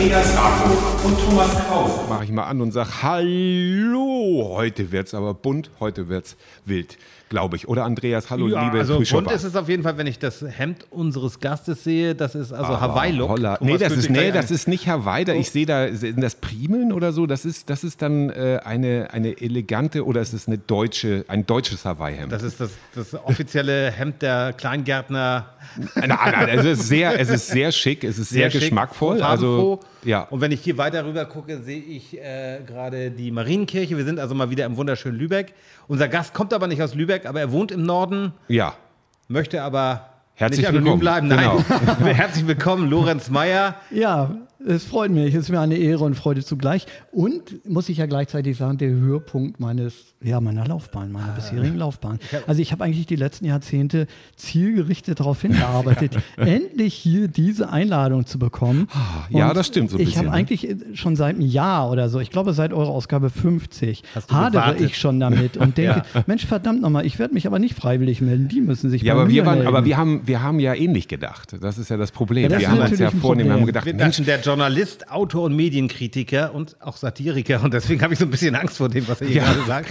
[0.00, 2.00] Andreas Rapo und Thomas Krause.
[2.08, 4.50] Mach ich mal an und sag Hallo.
[4.54, 6.98] Heute wird's aber bunt, heute wird's wild,
[7.30, 7.68] glaube ich.
[7.68, 9.22] Oder Andreas, hallo, Ja, liebe also Frühshopper.
[9.24, 12.14] bunt ist es auf jeden Fall, wenn ich das Hemd unseres Gastes sehe.
[12.14, 13.30] Das ist also Hawaii-Look.
[13.30, 13.56] Holla.
[13.56, 15.24] Thomas Nee, das ist, nee, das ist nicht Hawaii.
[15.24, 17.26] Da, ich sehe da, sind das Primeln oder so?
[17.26, 21.46] Das ist, das ist dann äh, eine, eine elegante oder ist es eine deutsche, ein
[21.46, 22.30] deutsches Hawaii-Hemd?
[22.30, 25.46] Das ist das, das offizielle Hemd der Kleingärtner.
[25.94, 29.18] Nein, nein, es ist sehr, es ist sehr schick, es ist sehr, schick, geschmackvoll.
[29.18, 29.72] farbenfroh.
[29.74, 30.22] Also, ja.
[30.22, 33.96] Und wenn ich hier weiter rüber gucke, sehe ich äh, gerade die Marienkirche.
[33.96, 35.54] Wir sind also mal wieder im wunderschönen Lübeck.
[35.88, 38.74] Unser Gast kommt aber nicht aus Lübeck, aber er wohnt im Norden, Ja.
[39.28, 41.00] möchte aber Herzlich nicht anonym willkommen.
[41.00, 41.28] bleiben.
[41.28, 43.76] Nein, herzlich willkommen, Lorenz Meyer.
[43.90, 44.30] Ja,
[44.66, 45.34] es freut mich.
[45.34, 46.86] Es ist mir eine Ehre und Freude zugleich.
[47.12, 52.18] Und muss ich ja gleichzeitig sagen, der Höhepunkt meines, ja, meiner Laufbahn, meiner bisherigen Laufbahn.
[52.46, 58.38] Also ich habe eigentlich die letzten Jahrzehnte zielgerichtet darauf hingearbeitet, endlich hier diese Einladung zu
[58.38, 58.88] bekommen.
[59.30, 60.32] Ja, Und das stimmt so ein Ich habe ne?
[60.32, 64.34] eigentlich schon seit einem Jahr oder so, ich glaube seit eurer Ausgabe 50, Hast du
[64.34, 64.86] hadere gewartet?
[64.86, 68.48] ich schon damit und denke, Mensch, verdammt nochmal, ich werde mich aber nicht freiwillig melden.
[68.48, 69.68] Die müssen sich Ja, bei aber mir wir, waren, melden.
[69.68, 71.56] aber wir haben, wir haben ja ähnlich gedacht.
[71.60, 72.44] Das ist ja das Problem.
[72.44, 75.08] Ja, das wir haben uns ja vornehmen, wir haben gedacht, Wir Mensch, dachten, der Journalist,
[75.12, 77.62] Autor und Medienkritiker und auch Satiriker.
[77.62, 79.52] Und deswegen habe ich so ein bisschen Angst vor dem, was er hier Ja.
[79.52, 79.88] gerade sagt.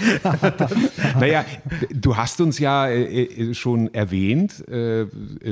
[1.19, 1.45] Naja,
[1.93, 5.07] du hast uns ja äh, äh, schon erwähnt, äh, äh,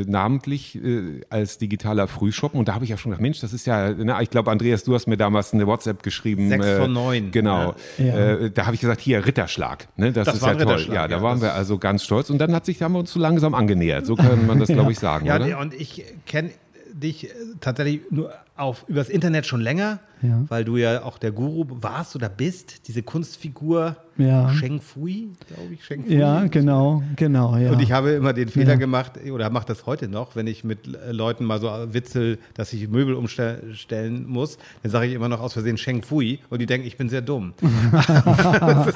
[0.05, 2.59] namentlich äh, als digitaler Frühschoppen.
[2.59, 4.83] Und da habe ich ja schon gedacht, Mensch, das ist ja, na, ich glaube, Andreas,
[4.83, 6.49] du hast mir damals eine WhatsApp geschrieben.
[6.49, 7.31] Sechs von neun.
[7.31, 7.75] Genau.
[7.97, 8.49] Ja.
[8.49, 9.87] Da habe ich gesagt, hier, Ritterschlag.
[9.95, 10.11] Ne?
[10.11, 10.85] Das, Das ist ja toll.
[10.91, 12.29] Ja, da ja, waren wir also ganz stolz.
[12.29, 14.05] Und dann hat sich, haben wir uns so langsam angenähert.
[14.05, 15.59] So kann man das, glaube ich, sagen, Ja, oder?
[15.59, 16.49] und ich kenne
[16.93, 17.29] dich
[17.61, 20.43] tatsächlich nur auf, übers Internet schon länger, Ja.
[20.49, 24.49] weil du ja auch der Guru warst oder bist, diese Kunstfigur Ja.
[24.51, 25.85] Sheng Fui, glaube ich.
[25.85, 26.15] Sheng Fui.
[26.15, 27.55] Ja, genau, genau.
[27.55, 27.71] Ja.
[27.71, 28.79] Und ich habe immer den Fehler Ja.
[28.79, 30.79] gemacht, oder mache das heute noch, wenn ich mit
[31.11, 35.53] Leuten mal so witzel, dass ich Möbel umstellen muss, dann sage ich immer noch aus
[35.53, 37.53] Versehen Sheng Fui und die denken, ich bin sehr dumm.
[37.61, 38.95] halt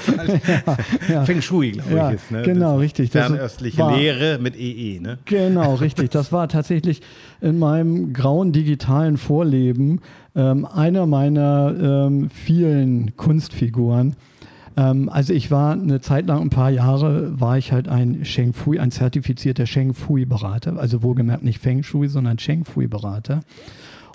[1.26, 2.32] Feng Shui, glaube Ja, ich, ist.
[2.32, 2.42] Ne?
[2.44, 3.10] genau, Das richtig.
[3.12, 5.20] Das Fernöstliche war- Lehre mit EE, ne?
[5.26, 6.10] Genau, richtig.
[6.10, 7.02] Das war tatsächlich
[7.42, 9.18] in meinem grauen digitalen
[9.52, 10.00] Vorleben
[10.34, 11.76] ähm, einer meiner
[12.08, 14.16] ähm, vielen Kunstfiguren.
[14.78, 18.54] Ähm, also ich war eine Zeit lang, ein paar Jahre, war ich halt ein Sheng
[18.54, 20.78] Fui, ein zertifizierter Sheng Fui-Berater.
[20.78, 23.42] Also wohlgemerkt nicht Feng Shui, sondern Sheng Fui-Berater.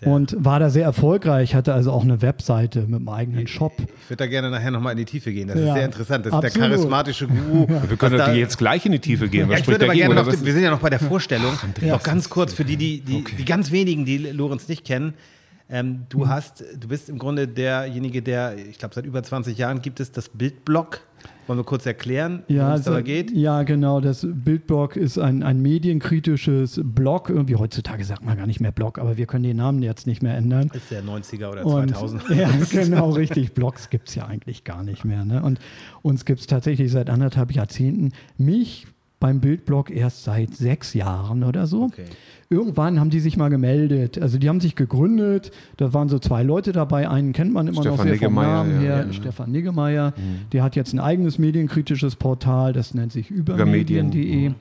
[0.04, 3.72] Und war da sehr erfolgreich, hatte also auch eine Webseite mit einem eigenen Shop.
[3.78, 5.48] Ich würde da gerne nachher nochmal in die Tiefe gehen.
[5.48, 6.26] Das ist Ja, sehr interessant.
[6.26, 6.68] Das ist der absolut.
[6.70, 7.66] charismatische Guru.
[7.88, 9.48] wir können da- jetzt gleich in die Tiefe gehen.
[9.48, 10.08] Was Ja, ich würde aber dagegen?
[10.08, 10.44] gerne noch, was?
[10.44, 11.52] wir sind ja noch bei der Vorstellung.
[11.82, 15.14] noch ganz kurz für die, die, die, die ganz wenigen, die Lorenz nicht kennen.
[15.68, 16.28] Ähm, du Mhm.
[16.28, 20.12] hast, du bist im Grunde derjenige, der, ich glaube, seit über 20 Jahren gibt es
[20.12, 21.00] das Bildblog.
[21.46, 23.30] Wollen wir kurz erklären, worum es also- geht?
[23.30, 24.00] ja, genau.
[24.00, 27.30] Das Bildblog ist ein, ein medienkritisches Blog.
[27.30, 30.22] Irgendwie heutzutage sagt man gar nicht mehr Blog, aber wir können den Namen jetzt nicht
[30.22, 30.70] mehr ändern.
[30.72, 32.22] Ist der 90er oder Und, 2000?
[32.36, 33.54] ja, genau, richtig.
[33.54, 35.24] Blogs gibt es ja eigentlich gar nicht mehr.
[35.24, 35.42] Ne?
[35.42, 35.60] Und
[36.02, 38.12] uns gibt es tatsächlich seit anderthalb Jahrzehnten.
[38.38, 38.86] Mich
[39.20, 41.84] beim Bildblog erst seit sechs Jahren oder so.
[41.84, 42.04] Okay.
[42.48, 44.20] Irgendwann haben die sich mal gemeldet.
[44.20, 45.50] Also die haben sich gegründet.
[45.76, 47.08] Da waren so zwei Leute dabei.
[47.08, 49.04] Einen kennt man immer noch Stefan sehr vom Namen ja, her.
[49.06, 49.12] ja.
[49.12, 50.12] Stefan Niggemeier.
[50.52, 52.72] Der hat jetzt ein eigenes medienkritisches Portal.
[52.72, 54.12] Das nennt sich Übermedien.
[54.12, 54.52] übermedien.de.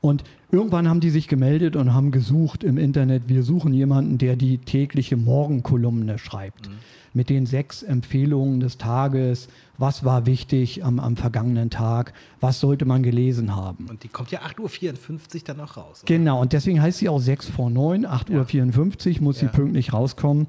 [0.00, 4.36] Und irgendwann haben die sich gemeldet und haben gesucht im Internet, wir suchen jemanden, der
[4.36, 6.70] die tägliche Morgenkolumne schreibt.
[7.16, 12.84] Mit den sechs Empfehlungen des Tages, was war wichtig am, am vergangenen Tag, was sollte
[12.84, 13.86] man gelesen haben.
[13.88, 16.02] Und die kommt ja 8.54 Uhr dann auch raus.
[16.02, 16.14] oder?
[16.14, 19.50] Genau, und deswegen heißt sie auch 6 vor 9, 8.54 Uhr muss sie Ja.
[19.52, 20.46] pünktlich rauskommen.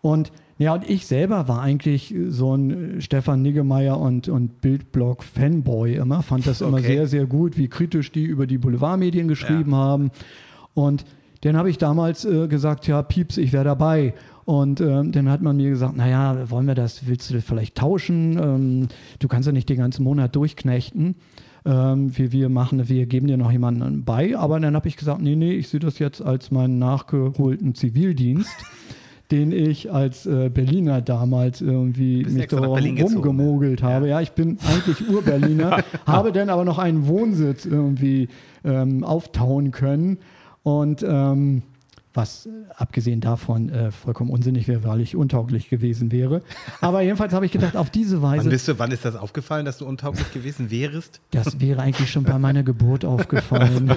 [0.00, 5.96] Und ja, und ich selber war eigentlich so ein äh, Stefan Niggemeier und, und Bildblog-Fanboy
[5.96, 6.86] immer, fand das immer Okay.
[6.86, 10.10] sehr, sehr gut, wie kritisch die über die Boulevardmedien geschrieben haben.
[10.74, 11.04] Und
[11.42, 14.14] dann habe ich damals äh, gesagt, ja, Pieps, ich wäre dabei.
[14.46, 18.38] Und ähm, dann hat man mir gesagt, naja, wollen wir das, willst du vielleicht tauschen?
[18.40, 21.16] Ähm, du kannst ja nicht den ganzen Monat durchknechten.
[21.64, 24.38] Ähm, wir, wir machen, wir geben dir noch jemanden bei.
[24.38, 28.48] Aber dann habe ich gesagt, nee, nee, ich sehe das jetzt als meinen nachgeholten Zivildienst.
[29.32, 34.08] den ich als äh, Berliner damals irgendwie mich da gezogen, rumgemogelt habe.
[34.08, 38.28] Ja, ich bin eigentlich Ur-Berliner, habe dann aber noch einen Wohnsitz irgendwie
[38.64, 40.18] ähm, auftauen können.
[40.62, 41.62] Und ähm,
[42.16, 46.42] was äh, abgesehen davon äh, vollkommen unsinnig wäre, weil ich untauglich gewesen wäre.
[46.80, 49.64] Aber jedenfalls habe ich gedacht, auf diese Wann, Weise, bist du, wann ist das aufgefallen,
[49.64, 51.20] dass du untauglich gewesen wärst?
[51.30, 53.90] das wäre eigentlich schon bei meiner Geburt aufgefallen.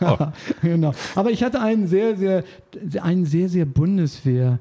[0.62, 0.94] genau.
[1.14, 2.44] Aber ich hatte einen sehr, sehr,
[3.00, 4.58] einen sehr, sehr Bundeswehr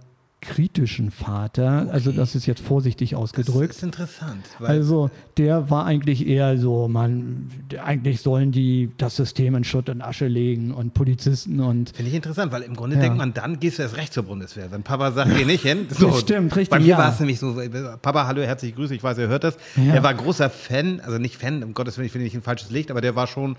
[0.47, 1.88] kritischen Vater.
[1.92, 3.71] Also das ist jetzt vorsichtig Das ausgedrückt.
[3.75, 4.45] ist interessant.
[4.59, 7.50] Also der war eigentlich eher so, man,
[7.83, 12.15] eigentlich sollen die das System in Schutt und Asche legen und Polizisten und Finde ich
[12.15, 13.01] interessant, weil im Grunde Ja.
[13.01, 14.71] denkt man, dann gehst du erst recht zur Bundeswehr.
[14.71, 15.88] Wenn Papa sagt, geh nicht hin.
[15.89, 16.98] So, Das stimmt, richtig, Bei mir ja.
[16.98, 17.56] war es nämlich so,
[18.01, 19.57] Papa, hallo, herzliche Grüße, ich weiß, ihr hört das.
[19.75, 19.95] Ja.
[19.95, 22.69] Er war großer Fan, also nicht Fan, um Gottes Willen, ich finde nicht ein falsches
[22.71, 23.56] Licht, aber der war schon,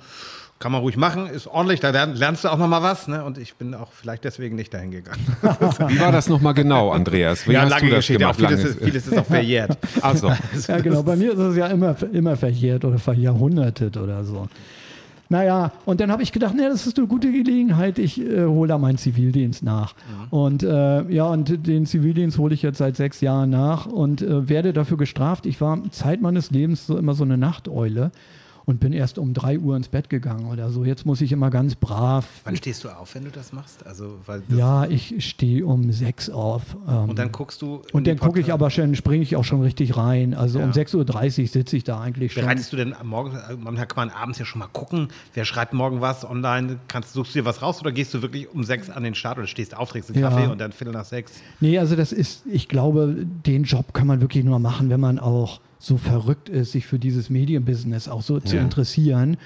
[0.58, 3.08] kann man ruhig machen, ist ordentlich, da lern- lernst du auch nochmal was.
[3.08, 3.22] Ne?
[3.24, 5.20] Und ich bin auch vielleicht deswegen nicht dahin gegangen.
[5.88, 7.46] Wie war das nochmal genau, Andreas?
[7.46, 8.30] Wie hast du das gemacht?
[8.30, 9.76] Auch vieles, Lange- ist, vieles ist auch verjährt.
[10.02, 10.32] Also,
[10.68, 11.02] Ja, genau.
[11.02, 14.48] Bei mir ist es ja immer, immer verjährt oder verjahrhundertet oder so.
[15.28, 18.68] Naja, und dann habe ich gedacht, nee, das ist eine gute Gelegenheit, ich äh, hole
[18.68, 19.94] da meinen Zivildienst nach.
[20.30, 24.48] Und äh, ja, und den Zivildienst hole ich jetzt seit sechs Jahren nach und äh,
[24.48, 25.44] werde dafür gestraft.
[25.44, 28.12] Ich war Zeit meines Lebens so immer so eine Nachteule
[28.66, 30.84] und bin erst um drei Uhr ins Bett gegangen oder so.
[30.84, 32.26] Jetzt muss ich immer ganz brav.
[32.44, 33.86] Wann stehst du auf, wenn du das machst?
[33.86, 36.76] Also, weil Ja, ich stehe um sechs auf.
[36.88, 37.82] Ähm, Und dann guckst du.
[37.92, 40.34] und dann gucke ich aber schon, springe ich auch schon richtig rein.
[40.34, 42.42] Also um 6.30 Uhr sitze ich da eigentlich schon.
[42.42, 45.72] Bereitest du denn am Morgen, manchmal kann man abends ja schon mal gucken, wer schreibt
[45.72, 48.90] morgen was online, kannst, suchst du dir was raus oder gehst du wirklich um sechs
[48.90, 50.28] an den Start oder stehst auf, trinkst einen Ja.
[50.28, 51.32] Kaffee und dann Viertel nach sechs?
[51.60, 53.14] Nee, also das ist, ich glaube,
[53.46, 56.98] den Job kann man wirklich nur machen, wenn man auch so verrückt ist, sich für
[56.98, 59.36] dieses Medienbusiness auch so zu interessieren.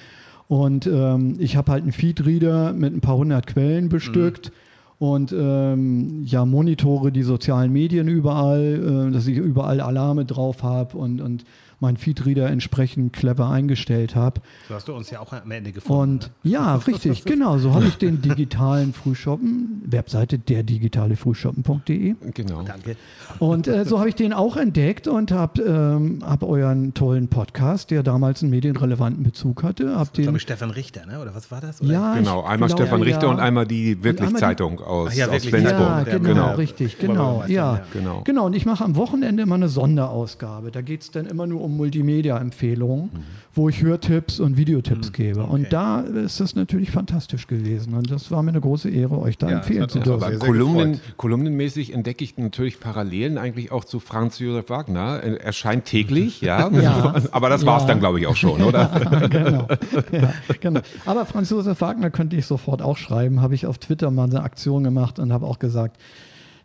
[0.49, 4.51] Und ähm, ich habe halt einen Feedreader mit ein paar hundert Quellen bestückt.
[4.99, 10.99] Und ähm, ja, monitore die sozialen Medien überall, äh, dass ich überall Alarme drauf habe
[10.99, 11.45] und, und
[11.81, 14.41] meinen Feedreader entsprechend clever eingestellt habe.
[14.69, 16.01] So hast du uns ja auch am Ende gefunden.
[16.01, 17.59] Und ja, richtig, genau.
[17.59, 22.15] So habe ich den digitalen Frühshoppen, Webseite derdigitalefrühshoppen.de.
[22.35, 22.63] genau.
[22.63, 22.97] Danke.
[23.39, 27.91] Und äh, so habe ich den auch entdeckt und habe ähm, hab euren tollen Podcast,
[27.91, 31.21] der damals einen medienrelevanten Bezug hatte, hab Ich glaube, den Stefan Richter, ne?
[31.21, 31.81] oder was war das?
[31.81, 31.93] Oder?
[31.93, 33.33] ja, Genau, ich einmal glaube, Stefan Richter ja.
[33.33, 35.81] und einmal die Wirklich-Zeitung aus, ja, aus Flensburg.
[35.81, 36.55] Ja, genau, genau.
[36.55, 37.77] richtig, genau, ja.
[37.77, 37.81] ja.
[37.93, 38.23] Genau.
[38.25, 40.71] Genau, und ich mache am Wochenende immer eine Sonderausgabe.
[40.71, 43.11] Da geht es dann immer nur um Multimedia-Empfehlungen,
[43.55, 45.43] wo ich Hörtipps und Videotipps gebe.
[45.45, 47.95] Und da ist das natürlich fantastisch gewesen.
[47.95, 50.29] Und das war mir eine große Ehre, euch da Ja, empfehlen zu dürfen.
[50.29, 55.21] sehr Kolumnen, kolumnenmäßig entdecke ich natürlich Parallelen eigentlich auch zu Franz Josef Wagner.
[55.23, 56.71] Er erscheint täglich, ja.
[56.71, 57.15] Ja.
[57.33, 57.89] Aber das war es Ja.
[57.89, 59.29] dann, glaube ich, auch schon, oder?
[59.31, 59.67] genau.
[60.13, 60.81] Ja, genau.
[61.07, 63.41] Aber Franz Josef Wagner könnte ich sofort auch schreiben.
[63.41, 66.01] Habe ich auf Twitter mal eine Aktion gemacht und habe auch gesagt,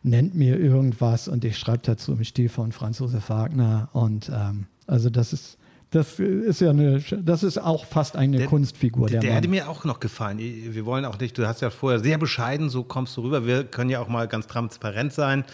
[0.04, 3.90] nennt mir irgendwas und ich schreibe dazu im Stil von Franz Josef Wagner.
[3.92, 5.58] Und ähm, also das ist,
[5.92, 9.08] das ist ja eine, das ist auch fast eine Der- Kunstfigur.
[9.08, 10.40] Der, Der, der hätte mir auch noch gefallen.
[10.40, 13.46] Wir wollen auch nicht, du hast ja vorher sehr bescheiden, so kommst du rüber.
[13.46, 15.46] Wir können ja auch mal ganz transparent sein.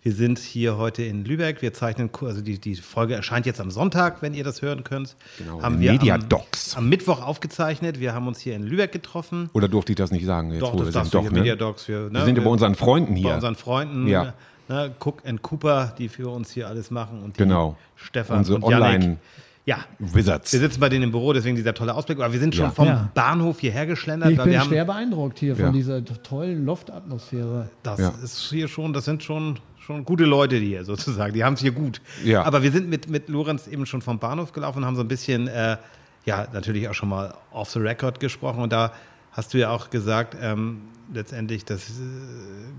[0.00, 1.60] Wir sind hier heute in Lübeck.
[1.60, 5.16] Wir zeichnen, also die, die Folge erscheint jetzt am Sonntag, wenn ihr das hören könnt.
[5.38, 6.76] Genau, Haben wir Mediadocs.
[6.76, 7.98] Am, am Mittwoch aufgezeichnet.
[7.98, 9.50] Wir haben uns hier in Lübeck getroffen.
[9.54, 10.52] Oder durfte ich das nicht sagen?
[10.52, 11.20] Jetzt, Doch, wo das wir sind?
[11.20, 11.38] hier, ne?
[11.38, 11.88] Mediadocs.
[11.88, 13.28] Wir, ne, Wir sind ja bei unseren Freunden hier.
[13.30, 14.06] Bei unseren Freunden.
[14.06, 14.34] Ja.
[14.68, 17.22] Ne, Cook and Cooper, die für uns hier alles machen.
[17.22, 17.76] Und die Genau.
[17.96, 18.86] Stefan Unsere und Yannick.
[19.02, 19.16] Online-
[19.64, 20.50] Ja, Wizards.
[20.52, 22.18] wir sitzen bei denen im Büro, deswegen dieser tolle Ausblick.
[22.20, 22.70] Aber wir sind schon Ja.
[22.70, 23.10] vom Ja.
[23.14, 24.30] Bahnhof hierher geschlendert.
[24.30, 25.64] Ich weil bin wir haben, schwer beeindruckt hier Ja.
[25.66, 27.68] von dieser tollen Loftatmosphäre.
[27.82, 28.12] Das Ja.
[28.22, 31.32] ist hier schon, das sind schon, schon gute Leute hier sozusagen.
[31.34, 32.00] Die haben es hier gut.
[32.24, 32.44] Ja.
[32.44, 35.08] Aber wir sind mit, mit Lorenz eben schon vom Bahnhof gelaufen und haben so ein
[35.08, 35.76] bisschen, äh,
[36.24, 38.62] ja, natürlich auch schon mal off the record gesprochen.
[38.62, 38.92] Und da
[39.32, 40.80] hast du ja auch gesagt, ähm,
[41.12, 41.92] letztendlich, dass äh,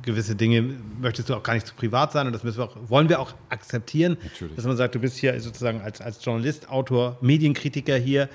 [0.03, 0.63] gewisse Dinge
[1.01, 3.19] möchtest du auch gar nicht zu privat sein und das müssen wir auch, wollen wir
[3.19, 4.17] auch akzeptieren.
[4.23, 4.55] Natürlich.
[4.55, 8.29] Dass man sagt, du bist hier sozusagen als, als Journalist, Autor, Medienkritiker hier.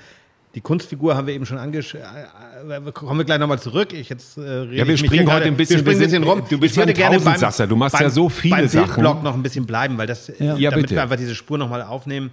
[0.53, 1.99] Die Kunstfigur haben wir eben schon angeschaut.
[2.01, 3.91] Äh, kommen wir gleich nochmal zurück.
[3.91, 6.43] Ich jetzt, äh, rede Ja, wir springen heute ein bisschen- wir springen ein bisschen rum.
[6.49, 7.67] du bist ja ein Tausendsasser.
[7.67, 8.85] Du machst beim, ja so viele beim Sachen.
[8.85, 10.55] Bildblock noch ein bisschen bleiben, weil das, Ja.
[10.55, 10.95] Ja, damit bitte.
[10.95, 12.31] wir einfach diese Spur nochmal aufnehmen.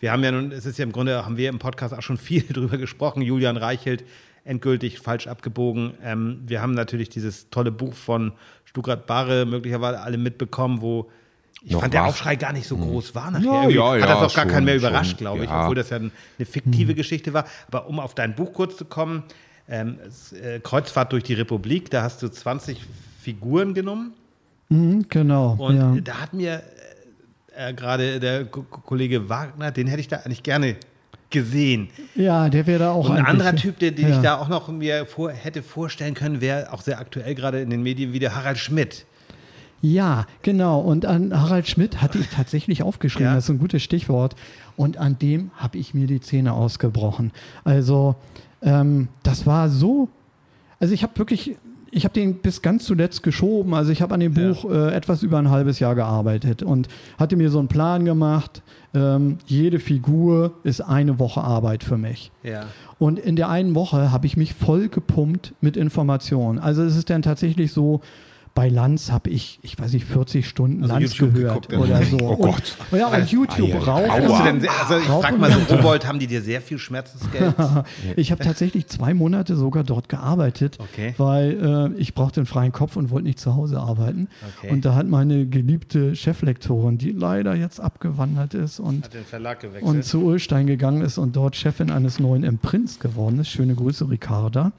[0.00, 2.16] Wir haben ja nun, es ist ja im Grunde, haben wir im Podcast auch schon
[2.18, 3.20] viel drüber gesprochen.
[3.20, 4.02] Julian Reichelt,
[4.48, 5.94] endgültig falsch abgebogen.
[6.02, 8.32] Ähm, wir haben natürlich dieses tolle Buch von
[8.64, 11.10] Stuttgart Barre möglicherweise alle mitbekommen, wo
[11.62, 12.04] ich Noch fand der?
[12.04, 13.68] Aufschrei gar nicht so groß war nachher.
[13.68, 15.62] Ja, ja, hat ja, das auch gar schon, keinen mehr schon, überrascht, glaube ich, ja.
[15.62, 16.10] obwohl das ja eine
[16.46, 17.44] fiktive Geschichte war.
[17.66, 19.24] Aber um auf dein Buch kurz zu kommen,
[19.68, 22.80] ähm, es, äh, Kreuzfahrt durch die Republik, da hast du 20
[23.20, 24.14] Figuren genommen.
[24.68, 25.56] Mhm, genau.
[25.58, 26.00] Und ja.
[26.00, 26.62] da hat mir
[27.56, 30.76] äh, äh, gerade der Ko- Kollege Wagner, den hätte ich da eigentlich gerne
[31.30, 31.88] gesehen.
[32.14, 34.16] ja, der wäre da auch Und ein anderer Typ, den, den ja.
[34.16, 37.70] ich da auch noch mir vor, hätte vorstellen können, wäre auch sehr aktuell gerade in
[37.70, 39.04] den Medien wie der Harald Schmidt.
[39.80, 40.80] Ja, genau.
[40.80, 43.28] Und an Harald Schmidt hatte ich tatsächlich aufgeschrieben.
[43.28, 43.34] Ja.
[43.34, 44.34] Das ist ein gutes Stichwort.
[44.76, 47.32] Und an dem habe ich mir die Zähne ausgebrochen.
[47.64, 48.16] Also,
[48.62, 50.08] ähm, das war so.
[50.80, 51.56] Also, ich habe wirklich.
[51.90, 53.74] Ich habe den bis ganz zuletzt geschoben.
[53.74, 54.48] Also ich habe an dem Ja.
[54.52, 58.62] Buch äh, etwas über ein halbes Jahr gearbeitet und hatte mir so einen Plan gemacht.
[58.94, 62.30] Ähm, jede Figur ist eine Woche Arbeit für mich.
[62.42, 62.64] Ja.
[62.98, 66.58] Und in der einen Woche habe ich mich voll gepumpt mit Informationen.
[66.58, 68.00] Also es ist dann tatsächlich so,
[68.54, 72.02] bei Lanz habe ich, ich weiß nicht, 40 Stunden Also Lanz YouTube gehört geguckt, oder
[72.04, 72.18] so.
[72.20, 72.76] Oh und, Gott.
[72.92, 74.08] Ja, und YouTube ei, rauf.
[74.46, 75.74] und- also ich frage und mal so.
[75.74, 77.54] Rowold, haben die dir sehr viel Schmerzensgeld?
[78.16, 81.14] Ich habe tatsächlich zwei Monate sogar dort gearbeitet, Okay.
[81.18, 84.28] weil äh, ich brauchte einen freien Kopf und wollte nicht zu Hause arbeiten.
[84.58, 84.70] Okay.
[84.72, 89.08] Und da hat meine geliebte Cheflektorin, die leider jetzt abgewandert ist und,
[89.82, 93.48] und zu Ulstein gegangen ist und dort Chefin eines neuen Imprints geworden ist.
[93.48, 94.72] Schöne Grüße, Ricarda.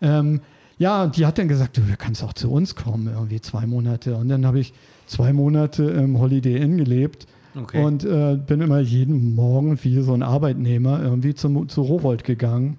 [0.00, 0.40] Ähm,
[0.78, 4.16] ja, und die hat dann gesagt, du kannst auch zu uns kommen, irgendwie zwei Monate.
[4.16, 4.72] Und dann habe ich
[5.06, 7.26] zwei Monate im Holiday Inn gelebt
[7.58, 7.82] Okay.
[7.82, 12.76] und äh, bin immer jeden Morgen wie so ein Arbeitnehmer irgendwie zum, zu Rowold gegangen.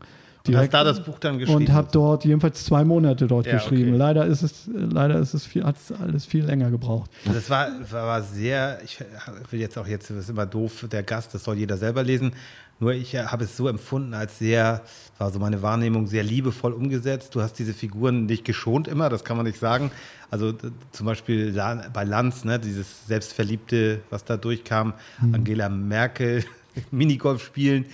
[0.47, 1.61] und hast da das Buch dann geschrieben?
[1.61, 3.89] und habe dort jedenfalls zwei Monate dort Ja, geschrieben.
[3.89, 3.97] okay.
[3.97, 7.09] Leider ist es, leider ist es viel, hat es alles viel länger gebraucht.
[7.25, 9.03] Das war, war, war sehr, ich
[9.49, 12.33] will jetzt auch jetzt, das ist immer doof, der Gast, das soll jeder selber lesen.
[12.79, 14.84] Nur ich äh, habe es so empfunden als sehr,
[15.17, 17.34] war so meine Wahrnehmung, sehr liebevoll umgesetzt.
[17.34, 19.91] Du hast diese Figuren nicht geschont immer, das kann man nicht sagen.
[20.29, 20.53] Also
[20.91, 21.53] zum Beispiel
[21.93, 24.93] bei Lanz, ne, dieses Selbstverliebte, was da durchkam,
[25.34, 26.43] Angela Merkel,
[26.91, 27.86] Minigolf spielen,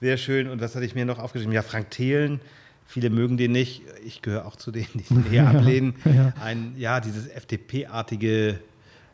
[0.00, 0.48] sehr schön.
[0.48, 1.52] Und was hatte ich mir noch aufgeschrieben?
[1.52, 2.40] Ja, Frank Thelen.
[2.86, 3.82] Viele mögen den nicht.
[4.04, 5.94] Ich gehöre auch zu denen, die ihn eher ablehnen.
[6.04, 6.32] ja.
[6.42, 8.58] Ein, ja, dieses FDP-artige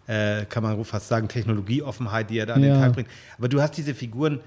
[0.06, 2.80] äh, kann man fast sagen, Technologieoffenheit, die er da an den Ja.
[2.80, 3.08] Tag bringt.
[3.36, 4.40] Aber du hast diese Figuren,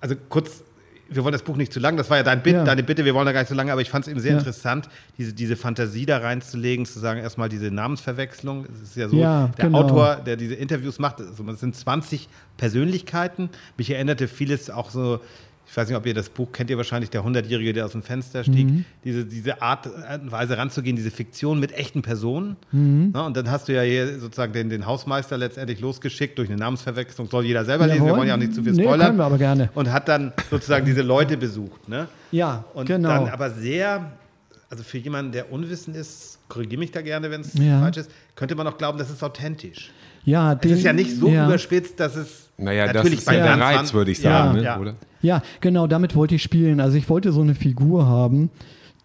[0.00, 0.62] also kurz,
[1.10, 2.64] wir wollen das Buch nicht zu lang, das war ja dein Bit, Ja.
[2.64, 4.32] deine Bitte, wir wollen da gar nicht so lange, aber ich fand es eben sehr
[4.32, 4.38] Ja.
[4.38, 8.66] interessant, diese, diese Fantasie da reinzulegen, zu sagen, erstmal diese Namensverwechslung.
[8.74, 9.78] Es ist ja so, Ja, der genau.
[9.84, 12.28] Autor, der diese Interviews macht, also es sind 20
[12.58, 13.48] Persönlichkeiten.
[13.78, 15.20] Mich erinnerte vieles auch so,
[15.70, 18.02] ich weiß nicht, ob ihr das Buch kennt, ihr wahrscheinlich, der 100-Jährige, der aus dem
[18.02, 18.84] Fenster stieg, Mhm.
[19.04, 22.56] diese, diese Art und Weise ranzugehen, diese Fiktion mit echten Personen.
[22.72, 23.10] Mhm.
[23.12, 26.58] Na, und dann hast du ja hier sozusagen den, den Hausmeister letztendlich losgeschickt durch eine
[26.58, 27.28] Namensverwechslung.
[27.28, 28.18] Soll jeder selber lesen, wir Jawohl.
[28.20, 29.06] wollen ja auch nicht zu viel Nee, spoilern.
[29.08, 29.68] können wir aber gerne.
[29.74, 31.88] Und hat dann sozusagen diese Leute besucht.
[31.88, 32.08] Ne?
[32.32, 33.08] Ja, Und genau.
[33.10, 34.12] dann aber sehr,
[34.70, 37.80] also für jemanden, der unwissend ist, korrigiere mich da gerne, wenn es Ja.
[37.80, 39.90] falsch ist, könnte man auch glauben, das ist authentisch.
[40.24, 41.46] ja, Es ist ja nicht so ja.
[41.46, 44.64] überspitzt, dass es Naja, das natürlich ist bei ja Reiz, würde ich Ja, sagen, ne?
[44.64, 44.78] ja.
[44.78, 44.94] oder?
[45.22, 46.80] Ja, genau, damit wollte ich spielen.
[46.80, 48.50] Also ich wollte so eine Figur haben,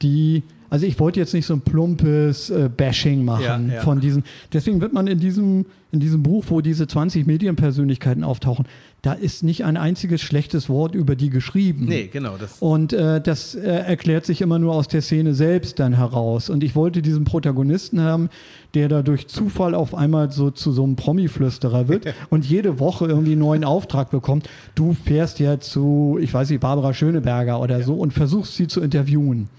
[0.01, 3.81] die, also ich wollte jetzt nicht so ein plumpes äh, Bashing machen Ja, ja.
[3.81, 4.23] von diesen.
[4.51, 8.65] Deswegen wird man in diesem, in diesem Buch, wo diese 20 Medienpersönlichkeiten auftauchen,
[9.03, 11.85] da ist nicht ein einziges schlechtes Wort über die geschrieben.
[11.89, 12.37] Nee, genau.
[12.37, 16.49] Das, Und äh, das äh, erklärt sich immer nur aus der Szene selbst dann heraus.
[16.49, 18.29] Und ich wollte diesen Protagonisten haben,
[18.75, 23.05] der da durch Zufall auf einmal so zu so einem Promi-Flüsterer wird und jede Woche
[23.05, 24.49] irgendwie einen neuen Auftrag bekommt.
[24.73, 28.79] Du fährst ja zu, ich weiß nicht, Barbara Schöneberger oder so und versuchst sie zu
[28.79, 29.49] interviewen.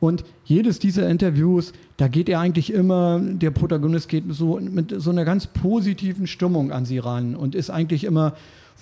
[0.00, 5.10] Und jedes dieser Interviews, da geht er eigentlich immer, der Protagonist geht so mit so
[5.10, 8.32] einer ganz positiven Stimmung an sie ran und ist eigentlich immer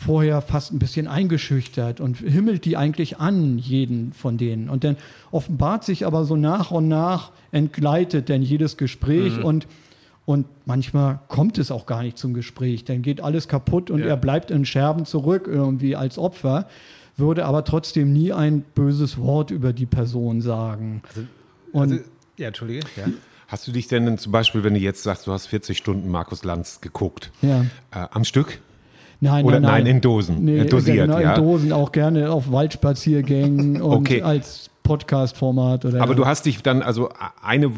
[0.01, 4.71] vorher fast ein bisschen eingeschüchtert und himmelt die eigentlich an, jeden von denen.
[4.71, 4.97] Und dann
[5.31, 9.67] offenbart sich aber so nach und nach, entgleitet dann jedes Gespräch und
[10.27, 12.85] und manchmal kommt es auch gar nicht zum Gespräch.
[12.85, 14.07] Dann geht alles kaputt und Ja.
[14.07, 16.69] er bleibt in Scherben zurück irgendwie als Opfer,
[17.17, 21.03] würde aber trotzdem nie ein böses Wort über die Person sagen.
[21.73, 22.05] und also,
[22.37, 22.81] ja, Entschuldige.
[22.97, 23.07] Ja.
[23.49, 26.45] Hast du dich denn zum Beispiel, wenn du jetzt sagst, du hast 40 Stunden Markus
[26.45, 27.63] Lanz geguckt, ja.
[27.91, 28.61] äh, am Stück?
[29.23, 29.85] Nein, Oder nein, nein.
[29.85, 31.35] nein, in Dosen, Nee, äh, dosiert, genau, ja.
[31.35, 34.23] in Dosen auch gerne auf Waldspaziergängen und Okay.
[34.23, 37.11] als Podcast-Format oder Aber du hast dich dann also
[37.43, 37.71] eine,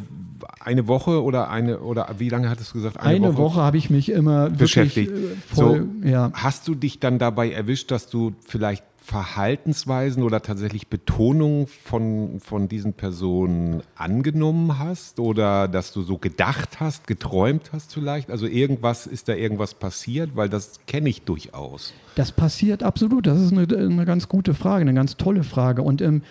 [0.61, 2.99] eine Woche oder eine oder wie lange hattest du gesagt?
[3.01, 5.11] eine Woche, habe ich mich immer beschäftigt.
[5.11, 6.31] wirklich äh, voll, so, ja.
[6.33, 12.69] Hast du dich dann dabei erwischt, dass du vielleicht Verhaltensweisen oder tatsächlich Betonung von, von
[12.69, 18.31] diesen Personen angenommen hast oder dass du so gedacht hast, geträumt hast vielleicht?
[18.31, 20.37] Also irgendwas, ist da irgendwas passiert?
[20.37, 21.93] Weil das kenne ich durchaus.
[22.15, 23.27] Das passiert absolut.
[23.27, 25.83] Das ist eine, eine ganz gute Frage, eine ganz tolle Frage.
[25.83, 26.23] Und im,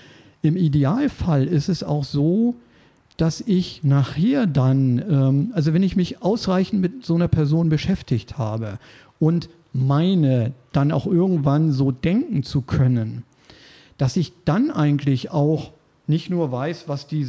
[0.42, 2.56] im Idealfall ist es auch so,
[3.18, 8.38] dass ich nachher dann, ähm, also wenn ich mich ausreichend mit so einer Person beschäftigt
[8.38, 8.80] habe
[9.20, 13.24] und meine, dann auch irgendwann so denken zu können,
[13.98, 15.72] dass ich dann eigentlich auch
[16.08, 17.28] nicht nur weiß, was die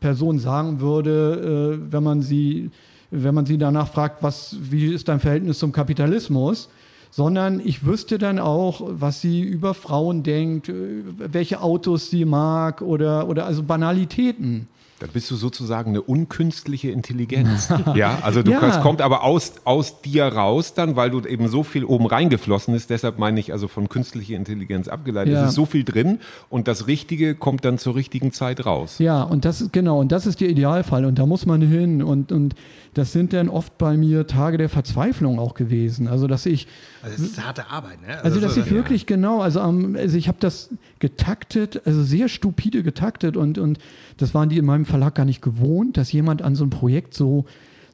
[0.00, 2.70] Person sagen würde, äh, wenn man sie,
[3.10, 6.68] wenn man sie danach fragt, was, wie ist dein Verhältnis zum Kapitalismus,
[7.10, 12.82] sondern ich wüsste dann auch, was sie über Frauen denkt, äh, welche Autos sie mag
[12.82, 14.68] oder, oder also Banalitäten.
[15.00, 17.68] Da bist du sozusagen eine unkünstliche Intelligenz.
[17.94, 18.58] ja, also du Ja.
[18.58, 22.74] kannst, kommt aber aus, aus dir raus dann, weil du eben so viel oben reingeflossen
[22.74, 22.90] ist.
[22.90, 25.34] Deshalb meine ich also von künstlicher Intelligenz abgeleitet.
[25.34, 25.42] Ja.
[25.44, 26.18] Es ist so viel drin
[26.50, 28.98] und das Richtige kommt dann zur richtigen Zeit raus.
[28.98, 32.02] Ja, und das ist genau, und das ist der Idealfall und da muss man hin
[32.02, 32.54] und, und
[32.94, 36.08] das sind dann oft bei mir Tage der Verzweiflung auch gewesen.
[36.08, 36.66] Also dass ich
[37.02, 38.22] Also es ist harte Arbeit, ne?
[38.22, 42.28] Also, dass so- ich wirklich genau, also, am- also ich habe das getaktet, also sehr
[42.28, 43.78] stupide getaktet und, und
[44.16, 47.14] das waren die in meinem Verlag gar nicht gewohnt, dass jemand an so ein Projekt
[47.14, 47.44] so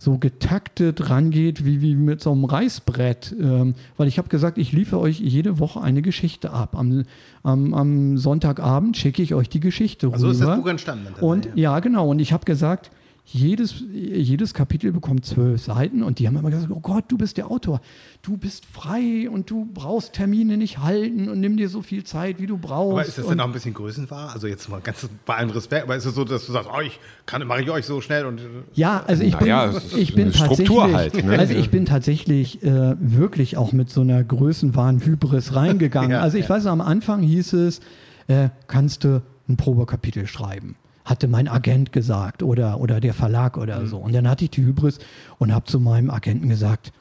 [0.01, 3.35] so getaktet rangeht wie, wie mit so einem Reißbrett.
[3.41, 6.77] Ähm, weil ich habe gesagt, ich liefere euch jede Woche eine Geschichte ab.
[6.77, 7.05] Am,
[7.43, 10.33] am, am Sonntagabend schicke ich euch die Geschichte Also rüber.
[10.39, 11.07] ist das Buch entstanden.
[11.15, 11.53] dann, Und ja.
[11.55, 12.11] ja, genau.
[12.11, 12.91] Und ich habe gesagt,
[13.27, 17.39] jedes, jedes Kapitel bekommt zwölf Seiten und die haben immer gesagt, oh Gott, du bist
[17.39, 17.81] der Autor.
[18.21, 22.39] Du bist frei und du brauchst Termine nicht halten und nimm dir so viel Zeit,
[22.39, 22.93] wie du brauchst.
[22.93, 24.31] Aber ist das denn auch ein bisschen größenwahr?
[24.33, 26.81] Also jetzt mal ganz bei allem Respekt, aber ist es so, dass du sagst, oh,
[26.83, 28.43] ich kann, mache ich euch so schnell und
[28.75, 31.39] Ja, also ich bin, ist ich bin tatsächlich, halt, ne?
[31.39, 36.05] also ich bin tatsächlich äh, wirklich auch mit so einer Größenwahn Hybris reingegangen.
[36.15, 36.51] Ja, also ich ja.
[36.51, 37.81] weiß, am Anfang hieß es,
[38.27, 40.77] äh, kannst du ein Probekapitel schreiben?
[41.05, 43.87] Hatte mein Agent gesagt oder, oder der Verlag oder Mhm.
[43.89, 43.99] so.
[43.99, 44.99] Und dann hatte ich die Hybris
[45.39, 46.93] und habe zu meinem Agenten gesagt,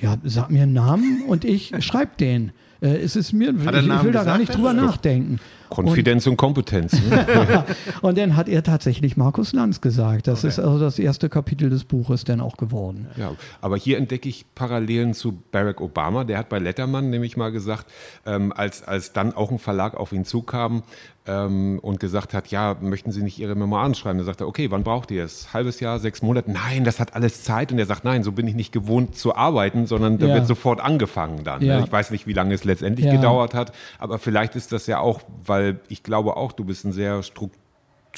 [0.00, 2.52] ja, sag mir einen Namen und ich schreib den.
[2.80, 5.38] Äh, es ist mir, ich, ich will da gar nicht drüber nachdenken.
[5.74, 6.92] Konfidenz und, Kompetenz.
[6.92, 7.64] Ne?
[8.02, 10.26] Und dann hat er tatsächlich Markus Lanz gesagt.
[10.26, 13.08] Das ist also das erste Kapitel des Buches dann auch geworden.
[13.16, 16.24] Ja, aber hier entdecke ich Parallelen zu Barack Obama.
[16.24, 17.86] Der hat bei Letterman nämlich mal gesagt,
[18.26, 20.82] ähm, als, als dann auch ein Verlag auf ihn zukam
[21.26, 24.18] ähm, und gesagt hat, ja, möchten Sie nicht Ihre Memoiren schreiben?
[24.26, 25.54] Er, okay, wann braucht ihr es?
[25.54, 26.50] Halbes Jahr, sechs Monate?
[26.50, 27.72] Nein, das hat alles Zeit.
[27.72, 30.34] Und er sagt, nein, so bin ich nicht gewohnt zu arbeiten, sondern da Ja.
[30.34, 31.62] wird sofort angefangen dann.
[31.62, 31.80] Ja.
[31.80, 33.12] Ich weiß nicht, wie lange es letztendlich Ja.
[33.12, 36.92] gedauert hat, aber vielleicht ist das ja auch, weil ich glaube auch, du bist ein
[36.92, 37.64] sehr strukturierter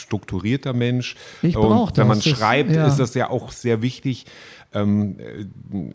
[0.01, 1.17] strukturierter Mensch.
[1.43, 2.27] Ich Und wenn man das.
[2.27, 2.87] Schreibt, ja.
[2.87, 4.27] ist das ja auch sehr wichtig.
[4.73, 5.47] Ähm, äh,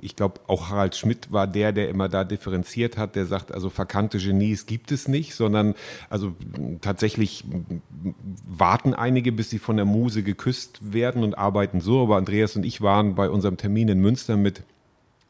[0.02, 3.70] ich glaube, auch Harald Schmidt war der, der immer da differenziert hat, der sagt, also
[3.70, 5.76] verkannte Genies gibt es nicht, sondern
[6.10, 6.34] also
[6.82, 7.44] tatsächlich
[8.48, 12.02] warten einige, bis sie von der Muse geküsst werden und arbeiten so.
[12.02, 14.64] Aber Andreas und ich waren bei unserem Termin in Münster mit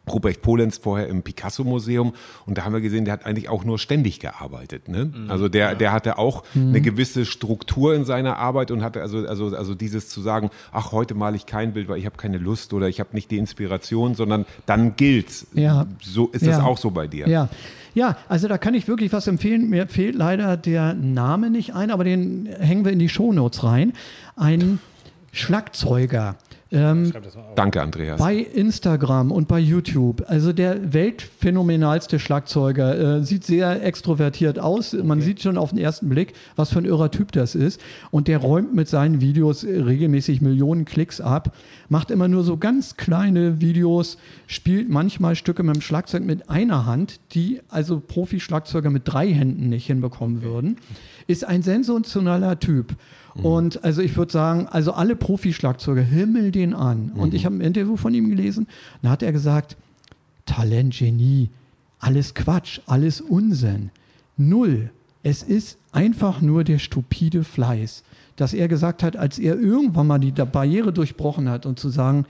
[0.10, 2.14] Ruprecht Polenz vorher im Picasso-Museum
[2.46, 4.90] und da haben wir gesehen, der hat eigentlich auch nur ständig gearbeitet.
[4.90, 5.14] Ne?
[5.28, 9.56] Also der, der hatte auch eine gewisse Struktur in seiner Arbeit und hatte also, also,
[9.56, 12.74] also dieses zu sagen, ach, heute male ich kein Bild, weil ich habe keine Lust
[12.74, 15.46] oder ich habe nicht die Inspiration, sondern dann gilt's.
[15.54, 15.86] Ja.
[16.02, 16.64] So ist das Ja.
[16.64, 17.28] auch so bei dir.
[17.28, 17.48] Ja.
[17.94, 19.70] Ja, also da kann ich wirklich was empfehlen.
[19.70, 23.92] Mir fehlt leider der Name nicht ein, aber den hängen wir in die Shownotes rein.
[24.38, 24.80] Ein
[25.34, 26.36] Schlagzeuger.
[26.74, 27.12] Ähm,
[27.56, 28.18] Danke, Andreas.
[28.18, 30.24] bei Instagram und bei YouTube.
[30.28, 33.18] Also der weltphänomenalste Schlagzeuger.
[33.18, 34.94] Äh, sieht sehr extrovertiert aus.
[34.94, 37.82] Man sieht schon auf den ersten Blick, was für ein irrer Typ das ist.
[38.10, 41.54] Und der räumt mit seinen Videos regelmäßig Millionen Klicks ab.
[41.90, 46.86] Macht immer nur so ganz kleine Videos, spielt manchmal Stücke mit dem Schlagzeug mit einer
[46.86, 50.78] Hand, die also Profi-Schlagzeuger mit drei Händen nicht hinbekommen würden.
[51.28, 52.96] Ist ein sensationeller Typ.
[53.36, 57.12] Und also ich würde sagen, also alle Profi-Schlagzeuger, himmel den an.
[57.16, 58.68] Und ich habe ein Interview von ihm gelesen,
[59.02, 59.78] da hat er gesagt,
[60.46, 61.50] Talent, Genie,
[62.00, 63.92] alles Quatsch, alles Unsinn.
[64.38, 64.90] Null.
[65.24, 68.04] Es ist einfach nur der stupide Fleiß.
[68.36, 72.26] Dass er gesagt hat, als er irgendwann mal die Barriere durchbrochen hat und zu sagen,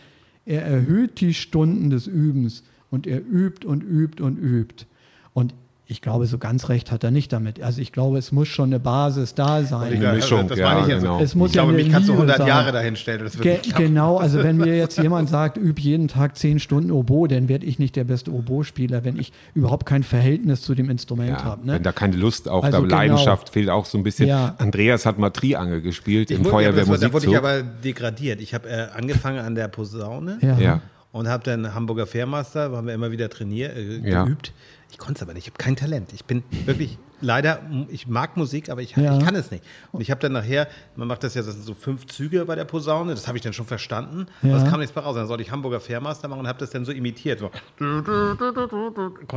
[0.45, 4.85] er erhöht die Stunden des Übens und er übt und übt und übt.
[5.33, 5.53] Und
[5.91, 7.62] ich glaube, so ganz recht hat er nicht damit.
[7.62, 9.93] Also ich glaube, es muss schon eine Basis da sein.
[9.93, 11.01] Eine Mischung, das ja, meine ich jetzt.
[11.01, 11.19] genau.
[11.21, 12.47] Es muss ich glaube, ja eine mich kannst du Liebe 100 sein.
[12.47, 13.19] Jahre dahin stellen.
[13.19, 16.60] und Das wird Ge genau, also wenn mir jetzt jemand sagt, üb jeden Tag zehn
[16.60, 20.73] Stunden Oboe, dann werde ich nicht der beste Oboe-Spieler, wenn ich überhaupt kein Verhältnis zu
[20.75, 21.65] dem Instrument Ja, habe.
[21.67, 21.73] Ne?
[21.73, 22.95] Wenn da keine Lust, auch Also da genau.
[22.95, 24.27] Leidenschaft fehlt auch so ein bisschen.
[24.27, 24.56] Ja.
[24.58, 27.36] Andreas hat mal Triangel gespielt im Ich ja, das war- Da wurde ich Feuerwehrmusikzug.
[27.36, 28.39] aber degradiert.
[28.41, 30.58] Ich habe äh, angefangen an der Posaune Ja.
[30.58, 30.82] Ja.
[31.12, 34.27] und habe dann Hamburger Fährmaster, haben wir immer wieder trainiert, äh, Ja.
[34.91, 35.47] Ich konnte es aber nicht.
[35.47, 36.12] Ich habe kein Talent.
[36.13, 39.17] Ich bin wirklich leider, ich mag Musik, aber ich, Ja.
[39.17, 39.63] ich kann es nicht.
[39.91, 42.56] Und ich habe dann nachher, man macht das ja, das sind so fünf Züge bei
[42.56, 44.25] der Posaune, das habe ich dann schon verstanden.
[44.41, 44.56] Ja.
[44.56, 45.15] Aber es kam nichts mehr raus.
[45.15, 47.39] Dann sollte ich Hamburger Fährmaster machen und habe das dann so imitiert.
[47.39, 47.51] So.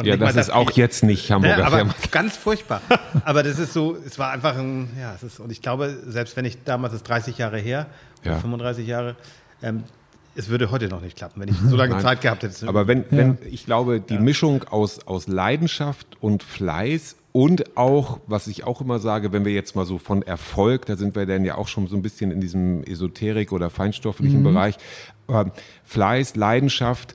[0.02, 0.80] Ja, das ist auch G.
[0.80, 2.08] jetzt nicht Hamburger Ja, aber Fährmaster.
[2.08, 2.80] ganz furchtbar.
[3.24, 6.36] Aber das ist so, es war einfach ein, ja, es ist, und ich glaube, selbst
[6.36, 7.86] wenn ich damals, das ist 30 Jahre her,
[8.24, 8.32] Ja.
[8.32, 9.16] oder 35 Jahre,
[9.62, 9.84] ähm,
[10.34, 12.02] es würde heute noch nicht klappen, wenn ich so lange Nein.
[12.02, 12.68] Zeit gehabt hätte.
[12.68, 18.46] Aber wenn, wenn ich glaube, die Mischung aus, aus Leidenschaft und Fleiß und auch, was
[18.46, 21.44] ich auch immer sage, wenn wir jetzt mal so von Erfolg, da sind wir dann
[21.44, 24.76] ja auch schon so ein bisschen in diesem Esoterik- oder feinstofflichen Bereich,
[25.28, 25.44] äh,
[25.84, 27.14] Fleiß, Leidenschaft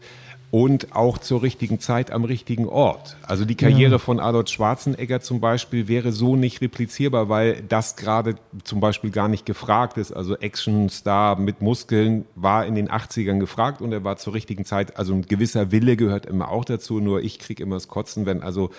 [0.52, 3.18] und auch zur richtigen Zeit am richtigen Ort.
[3.22, 8.36] Also die Karriere von Arnold Schwarzenegger zum Beispiel wäre so nicht replizierbar, weil das gerade
[8.64, 10.12] zum Beispiel gar nicht gefragt ist.
[10.12, 14.98] Also Actionstar mit Muskeln war in den 80ern gefragt und er war zur richtigen Zeit.
[14.98, 17.00] Also ein gewisser Wille gehört immer auch dazu.
[17.00, 18.72] Nur ich kriege immer das Kotzen, wenn also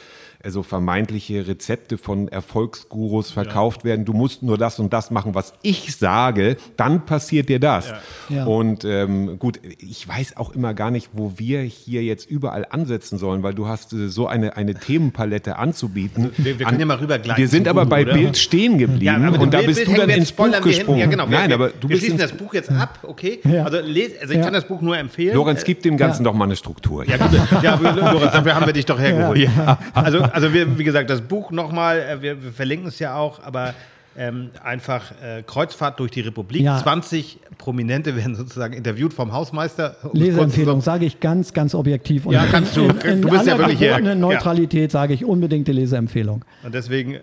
[0.43, 4.05] also vermeintliche Rezepte von Erfolgsgurus verkauft werden.
[4.05, 7.93] Du musst nur das und das machen, was ich sage, dann passiert dir das.
[8.29, 8.45] Ja.
[8.45, 13.19] Und ähm, gut, ich weiß auch immer gar nicht, wo wir hier jetzt überall ansetzen
[13.19, 16.31] sollen, weil du hast äh, so eine, eine Themenpalette anzubieten.
[16.37, 18.15] Also wir- wir können ja mal rübergleiten Wir sind aber bei oder?
[18.15, 21.01] Bild stehen geblieben aber und da Bild- bist Bild du dann ins Buch gesprungen.
[21.01, 21.29] Ja, genau.
[21.29, 23.41] Wir, Nein, wir, aber du wir bist schließen ins, das Buch jetzt ab, okay?
[23.45, 23.65] Ja.
[23.65, 24.45] Also, les, also ich Ja.
[24.45, 25.35] kann das Buch nur empfehlen.
[25.37, 27.07] Lorenz, gib dem Ganzen Äh, doch mal eine Struktur.
[27.07, 27.31] Ja, gut,
[27.63, 29.49] ja, Lorenz, dafür haben wir dich doch hergeholt.
[29.95, 33.43] Also, also wir, wie gesagt, das Buch nochmal, äh, wir, wir verlinken es ja auch,
[33.43, 33.75] aber
[34.17, 36.63] ähm, einfach äh, Kreuzfahrt durch die Republik.
[36.63, 36.83] Ja.
[36.83, 39.97] 20 Prominente werden sozusagen interviewt vom Hausmeister.
[40.03, 42.27] Um Leseempfehlung sage ich ganz, ganz objektiv.
[42.27, 42.87] Und Ja, kannst du.
[42.87, 43.91] In, in Du bist ja wirklich hier.
[43.91, 44.29] gebotenen Ja.
[44.29, 46.45] Neutralität sage ich unbedingte Leseempfehlung.
[46.65, 47.21] Und deswegen äh,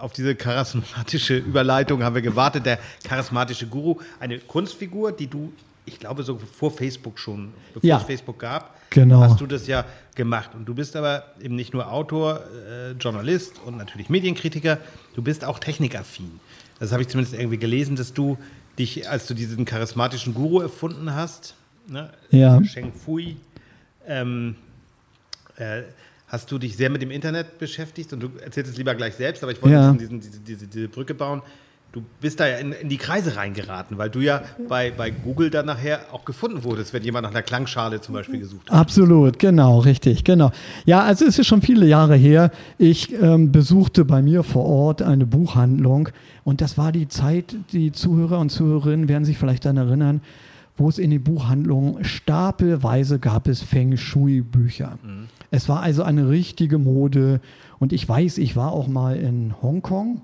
[0.00, 2.66] auf diese charismatische Überleitung haben wir gewartet.
[2.66, 5.52] Der charismatische Guru, eine Kunstfigur, die du,
[5.88, 7.96] ich glaube, so vor Facebook schon, bevor Ja.
[7.98, 9.20] es Facebook gab, Genau.
[9.20, 10.50] hast du das ja gemacht.
[10.54, 14.78] Und du bist aber eben nicht nur Autor, äh, Journalist und natürlich Medienkritiker,
[15.14, 16.40] du bist auch technikaffin.
[16.78, 18.38] Das habe ich zumindest irgendwie gelesen, dass du
[18.78, 21.54] dich, als du diesen charismatischen Guru erfunden hast,
[21.88, 22.62] ne, Ja.
[22.64, 23.36] Sheng Fui,
[24.06, 24.54] ähm,
[25.56, 25.82] äh,
[26.28, 29.42] hast du dich sehr mit dem Internet beschäftigt und du erzählst es lieber gleich selbst,
[29.42, 29.92] aber ich wollte Ja.
[29.92, 31.42] diesen, diesen, diese, diese, diese Brücke bauen.
[31.90, 35.48] Du bist da ja in, in die Kreise reingeraten, weil du ja bei, bei Google
[35.48, 38.78] dann nachher auch gefunden wurdest, wenn jemand nach einer Klangschale zum Beispiel gesucht hat.
[38.78, 40.52] Absolut, genau, richtig, genau.
[40.84, 42.50] Ja, also es ist schon viele Jahre her.
[42.76, 46.10] Ich ähm, besuchte bei mir vor Ort eine Buchhandlung
[46.44, 50.20] und das war die Zeit, die Zuhörer und Zuhörerinnen werden sich vielleicht daran erinnern,
[50.76, 54.98] wo es in den Buchhandlungen stapelweise gab es Feng Shui-Bücher.
[55.50, 57.40] Es war also eine richtige Mode
[57.78, 60.20] und ich weiß, ich war auch mal in Hongkong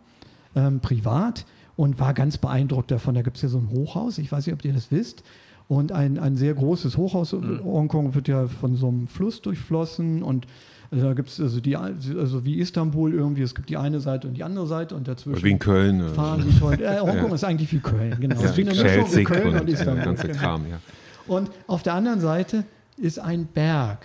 [0.55, 3.15] ähm, privat und war ganz beeindruckt davon.
[3.15, 5.23] Da gibt es ja so ein Hochhaus, ich weiß nicht, ob ihr das wisst.
[5.67, 7.33] Und ein, ein sehr großes Hochhaus.
[7.33, 10.47] Hongkong wird ja von so einem Fluss durchflossen und
[10.91, 14.29] äh, da gibt es also die, also wie Istanbul irgendwie, es gibt die eine Seite
[14.29, 16.01] und die andere Seite und dazwischen Wie in Köln.
[16.01, 16.75] äh, fahren die toll.
[16.83, 18.35] Äh, Hongkong ist eigentlich wie Köln, genau.
[18.37, 20.05] Ja, Es ist wie eine Mischung wie Chelsea Köln und und der Istanbul.
[20.05, 20.39] ganze genau.
[20.39, 20.79] Kram, ja.
[21.27, 22.65] Und auf der anderen Seite
[22.99, 24.01] ist ein Berg.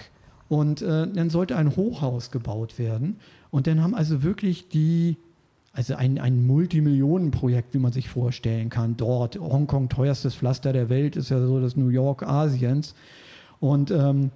[0.47, 3.17] Und äh, dann sollte ein Hochhaus gebaut werden.
[3.51, 5.17] Und dann haben also wirklich die,
[5.73, 9.39] also ein, ein Multimillionenprojekt, wie man sich vorstellen kann, dort.
[9.39, 12.95] Hongkong, teuerstes Pflaster der Welt, ist ja so das New York Asiens.
[13.59, 14.31] Und, ähm,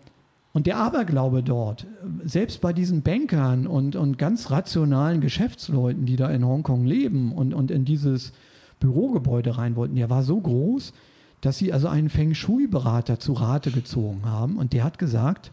[0.54, 1.88] und der Aberglaube dort,
[2.24, 7.54] selbst bei diesen Bankern und, und ganz rationalen Geschäftsleuten, die da in Hongkong leben und,
[7.54, 8.34] und in dieses
[8.80, 10.94] Bürogebäude rein wollten, der war so groß,
[11.42, 14.58] dass sie also einen Feng Shui-Berater zu Rate gezogen haben.
[14.58, 15.52] Und der hat gesagt,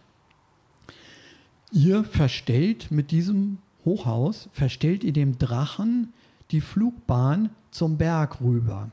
[1.73, 6.13] ihr verstellt mit diesem Hochhaus, verstellt ihr dem Drachen
[6.51, 8.91] die Flugbahn zum Berg rüber.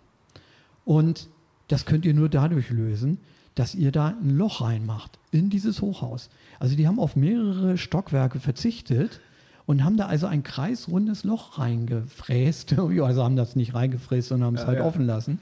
[0.86, 1.30] Und
[1.68, 3.20] das könnt ihr nur dadurch lösen,
[3.56, 6.30] dass ihr da ein Loch reinmacht in dieses Hochhaus.
[6.60, 9.20] Also die haben auf mehrere Stockwerke verzichtet
[9.66, 12.76] und haben da also ein kreisrundes Loch reingefräst.
[13.02, 15.40] Also haben das nicht reingefräst, sondern haben es halt offen lassen,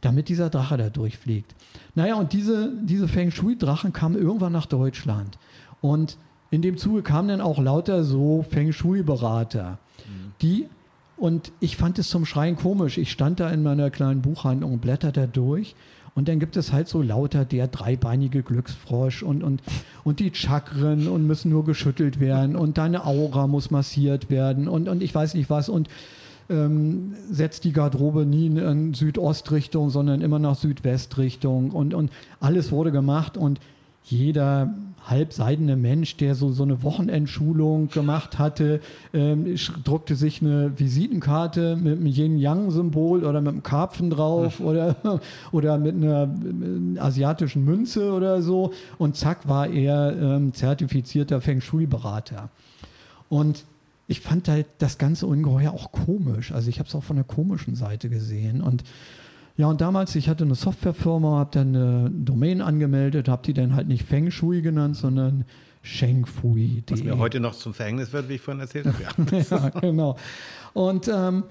[0.00, 1.54] damit dieser Drache da durchfliegt.
[1.94, 5.38] Naja, und diese, diese Feng Shui-Drachen kamen irgendwann nach Deutschland.
[5.80, 6.16] Und
[6.52, 9.78] in dem Zuge kamen dann auch lauter so Feng Shui-Berater,
[10.42, 10.68] die
[11.16, 12.98] und ich fand es zum Schreien komisch.
[12.98, 15.76] Ich stand da in meiner kleinen Buchhandlung und blätterte durch.
[16.14, 19.62] Und dann gibt es halt so lauter der dreibeinige Glücksfrosch und, und,
[20.04, 24.88] und die Chakren und müssen nur geschüttelt werden und deine Aura muss massiert werden und,
[24.88, 25.70] und ich weiß nicht was.
[25.70, 25.88] Und
[26.50, 31.70] ähm, setzt die Garderobe nie in Südostrichtung, sondern immer nach Südwestrichtung.
[31.70, 32.10] Und, und
[32.40, 33.58] alles wurde gemacht und
[34.04, 38.80] jeder halbseidene Mensch, der so, so eine Wochenendschulung gemacht hatte,
[39.12, 44.96] ähm, druckte sich eine Visitenkarte mit einem Yin-Yang-Symbol oder mit einem Karpfen drauf oder,
[45.52, 46.28] oder mit einer
[46.96, 48.72] äh, asiatischen Münze oder so.
[48.98, 52.48] Und zack war er ähm, zertifizierter Feng Shui-Berater.
[53.28, 53.64] Und
[54.08, 56.52] ich fand halt das ganze ungeheuer auch komisch.
[56.52, 58.60] Also ich habe es auch von der komischen Seite gesehen.
[58.60, 58.84] Und
[59.56, 63.74] ja, und damals, ich hatte eine Softwarefirma, habe dann eine Domain angemeldet, habe die dann
[63.74, 65.44] halt nicht Feng Shui genannt, sondern
[65.82, 66.84] Shengfui.
[66.88, 69.32] Was mir heute noch zum Verhängnis wird, wie ich vorhin erzählt habe.
[69.50, 69.58] Ja.
[69.58, 70.16] ja, genau.
[70.72, 71.44] Und ähm,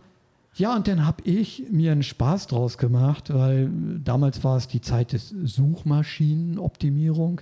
[0.56, 3.70] ja, und dann habe ich mir einen Spaß draus gemacht, weil
[4.04, 7.40] damals war es die Zeit des Suchmaschinenoptimierung.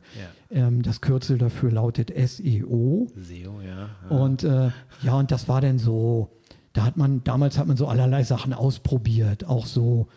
[0.51, 3.07] Ähm, das Kürzel dafür lautet SEO.
[3.15, 3.89] SEO, ja.
[4.09, 4.69] Und äh,
[5.01, 6.29] ja, und das war dann so,
[6.73, 10.07] da hat man, damals hat man so allerlei Sachen ausprobiert, auch so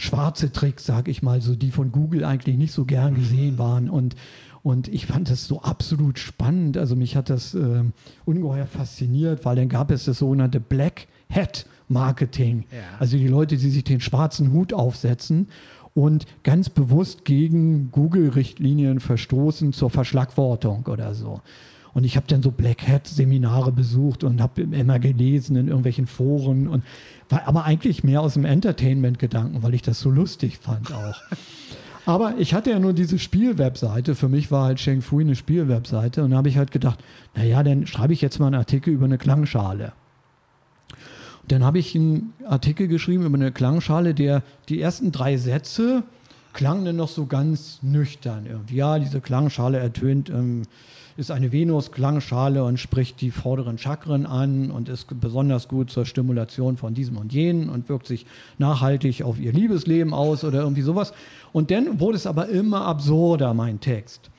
[0.00, 3.90] schwarze Tricks, sag ich mal, so die von Google eigentlich nicht so gern gesehen waren.
[3.90, 4.16] Und,
[4.62, 6.78] und ich fand das so absolut spannend.
[6.78, 7.84] Also mich hat das äh,
[8.24, 12.64] ungeheuer fasziniert, weil dann gab es das sogenannte Black Hat Marketing.
[12.72, 12.78] Ja.
[12.98, 15.48] Also die Leute, die sich den schwarzen Hut aufsetzen
[15.92, 21.42] und ganz bewusst gegen Google-Richtlinien verstoßen zur Verschlagwortung oder so.
[21.92, 26.06] Und ich habe dann so Black Hat Seminare besucht und habe immer gelesen in irgendwelchen
[26.06, 26.84] Foren und
[27.30, 31.22] war aber eigentlich mehr aus dem Entertainment-Gedanken, weil ich das so lustig fand auch.
[32.06, 34.14] Aber ich hatte ja nur diese Spielwebseite.
[34.14, 36.24] Für mich war halt Sheng Fui eine Spielwebseite.
[36.24, 36.98] Und da habe ich halt gedacht,
[37.34, 39.92] naja, dann schreibe ich jetzt mal einen Artikel über eine Klangschale.
[41.42, 46.02] Und dann habe ich einen Artikel geschrieben über eine Klangschale, der die ersten drei Sätze
[46.52, 48.76] klangen dann noch so ganz nüchtern irgendwie.
[48.76, 50.62] Ja, diese Klangschale ertönt, ähm,
[51.20, 56.76] ist eine Venus-Klangschale und spricht die vorderen Chakren an und ist besonders gut zur Stimulation
[56.76, 58.26] von diesem und jenen und wirkt sich
[58.58, 61.12] nachhaltig auf ihr Liebesleben aus oder irgendwie sowas.
[61.52, 64.30] Und dann wurde es aber immer absurder, mein Text.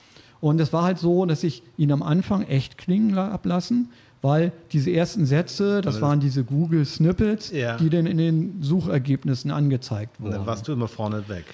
[0.41, 3.89] Und es war halt so, dass ich ihn am Anfang echt klingen ablassen,
[4.23, 7.77] weil diese ersten Sätze, das waren diese Google Snippets, Ja.
[7.77, 10.31] die dann in den Suchergebnissen angezeigt wurden.
[10.33, 11.45] dann warst du immer vorne weg.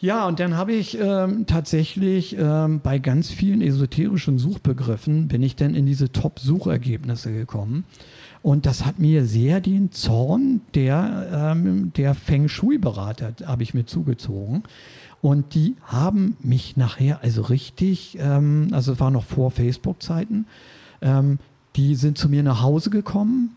[0.00, 5.56] Ja, und dann habe ich ähm, tatsächlich ähm, bei ganz vielen esoterischen Suchbegriffen bin ich
[5.56, 7.84] dann in diese Top-Suchergebnisse gekommen.
[8.40, 13.86] Und das hat mir sehr den Zorn der, ähm, der Feng Shui-Berater, habe ich mir
[13.86, 14.62] zugezogen.
[15.20, 20.46] Und die haben mich nachher, also richtig, ähm, also es war noch vor Facebook-Zeiten,
[21.02, 21.40] ähm,
[21.74, 23.56] die sind zu mir nach Hause gekommen,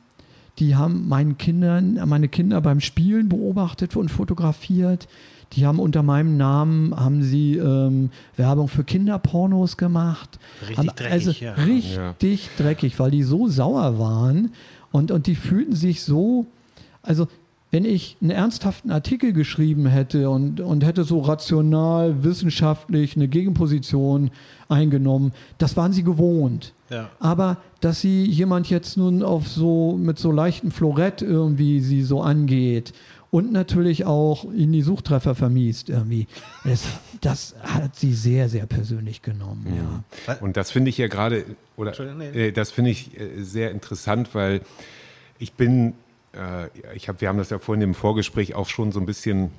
[0.57, 5.07] die haben meinen Kindern, meine Kinder beim Spielen beobachtet und fotografiert.
[5.53, 10.39] Die haben unter meinem Namen haben sie ähm, Werbung für Kinderpornos gemacht.
[10.61, 11.53] Richtig haben, dreckig, also ja.
[11.53, 14.53] richtig dreckig, weil die so sauer waren
[14.91, 16.45] und, und die fühlten sich so,
[17.01, 17.27] also
[17.71, 24.29] wenn ich einen ernsthaften Artikel geschrieben hätte und, und hätte so rational, wissenschaftlich eine Gegenposition
[24.67, 26.73] eingenommen, das waren sie gewohnt.
[26.89, 27.09] Ja.
[27.19, 32.21] Aber dass sie jemand jetzt nun auf so mit so leichtem Florett irgendwie sie so
[32.21, 32.91] angeht
[33.31, 36.27] und natürlich auch in die Suchtreffer vermiest irgendwie,
[36.65, 36.83] es,
[37.21, 40.03] das hat sie sehr, sehr persönlich genommen.
[40.27, 40.35] Ja.
[40.41, 41.45] Und das finde ich ja gerade,
[41.77, 41.97] oder
[42.35, 44.61] äh, das finde ich äh, sehr interessant, weil
[45.39, 45.93] ich bin,
[46.33, 49.51] äh, ich habe, wir haben das ja vorhin im Vorgespräch auch schon so ein bisschen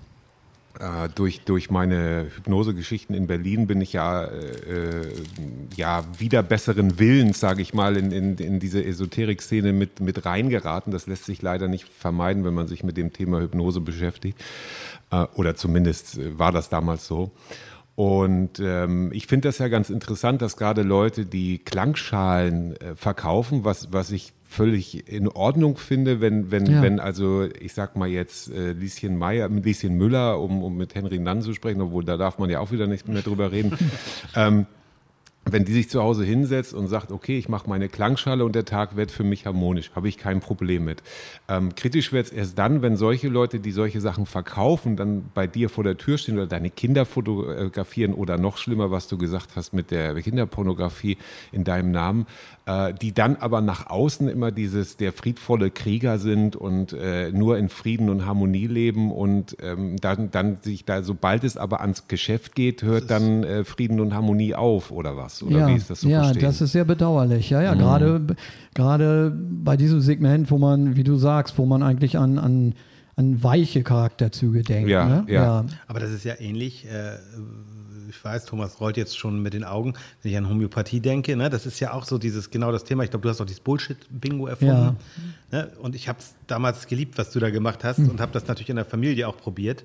[1.14, 5.12] durch, durch meine Hypnosegeschichten in Berlin bin ich ja, äh,
[5.76, 10.92] ja wieder besseren Willens, sage ich mal, in, in, in diese Esoterik-Szene mit, mit reingeraten.
[10.92, 14.42] Das lässt sich leider nicht vermeiden, wenn man sich mit dem Thema Hypnose beschäftigt.
[15.10, 17.30] Äh, oder zumindest äh, war das damals so.
[17.94, 23.64] Und ähm, ich finde das ja ganz interessant, dass gerade Leute, die Klangschalen äh, verkaufen,
[23.64, 26.82] was, was ich völlig in Ordnung finde, wenn, wenn, Ja.
[26.82, 31.18] wenn also, ich sag mal jetzt äh, Lieschen Meyer, Lieschen Müller, um, um mit Henry
[31.18, 33.72] Nann zu sprechen, obwohl da darf man ja auch wieder nicht mehr drüber reden,
[34.36, 34.66] ähm,
[35.44, 38.64] wenn die sich zu Hause hinsetzt und sagt, okay, ich mache meine Klangschale und der
[38.64, 41.02] Tag wird für mich harmonisch, habe ich kein Problem mit.
[41.48, 45.46] Ähm, kritisch wird es erst dann, wenn solche Leute, die solche Sachen verkaufen, dann bei
[45.48, 49.56] dir vor der Tür stehen oder deine Kinder fotografieren oder noch schlimmer, was du gesagt
[49.56, 51.18] hast mit der Kinderpornografie
[51.50, 52.26] in deinem Namen,
[52.66, 57.58] äh, die dann aber nach außen immer dieses der friedvolle Krieger sind und äh, nur
[57.58, 62.06] in Frieden und Harmonie leben und ähm, dann, dann sich da, sobald es aber ans
[62.06, 65.31] Geschäft geht, hört dann äh, Frieden und Harmonie auf oder was?
[65.40, 66.42] Oder ja, wie ist das zu ja, verstehen?
[66.42, 67.48] das ist sehr bedauerlich.
[67.50, 68.26] Ja, ja, gerade,
[68.74, 72.74] gerade bei diesem Segment, wo man, wie du sagst, wo man eigentlich an, an,
[73.14, 74.90] an weiche Charakterzüge denkt.
[74.90, 75.24] Ja, ne?
[75.28, 75.64] ja.
[75.86, 76.86] Aber das ist ja ähnlich.
[76.86, 77.18] Äh,
[78.10, 81.34] ich weiß, Thomas rollt jetzt schon mit den Augen, wenn ich an Homöopathie denke.
[81.34, 81.48] Ne?
[81.48, 83.04] Das ist ja auch so dieses genau das Thema.
[83.04, 84.96] Ich glaube, du hast auch dieses Bullshit-Bingo erfunden.
[85.50, 85.70] Ne?
[85.80, 88.10] Und ich habe es damals geliebt, was du da gemacht hast Hm.
[88.10, 89.84] und habe das natürlich in der Familie auch probiert.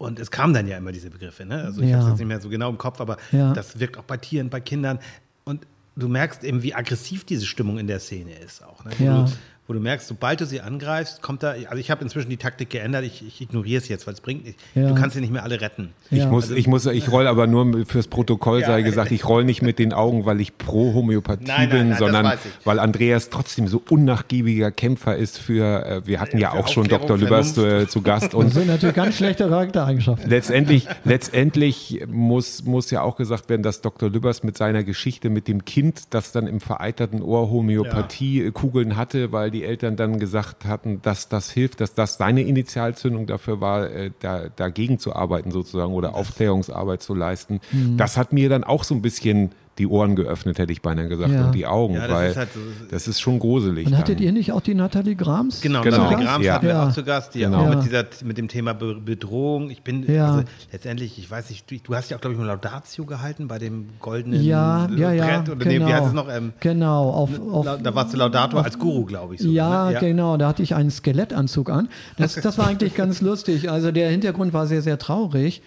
[0.00, 1.44] Und es kamen dann ja immer diese Begriffe.
[1.44, 1.62] Ne?
[1.62, 1.96] Also ich Ja.
[1.96, 3.52] habe es jetzt nicht mehr so genau im Kopf, aber Ja.
[3.52, 4.98] das wirkt auch bei Tieren, bei Kindern.
[5.44, 8.82] Und du merkst eben, wie aggressiv diese Stimmung in der Szene ist auch.
[8.86, 8.92] Ne?
[8.98, 9.24] Ja.
[9.26, 9.32] du,
[9.70, 12.70] wo du merkst, sobald du sie angreifst, kommt da, also ich habe inzwischen die Taktik
[12.70, 14.58] geändert, ich, ich ignoriere es jetzt, weil es bringt nicht.
[14.74, 14.88] Ja.
[14.88, 15.90] Du kannst sie nicht mehr alle retten.
[16.10, 16.26] Ich Ja.
[16.28, 18.66] muss, ich muss, ich roll aber nur fürs Protokoll Ja.
[18.66, 21.78] sei gesagt, ich roll nicht mit den Augen, weil ich pro Homöopathie Nein, nein, bin,
[21.82, 22.32] nein, das sondern
[22.64, 27.16] weil Andreas trotzdem so unnachgiebiger Kämpfer ist für, äh, wir hatten ja auch schon Dr.
[27.16, 27.82] Lübers Vernunft.
[27.82, 30.28] äh, zu Gast Das und sind natürlich ganz schlechte Charaktereigenschaften.
[30.28, 34.10] letztendlich, letztendlich muss, muss ja auch gesagt werden, dass Dr.
[34.10, 39.50] Lübers mit seiner Geschichte mit dem Kind, das dann im vereiterten Ohr Homöopathiekugeln hatte, weil
[39.50, 44.10] die Eltern dann gesagt hatten, dass das hilft, dass das seine Initialzündung dafür war, äh,
[44.20, 47.60] da, dagegen zu arbeiten sozusagen oder Aufklärungsarbeit zu leisten.
[47.72, 47.96] Mhm.
[47.96, 51.32] Das hat mir dann auch so ein bisschen die Ohren geöffnet, hätte ich beinahe gesagt,
[51.32, 51.46] Ja.
[51.46, 53.86] und die Augen, Ja, das weil ist halt so- das ist schon gruselig.
[53.86, 54.24] Und hattet dann.
[54.26, 55.60] ihr nicht auch die Nathalie Grams?
[55.62, 55.96] Genau, Genau.
[56.04, 56.54] Nathalie Grams Ja.
[56.54, 56.86] hatten wir Ja.
[56.88, 57.58] auch zu Gast, die Genau.
[57.60, 57.74] auch Ja.
[57.76, 59.70] mit, dieser, mit dem Thema Be Bedrohung.
[59.70, 60.26] Ich bin, Ja.
[60.34, 63.48] also letztendlich, ich weiß nicht, du, du hast ja auch, glaube ich, mal Laudatio gehalten
[63.48, 65.24] bei dem goldenen Ja, ja, ja.
[65.40, 65.48] Brett.
[65.48, 65.84] Oder genau.
[65.86, 66.28] nee, wie heißt es noch?
[66.28, 67.10] Ähm, genau.
[67.10, 69.40] Auf, auf, da warst du Laudator als Guru, glaube ich.
[69.40, 69.98] So, ja, ne?
[69.98, 70.36] genau.
[70.36, 71.88] Da hatte ich einen Skelettanzug an.
[72.18, 73.70] Das, das war eigentlich ganz lustig.
[73.70, 75.62] Also der Hintergrund war sehr, sehr traurig,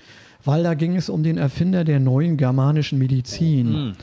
[0.46, 3.94] weil da ging es um den Erfinder der neuen germanischen Medizin.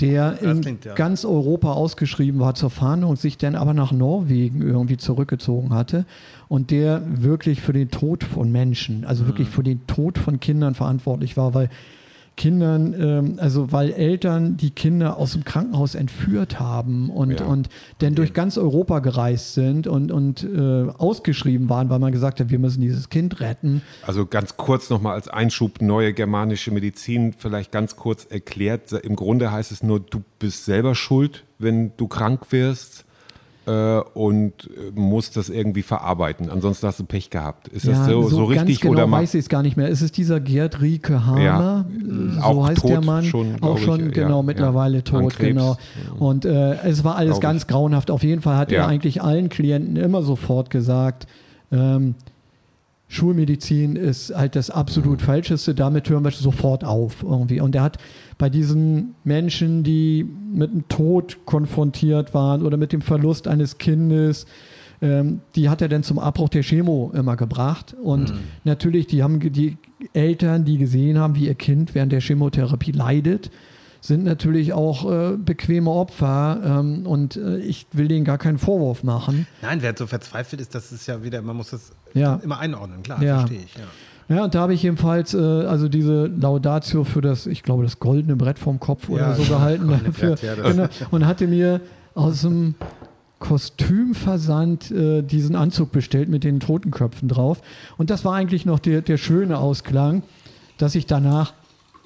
[0.00, 0.94] der Das in klingt, ja.
[0.94, 6.04] ganz Europa ausgeschrieben war zur Fahndung, sich dann aber nach Norwegen irgendwie zurückgezogen hatte
[6.48, 9.52] und der wirklich für den Tod von Menschen, also wirklich Mhm.
[9.52, 11.70] für den Tod von Kindern verantwortlich war, weil
[12.36, 17.46] Kindern, ähm, also weil Eltern die Kinder aus dem Krankenhaus entführt haben und, Ja.
[17.46, 17.68] und
[17.98, 22.50] dann durch ganz Europa gereist sind und, und äh, ausgeschrieben waren, weil man gesagt hat,
[22.50, 23.82] wir müssen dieses Kind retten.
[24.06, 28.92] Also ganz kurz nochmal als Einschub, neue germanische Medizin, vielleicht ganz kurz erklärt.
[28.92, 33.03] Im Grunde heißt es nur, du bist selber schuld, wenn du krank wirst
[33.66, 36.50] äh, und äh, musst das irgendwie verarbeiten.
[36.50, 37.68] Ansonsten hast du Pech gehabt.
[37.68, 39.88] Ist das so, so, ganz richtig genau oder weiß ich es gar nicht mehr.
[39.90, 41.84] Es ist dieser Gerd Rieke Hamer, Ja,
[42.34, 44.42] so auch heißt der Mann, schon, auch ich, schon ja, genau ja.
[44.42, 45.76] mittlerweile tot, genau.
[46.18, 47.68] Und äh, es war alles ganz ich.
[47.68, 48.10] grauenhaft.
[48.10, 48.82] Auf jeden Fall hat Ja.
[48.82, 51.26] er eigentlich allen Klienten immer sofort gesagt,
[51.72, 52.14] ähm,
[53.08, 55.24] Schulmedizin ist halt das absolut Mhm.
[55.24, 57.60] Falscheste, damit hören wir sofort auf irgendwie.
[57.60, 57.98] Und er hat
[58.38, 64.46] bei diesen Menschen, die mit dem Tod konfrontiert waren oder mit dem Verlust eines Kindes,
[65.02, 67.94] ähm, die hat er dann zum Abbruch der Chemo immer gebracht.
[68.02, 68.38] Und Mhm.
[68.64, 69.76] natürlich, die haben die
[70.12, 73.50] Eltern, die gesehen haben, wie ihr Kind während der Chemotherapie leidet,
[74.00, 76.60] sind natürlich auch äh, bequeme Opfer.
[76.80, 79.46] Ähm, und äh, ich will denen gar keinen Vorwurf machen.
[79.62, 82.36] Nein, wer so verzweifelt ist, das ist ja wieder, man muss das Ja.
[82.44, 83.38] immer einordnen, klar, Ja.
[83.40, 83.74] verstehe ich.
[83.74, 83.84] Ja.
[84.28, 87.98] Ja, und da habe ich jedenfalls äh, also diese Laudatio für das, ich glaube, das
[88.00, 89.88] goldene Brett vom Kopf oder Ja, so das gehalten.
[89.88, 91.80] Dafür, Brett, ja, genau, und hatte mir
[92.14, 92.74] aus dem
[93.38, 97.60] Kostümversand äh, diesen Anzug bestellt mit den Totenköpfen drauf.
[97.98, 100.22] Und das war eigentlich noch der, der schöne Ausklang,
[100.78, 101.52] dass ich danach,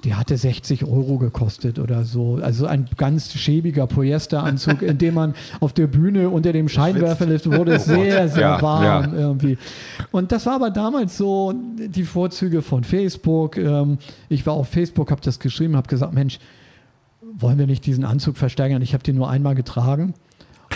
[0.05, 2.39] der hatte 60 Euro gekostet oder so.
[2.41, 7.73] Also ein ganz schäbiger Polyesteranzug, in dem man auf der Bühne unter dem Scheinwerferlift wurde
[7.73, 9.19] es sehr, sehr Ja, warm ja.
[9.19, 9.57] irgendwie.
[10.11, 13.57] Und das war aber damals so die Vorzüge von Facebook.
[13.57, 13.97] Ähm,
[14.29, 16.39] Ich war auf Facebook, habe das geschrieben, habe gesagt, Mensch,
[17.33, 18.81] wollen wir nicht diesen Anzug versteigern?
[18.81, 20.13] Ich habe den nur einmal getragen.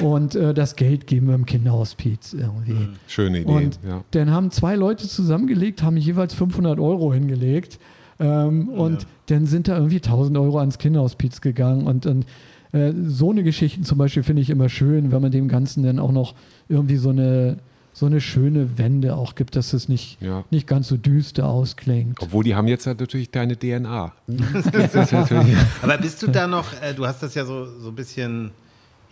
[0.02, 2.90] Und äh, das Geld geben wir im Kinderhospiz irgendwie.
[3.08, 3.52] Schöne Idee.
[3.52, 4.04] Und ja.
[4.12, 7.80] dann haben zwei Leute zusammengelegt, haben jeweils 500 Euro hingelegt.
[8.24, 11.86] Ähm, und dann sind da irgendwie 1000 Euro ans Kinderhospiz gegangen.
[11.86, 12.26] Und, und
[12.72, 16.00] äh, so eine Geschichten zum Beispiel finde ich immer schön, wenn man dem Ganzen dann
[16.00, 16.34] auch noch
[16.70, 17.58] irgendwie so eine,
[17.92, 20.46] so eine schöne Wende auch gibt, dass es nicht, Ja.
[20.52, 22.18] nicht ganz so düster ausklingt.
[22.22, 24.14] Obwohl die haben jetzt halt natürlich deine DNA.
[25.82, 28.52] Aber bist du da noch, äh, du hast das ja so, so ein bisschen,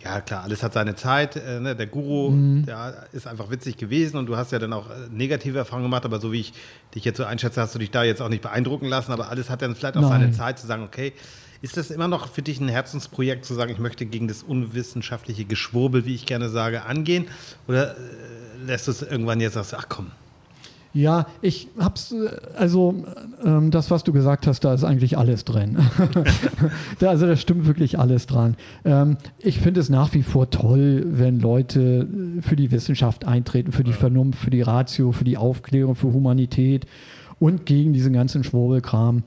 [0.04, 1.36] ja klar, alles hat seine Zeit.
[1.36, 1.76] Äh, ne?
[1.76, 2.66] Der Guru, Mhm.
[2.66, 6.04] der ist einfach witzig gewesen und du hast ja dann auch äh, negative Erfahrungen gemacht,
[6.04, 6.52] aber so wie ich
[6.94, 9.50] dich jetzt so einschätze, hast du dich da jetzt auch nicht beeindrucken lassen, aber alles
[9.50, 10.34] hat dann vielleicht auch seine Nein.
[10.34, 11.12] Zeit zu sagen, okay,
[11.62, 15.44] ist das immer noch für dich ein Herzensprojekt zu sagen, ich möchte gegen das unwissenschaftliche
[15.44, 17.26] Geschwurbel, wie ich gerne sage, angehen?
[17.68, 18.00] Oder äh,
[18.66, 20.10] lässt du es irgendwann jetzt sagst, ach komm,
[20.94, 22.14] Ja, ich hab's,
[22.56, 23.04] also
[23.42, 25.78] ähm, das, was du gesagt hast, da ist eigentlich alles drin.
[26.98, 28.56] da, also da stimmt wirklich alles dran.
[28.84, 32.06] Ähm, ich finde es nach wie vor toll, wenn Leute
[32.38, 36.12] äh, für die Wissenschaft eintreten, für die Vernunft, für die Ratio, für die Aufklärung, für
[36.12, 36.86] Humanität
[37.38, 39.22] und gegen diesen ganzen Schwurbelkram.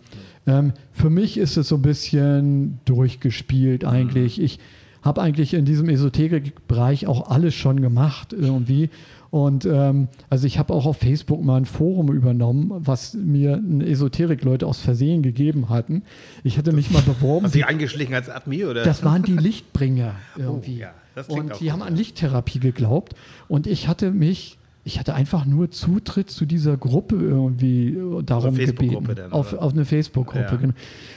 [0.46, 4.40] Ähm, für mich ist es so ein bisschen durchgespielt eigentlich.
[4.40, 4.60] Ich
[5.02, 8.90] habe eigentlich in diesem Esoterik-Bereich auch alles schon gemacht irgendwie.
[9.36, 14.66] Und ähm, also ich habe auch auf Facebook mal ein Forum übernommen, was mir Esoterik-Leute
[14.66, 16.04] aus Versehen gegeben hatten.
[16.46, 17.44] Ich hatte mich mal beworben.
[17.44, 18.86] hast du dich eingeschlichen als Admi oder?
[18.86, 20.86] Das waren die Lichtbringer irgendwie.
[20.86, 23.14] Oh, ja, und die gut, haben an Lichttherapie geglaubt.
[23.50, 29.16] Und ich hatte mich, ich hatte einfach nur Zutritt zu dieser Gruppe irgendwie darum gebeten.
[29.16, 30.50] dann, auf, auf eine Facebook-Gruppe.
[30.50, 30.56] Ja.
[30.56, 30.74] genau.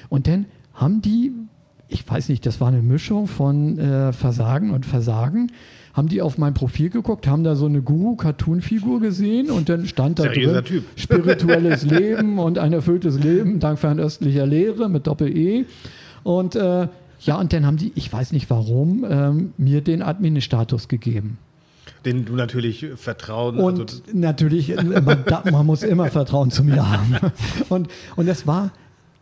[0.08, 1.30] Und dann haben die,
[1.86, 5.52] ich weiß nicht, das war eine Mischung von äh, Versagen und Versagen.
[5.98, 10.20] Haben die auf mein Profil geguckt, haben da so eine Guru-Cartoon-Figur gesehen und dann stand
[10.20, 10.84] da Seriöser drin Typ.
[10.94, 15.64] spirituelles Leben und ein erfülltes Leben dank fernöstlicher Lehre mit Doppel-E.
[16.22, 16.86] Und äh,
[17.18, 21.38] ja, und dann haben die, ich weiß nicht warum, ähm, mir den Admin-Status gegeben.
[22.04, 26.88] den du natürlich Vertrauen Und also, natürlich, äh, man, man muss immer Vertrauen zu mir
[26.88, 27.16] haben.
[27.70, 28.70] Und, und es war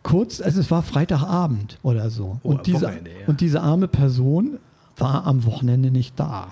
[0.03, 2.39] kurz, also es war Freitagabend oder so.
[2.43, 3.27] Oh, und, diese, Wochenende, ja.
[3.27, 4.59] und diese arme Person
[4.97, 6.51] war am Wochenende nicht da.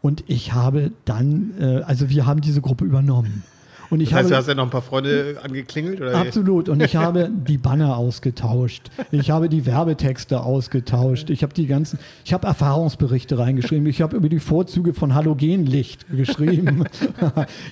[0.00, 3.44] Und ich habe dann, äh, also wir haben diese Gruppe übernommen.
[3.92, 6.00] Und ich Das heißt, habe, du hast ja noch ein paar Freunde angeklingelt?
[6.00, 6.16] Oder?
[6.16, 6.70] Absolut.
[6.70, 8.90] Und ich habe die Banner ausgetauscht.
[9.10, 11.28] Ich habe die Werbetexte ausgetauscht.
[11.28, 13.86] Ich habe die ganzen, ich habe Erfahrungsberichte reingeschrieben.
[13.86, 16.84] Ich habe über die Vorzüge von Halogenlicht geschrieben.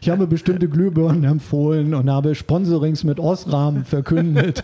[0.03, 4.63] Ich habe bestimmte Glühbirnen empfohlen und habe Sponsorings mit Osram verkündet.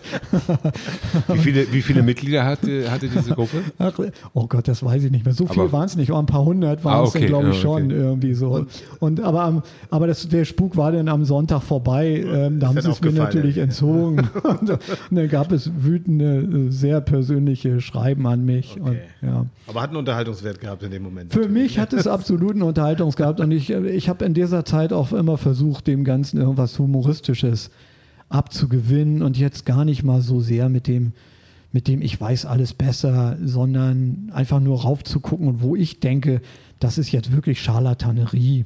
[1.27, 3.63] wie, viele, wie viele Mitglieder hatte, hatte diese Gruppe?
[3.79, 3.93] Ach,
[4.33, 5.33] oh Gott, das weiß ich nicht mehr.
[5.33, 7.21] So viel waren es nicht, aber ein paar hundert waren Ah, es okay.
[7.21, 7.95] dann, glaube ich, Ja, schon okay.
[7.95, 8.67] irgendwie so.
[8.99, 12.25] Und, aber aber das, der Spuk war dann am Sonntag Sonntag vorbei.
[12.27, 14.29] Ähm, da haben sie es mir natürlich entzogen.
[14.43, 14.79] und, und
[15.11, 18.79] dann gab es wütende, äh, sehr persönliche Schreiben an mich.
[18.79, 19.01] Und, Okay.
[19.21, 19.45] ja.
[19.67, 21.31] Aber hat einen Unterhaltungswert gehabt in dem Moment.
[21.33, 21.63] Für natürlich.
[21.63, 25.37] mich hat es absoluten Unterhaltungs gehabt und ich, ich habe in dieser Zeit auch immer
[25.37, 27.69] versucht, dem Ganzen irgendwas Humoristisches
[28.29, 31.13] abzugewinnen und jetzt gar nicht mal so sehr mit dem,
[31.71, 36.41] mit dem ich weiß alles besser, sondern einfach nur raufzugucken und wo ich denke,
[36.79, 38.65] das ist jetzt wirklich Scharlatanerie.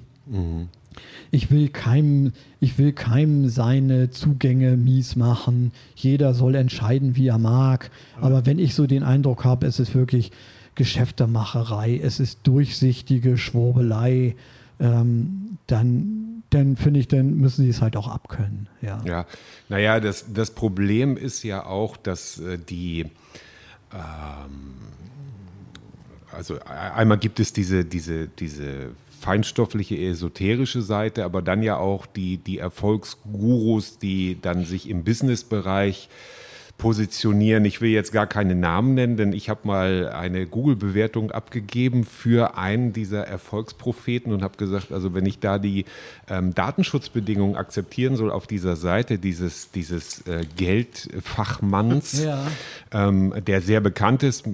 [1.32, 5.72] Ich will keinem, ich will keinem seine Zugänge mies machen.
[5.96, 7.92] Jeder soll entscheiden, wie er mag.
[8.20, 10.32] Aber wenn ich so den Eindruck habe, es ist wirklich
[10.76, 14.36] Geschäftemacherei, es ist durchsichtige Schwurbelei,
[14.80, 18.68] ähm, dann, dann finde ich, dann müssen sie es halt auch abkönnen.
[18.82, 19.02] Ja.
[19.06, 19.26] Ja,
[19.70, 23.06] naja, das, das Problem ist ja auch, dass äh, die,
[23.94, 24.74] ähm,
[26.34, 32.06] also e- einmal gibt es diese, diese, diese feinstoffliche, esoterische Seite, aber dann ja auch
[32.06, 36.10] die, die Erfolgsgurus, die dann sich im Businessbereich
[36.82, 37.64] positionieren.
[37.64, 42.58] Ich will jetzt gar keine Namen nennen, denn ich habe mal eine Google-Bewertung abgegeben für
[42.58, 45.86] einen dieser Erfolgspropheten und habe gesagt, also wenn ich da die
[46.28, 52.40] ähm, Datenschutzbedingungen akzeptieren soll auf dieser Seite dieses, dieses äh, Geldfachmanns, Ja.
[52.92, 54.46] ähm, der sehr bekannt ist,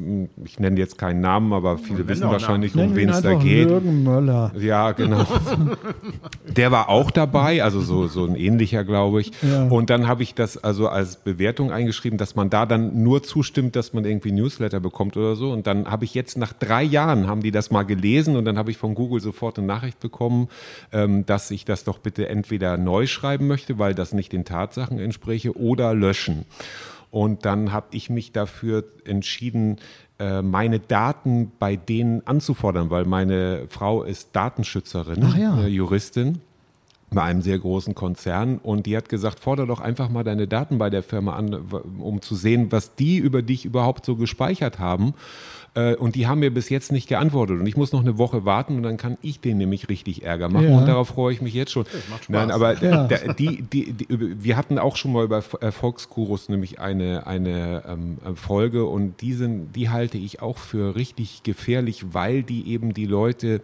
[0.44, 3.70] ich nenne jetzt keinen Namen, aber viele wissen doch wahrscheinlich, um wen es da geht.
[3.70, 4.52] Jürgen Möller.
[4.60, 5.26] Ja, genau.
[6.48, 9.32] Der war auch dabei, also so, so ein ähnlicher, glaube ich.
[9.44, 9.66] Ja.
[9.68, 13.76] Und dann habe ich das also als Bewertung eingeschrieben, dass man da dann nur zustimmt,
[13.76, 15.52] dass man irgendwie Newsletter bekommt oder so.
[15.52, 18.58] Und dann habe ich jetzt nach drei Jahren, haben die das mal gelesen und dann
[18.58, 20.50] habe ich von Google sofort eine Nachricht bekommen,
[20.92, 25.00] ähm, dass ich das doch bitte entweder neu schreiben möchte, weil das nicht den Tatsachen
[25.00, 26.46] entspräche, oder löschen.
[27.10, 29.78] Und dann habe ich mich dafür entschieden,
[30.20, 35.64] äh, meine Daten bei denen anzufordern, weil meine Frau ist Datenschützerin, ja.
[35.64, 36.40] äh, Juristin
[37.10, 40.78] bei einem sehr großen Konzern und die hat gesagt, forder doch einfach mal deine Daten
[40.78, 41.54] bei der Firma an,
[42.00, 45.14] um zu sehen, was die über dich überhaupt so gespeichert haben.
[45.74, 47.60] Äh, Und die haben mir bis jetzt nicht geantwortet.
[47.62, 50.50] Und ich muss noch eine Woche warten und dann kann ich denen nämlich richtig Ärger
[50.50, 50.70] machen.
[50.70, 50.78] Ja.
[50.80, 51.86] Und darauf freue ich mich jetzt schon.
[52.28, 53.06] Nein, aber Ja.
[53.08, 54.08] der, die, die, die,
[54.44, 59.74] wir hatten auch schon mal über Erfolgskurus nämlich eine, eine ähm, Folge und die, sind,
[59.78, 63.62] die halte ich auch für richtig gefährlich, weil die eben die Leute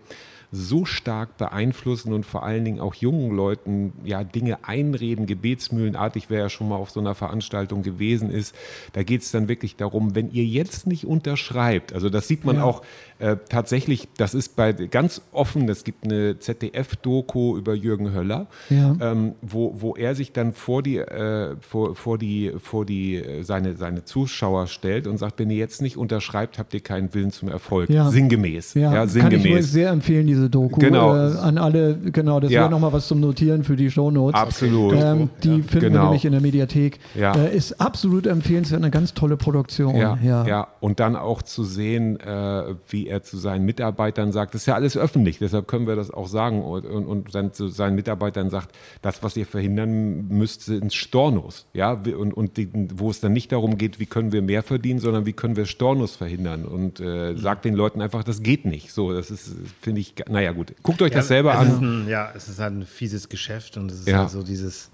[0.55, 6.41] so stark beeinflussen und vor allen Dingen auch jungen Leuten ja Dinge einreden, gebetsmühlenartig, wer
[6.41, 8.55] ja schon mal auf so einer Veranstaltung gewesen ist.
[8.93, 12.57] Da geht es dann wirklich darum, wenn ihr jetzt nicht unterschreibt, also das sieht man
[12.57, 12.63] Ja.
[12.65, 12.83] auch
[13.19, 18.95] äh, tatsächlich, das ist bei ganz offen, es gibt eine ZDF-Doku über Jürgen Höller, Ja.
[19.01, 23.43] ähm, wo, wo er sich dann vor die, äh, vor, vor die, vor die äh,
[23.43, 27.31] seine, seine Zuschauer stellt und sagt, wenn ihr jetzt nicht unterschreibt, habt ihr keinen Willen
[27.31, 27.89] zum Erfolg.
[27.89, 28.09] Ja.
[28.09, 28.73] Sinngemäß.
[28.73, 29.71] Ja, Ja, kann ich sinngemäß.
[29.71, 30.79] sehr empfehlen, diese Doku.
[30.79, 31.15] Genau.
[31.15, 32.61] Äh, an alle, genau, das Ja.
[32.61, 34.39] wäre nochmal was zum Notieren für die Shownotes.
[34.39, 34.93] Absolut.
[34.95, 36.03] Ähm, die finden wir Genau.
[36.05, 36.99] nämlich in der Mediathek.
[37.15, 37.33] Ja.
[37.35, 39.95] Äh, ist absolut empfehlenswert, eine ganz tolle Produktion.
[39.95, 40.45] Ja, ja.
[40.47, 40.67] ja.
[40.79, 42.63] und dann auch zu sehen, äh,
[43.07, 46.27] er zu seinen Mitarbeitern sagt, das ist ja alles öffentlich, deshalb können wir das auch
[46.27, 50.93] sagen und, und, und dann zu seinen Mitarbeitern sagt, das, was ihr verhindern müsst, sind
[50.93, 54.63] Stornos, ja, und, und die, wo es dann nicht darum geht, wie können wir mehr
[54.63, 58.65] verdienen, sondern wie können wir Stornos verhindern und äh, sagt den Leuten einfach, das geht
[58.65, 62.03] nicht, so, das ist, finde ich, naja gut, guckt euch das selber an.
[62.03, 64.19] Ein, ja, es ist halt ein fieses Geschäft und es ist Ja.
[64.19, 64.89] halt so dieses,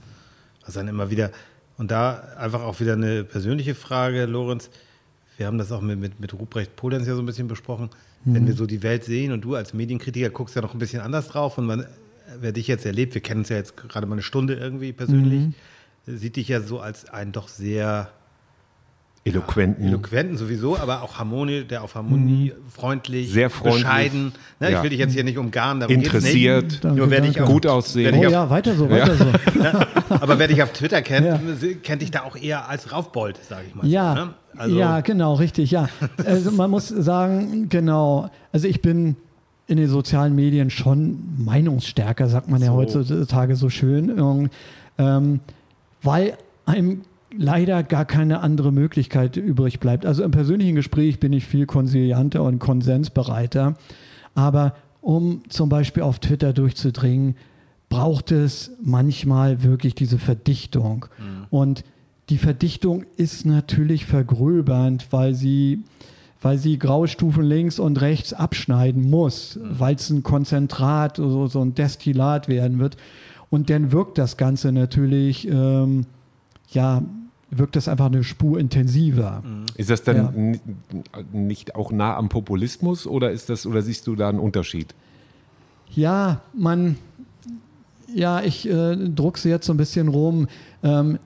[0.66, 1.32] was dann immer wieder,
[1.78, 4.70] und da einfach auch wieder eine persönliche Frage, Lorenz.
[5.40, 7.90] Wir haben das auch mit, mit, mit Ruprecht Polenz ja so ein bisschen besprochen.
[8.26, 11.00] Wenn wir so die Welt sehen und du als Medienkritiker guckst ja noch ein bisschen
[11.02, 11.86] anders drauf und man,
[12.42, 15.54] wer dich jetzt erlebt, wir kennen uns ja jetzt gerade mal eine Stunde irgendwie persönlich,
[16.06, 18.10] sieht dich ja so als einen doch sehr
[19.26, 19.86] Eloquenten.
[19.86, 23.34] eloquenten sowieso, aber auch Harmonie, der auf Harmonie freundlich, Mhm.
[23.34, 23.84] Sehr freundlich.
[23.84, 24.32] bescheiden.
[24.60, 24.78] Ne, Ja.
[24.78, 26.64] Ich will dich jetzt hier nicht umgarnen, darum geht's Interessiert.
[26.72, 26.84] nicht.
[26.84, 27.44] Danke, Nur wer dich danke.
[27.48, 28.16] auf, Gut aussehen.
[28.16, 29.26] Oh auf, ja, weiter so, weiter so.
[30.16, 31.40] aber wer dich auf Twitter kennt, Ja.
[31.84, 33.86] kennt dich da auch eher als Raufbold, sage ich mal.
[33.86, 34.34] Ja, so, ne?
[34.60, 35.88] Also, ja, genau, richtig, ja.
[36.26, 39.16] Also man muss sagen, genau, also ich bin
[39.68, 42.74] in den sozialen Medien schon meinungsstärker, sagt man ja So.
[42.74, 44.50] heutzutage so schön,
[44.98, 45.40] ähm,
[46.02, 47.02] weil einem
[47.36, 50.06] leider gar keine andere Möglichkeit übrig bleibt.
[50.06, 53.76] Also im persönlichen Gespräch bin ich viel konsilianter und konsensbereiter,
[54.36, 57.36] aber um zum Beispiel auf Twitter durchzudringen,
[57.88, 61.06] braucht es manchmal wirklich diese Verdichtung.
[61.50, 61.84] Und
[62.30, 65.84] die Verdichtung ist natürlich vergröbernd, weil sie,
[66.42, 71.74] weil sie Graustufen links und rechts abschneiden muss, weil es ein Konzentrat, so, so ein
[71.76, 72.98] Destillat werden wird.
[73.50, 76.06] Und dann wirkt das Ganze natürlich, ähm,
[76.70, 77.02] ja,
[77.50, 79.42] wirkt das einfach eine Spur intensiver.
[79.76, 81.30] Ist das dann Ja.
[81.34, 84.94] nicht auch nah am Populismus oder ist das oder siehst du da einen Unterschied?
[85.92, 86.98] Ja, man,
[88.14, 90.48] ja, ich äh, druckse jetzt so ein bisschen rum.
[90.84, 91.18] Ähm,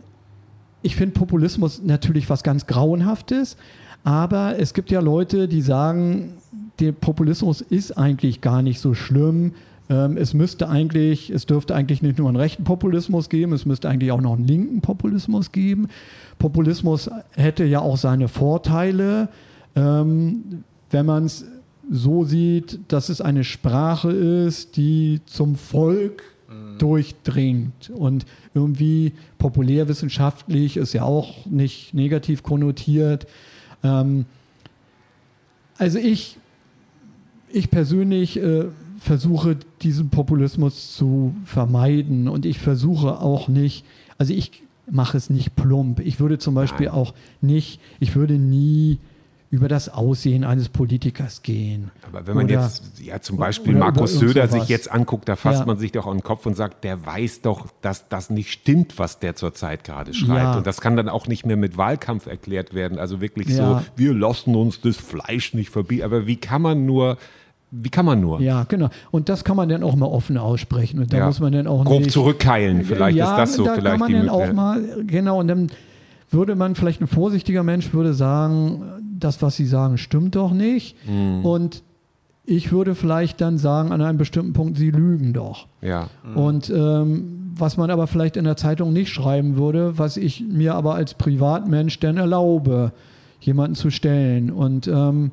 [0.83, 3.57] ich finde Populismus natürlich was ganz Grauenhaftes,
[4.03, 6.33] aber es gibt ja Leute, die sagen,
[6.79, 9.53] der Populismus ist eigentlich gar nicht so schlimm.
[9.89, 13.89] Ähm, es müsste eigentlich, es dürfte eigentlich nicht nur einen rechten Populismus geben, es müsste
[13.89, 15.87] eigentlich auch noch einen linken Populismus geben.
[16.37, 19.29] Populismus hätte ja auch seine Vorteile,
[19.75, 21.45] ähm, wenn man es
[21.89, 26.23] so sieht, dass es eine Sprache ist, die zum Volk
[26.77, 33.27] durchdringt und irgendwie populärwissenschaftlich ist ja auch nicht negativ konnotiert.
[33.83, 34.25] Ähm,
[35.77, 36.37] also ich,
[37.49, 38.65] ich persönlich äh,
[38.99, 43.85] versuche diesen Populismus zu vermeiden und ich versuche auch nicht,
[44.17, 45.99] also ich mache es nicht plump.
[45.99, 46.95] Ich würde zum Beispiel Nein.
[46.95, 48.99] auch nicht, ich würde nie
[49.53, 51.91] über das Aussehen eines Politikers gehen.
[52.07, 55.59] Aber wenn man Oder- jetzt, ja zum Beispiel Markus Söder sich jetzt anguckt, da fasst
[55.59, 55.65] Ja.
[55.67, 58.97] man sich doch an den Kopf und sagt, der weiß doch, dass das nicht stimmt,
[58.97, 60.41] was der zurzeit gerade schreibt.
[60.41, 60.57] Ja.
[60.57, 62.97] Und das kann dann auch nicht mehr mit Wahlkampf erklärt werden.
[62.97, 63.81] Also wirklich Ja.
[63.81, 66.03] so, wir lassen uns das Fleisch nicht verbieten.
[66.03, 67.17] Aber wie kann man nur,
[67.69, 68.41] wie kann man nur?
[68.41, 68.89] Ja, genau.
[69.11, 70.99] Und das kann man dann auch mal offen aussprechen.
[70.99, 71.25] Und da Ja.
[71.27, 73.99] muss man dann auch Grob nicht, zurückkeilen, vielleicht ja, ist das so da vielleicht kann
[73.99, 75.69] man die dann auch mal, genau, und dann
[76.33, 78.83] würde man vielleicht ein vorsichtiger Mensch würde sagen,
[79.19, 80.95] das, was sie sagen, stimmt doch nicht.
[81.07, 81.45] Mhm.
[81.45, 81.83] Und
[82.45, 85.67] ich würde vielleicht dann sagen, an einem bestimmten Punkt, sie lügen doch.
[85.81, 86.09] Ja.
[86.35, 90.75] Und ähm, was man aber vielleicht in der Zeitung nicht schreiben würde, was ich mir
[90.75, 92.91] aber als Privatmensch dann erlaube,
[93.39, 94.51] jemanden zu stellen.
[94.51, 95.31] Und ähm,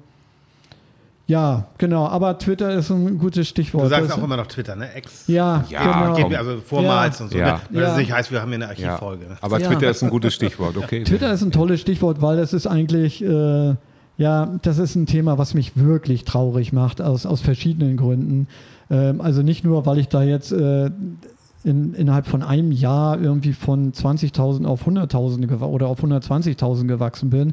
[1.31, 2.07] ja, genau.
[2.09, 3.85] Aber Twitter ist ein gutes Stichwort.
[3.85, 4.93] Du sagst Das- auch immer noch Twitter, ne?
[4.95, 5.26] Ex.
[5.28, 6.37] ja, Ja, genau.
[6.37, 7.24] Also vormals Ja.
[7.24, 7.39] und so.
[7.39, 7.45] Ja.
[7.55, 7.61] Ne?
[7.70, 7.89] Weil Ja.
[7.89, 8.68] das nicht heißt, wir haben hier eine.
[8.68, 9.26] Archivfolge.
[9.26, 9.37] ne?
[9.41, 9.68] Aber Ja.
[9.68, 11.05] Twitter ist ein gutes Stichwort, okay.
[11.05, 13.74] Twitter ist ein tolles Stichwort, weil es ist eigentlich, äh,
[14.18, 18.49] ja, das ist ein Thema, was mich wirklich traurig macht, aus, aus verschiedenen Gründen.
[18.91, 20.91] Ähm, also nicht nur, weil ich da jetzt äh,
[21.62, 27.31] in, innerhalb von einem Jahr irgendwie von 20.000 auf 100.000 gewa- oder auf 120.000 gewachsen
[27.31, 27.53] bin,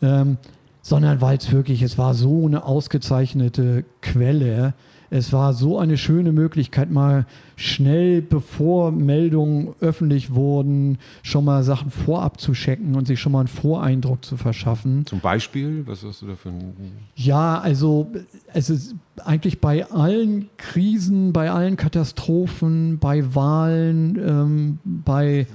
[0.00, 0.38] ähm,
[0.82, 4.74] sondern weil es wirklich, es war so eine ausgezeichnete Quelle.
[5.14, 11.90] Es war so eine schöne Möglichkeit, mal schnell, bevor Meldungen öffentlich wurden, schon mal Sachen
[11.90, 15.04] vorab zu checken und sich schon mal einen Voreindruck zu verschaffen.
[15.04, 16.72] Zum Beispiel, was hast du da für ein.
[17.14, 18.10] Ja, also
[18.54, 25.46] es ist eigentlich bei allen Krisen, bei allen Katastrophen, bei Wahlen, ähm, bei,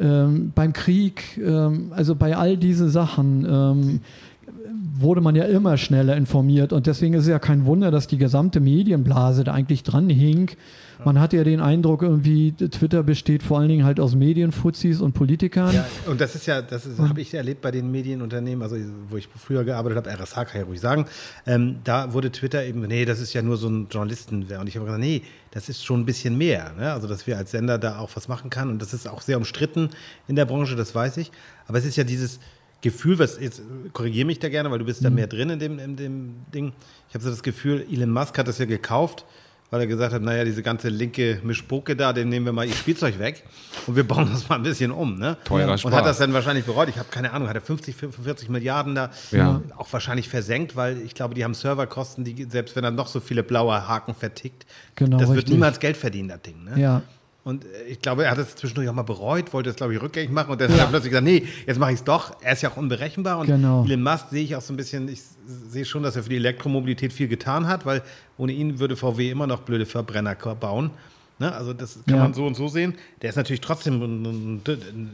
[0.00, 4.00] ähm, beim Krieg, ähm, also bei all diese Sachen ähm,
[5.00, 8.18] wurde man ja immer schneller informiert und deswegen ist es ja kein Wunder, dass die
[8.18, 10.50] gesamte Medienblase da eigentlich dran hing.
[11.04, 15.12] Man hat ja den Eindruck, irgendwie Twitter besteht vor allen Dingen halt aus Medienfuzis und
[15.12, 15.74] Politikern.
[15.74, 18.76] Ja, und das ist ja, das habe ich erlebt bei den Medienunternehmen, also
[19.08, 21.06] wo ich früher gearbeitet habe, RSH kann ich ja ruhig sagen,
[21.46, 24.44] ähm, da wurde Twitter eben, nee, das ist ja nur so ein Journalisten.
[24.44, 26.72] Und ich habe gesagt, nee, das ist schon ein bisschen mehr.
[26.78, 26.92] Ne?
[26.92, 28.68] Also, dass wir als Sender da auch was machen kann.
[28.70, 29.90] Und das ist auch sehr umstritten
[30.26, 31.30] in der Branche, das weiß ich.
[31.66, 32.40] Aber es ist ja dieses
[32.84, 33.60] Gefühl, was jetzt
[33.92, 36.72] korrigiere mich da gerne, weil du bist da mehr drin in dem, in dem Ding.
[37.08, 39.24] Ich habe so das Gefühl, Elon Musk hat das ja gekauft,
[39.70, 42.74] weil er gesagt hat, naja, diese ganze linke Mischpoke da, dem nehmen wir mal ihr
[42.74, 43.42] Spielzeug weg
[43.88, 45.18] und wir bauen das mal ein bisschen um.
[45.18, 45.36] Ne?
[45.44, 45.92] Teurer Und Spaß.
[45.94, 46.88] hat das dann wahrscheinlich bereut.
[46.90, 49.62] Ich habe keine Ahnung, hat er 50, 45 Milliarden da Ja.
[49.76, 53.18] auch wahrscheinlich versenkt, weil ich glaube, die haben Serverkosten, die, selbst wenn er noch so
[53.18, 54.64] viele blaue Haken vertickt,
[54.94, 55.54] Genau, das wird richtig.
[55.54, 56.62] niemals Geld verdienen, das Ding.
[56.64, 56.80] Ne?
[56.80, 57.02] Ja.
[57.44, 60.00] Und äh, ich glaube, er hat es zwischendurch auch mal bereut, wollte es, glaube ich,
[60.00, 62.36] rückgängig machen und dann hat er plötzlich gesagt, nee, jetzt mache ich es doch.
[62.42, 63.84] Er ist ja auch unberechenbar und Genau.
[63.84, 65.20] Elon Musk sehe ich auch so ein bisschen, ich
[65.68, 68.02] sehe schon, dass er für die Elektromobilität viel getan hat, weil
[68.38, 70.90] ohne ihn würde VW immer noch blöde Verbrenner bauen.
[71.38, 71.52] Ne?
[71.52, 72.22] Also das kann Ja.
[72.22, 72.94] man so und so sehen.
[73.20, 75.10] Der ist natürlich trotzdem ein, ein, ein,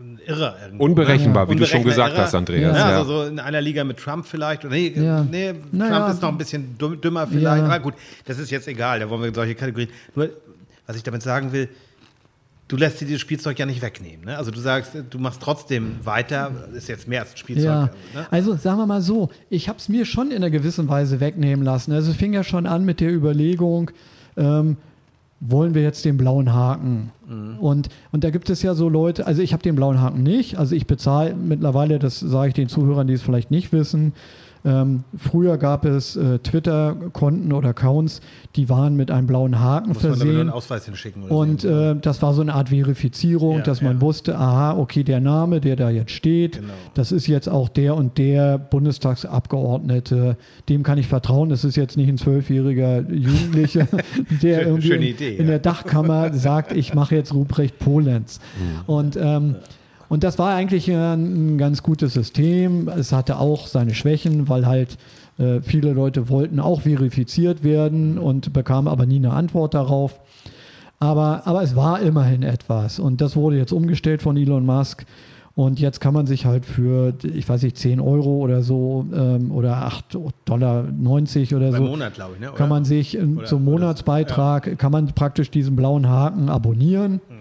[0.00, 0.56] ein Irrer.
[0.64, 1.52] irgendwo, Unberechenbar, ne?
[1.52, 2.22] wie du schon gesagt Irrer.
[2.22, 2.76] hast, Andreas.
[2.76, 2.98] Ja, Ja.
[2.98, 4.64] Also so in einer Liga mit Trump vielleicht.
[4.64, 5.22] Nee, Ja.
[5.22, 5.98] nee Naja.
[6.00, 7.44] Trump ist noch ein bisschen dümmer vielleicht.
[7.62, 7.64] Ja.
[7.66, 9.90] Aber gut, das ist jetzt egal, da wollen wir solche Kategorien.
[10.14, 10.30] Nur,
[10.88, 11.68] was ich damit sagen will,
[12.66, 14.24] du lässt dir dieses Spielzeug ja nicht wegnehmen.
[14.24, 14.36] Ne?
[14.36, 17.64] Also du sagst, du machst trotzdem weiter, ist jetzt mehr als ein Spielzeug.
[17.64, 18.26] Ja, Ne?
[18.30, 21.64] also sagen wir mal so, ich habe es mir schon in einer gewissen Weise wegnehmen
[21.64, 21.92] lassen.
[21.92, 23.90] Also es fing ja schon an mit der Überlegung,
[24.36, 24.76] ähm,
[25.40, 27.12] wollen wir jetzt den blauen Haken?
[27.28, 27.58] Mhm.
[27.58, 30.56] Und, und da gibt es ja so Leute, also ich habe den blauen Haken nicht,
[30.56, 34.14] also ich bezahle mittlerweile, das sage ich den Zuhörern, die es vielleicht nicht wissen,
[34.64, 38.20] ähm, früher gab es äh, Twitter-Konten oder Accounts,
[38.56, 40.40] die waren mit einem blauen Haken Muss man damit nur versehen.
[40.40, 41.22] einen Ausweis hinschicken.
[41.24, 41.68] Oder Und so.
[41.68, 44.00] äh, das war so eine Art Verifizierung, Ja, dass man ja.
[44.00, 46.72] wusste, aha, okay, der Name, der da jetzt steht, Genau.
[46.94, 48.58] das ist jetzt auch der und der
[49.38, 50.36] Bundestagsabgeordnete,
[50.68, 51.48] dem kann ich vertrauen.
[51.48, 53.86] Das ist jetzt nicht ein zwölfjähriger Jugendlicher,
[54.42, 55.50] der irgendwie schöne in, Idee, in ja.
[55.52, 58.40] der Dachkammer sagt, ich mache jetzt Ruprecht Polenz.
[58.58, 58.80] Mhm.
[58.94, 59.56] Und ähm,
[60.08, 62.88] und das war eigentlich ein, ein ganz gutes System.
[62.88, 64.96] Es hatte auch seine Schwächen, weil halt
[65.38, 70.20] äh, viele Leute wollten auch verifiziert werden und bekamen aber nie eine Antwort darauf.
[71.00, 72.98] Aber, aber es war immerhin etwas.
[72.98, 75.04] Und das wurde jetzt umgestellt von Elon Musk.
[75.54, 79.50] Und jetzt kann man sich halt für, ich weiß nicht, 10 Euro oder so ähm,
[79.50, 82.52] oder 8,90 Dollar oder Beim so, Monat, glaube ich, ne?
[82.54, 87.14] kann man sich ähm, Oder- zum oder- Monatsbeitrag, kann man praktisch diesen blauen Haken abonnieren.
[87.28, 87.38] Hm.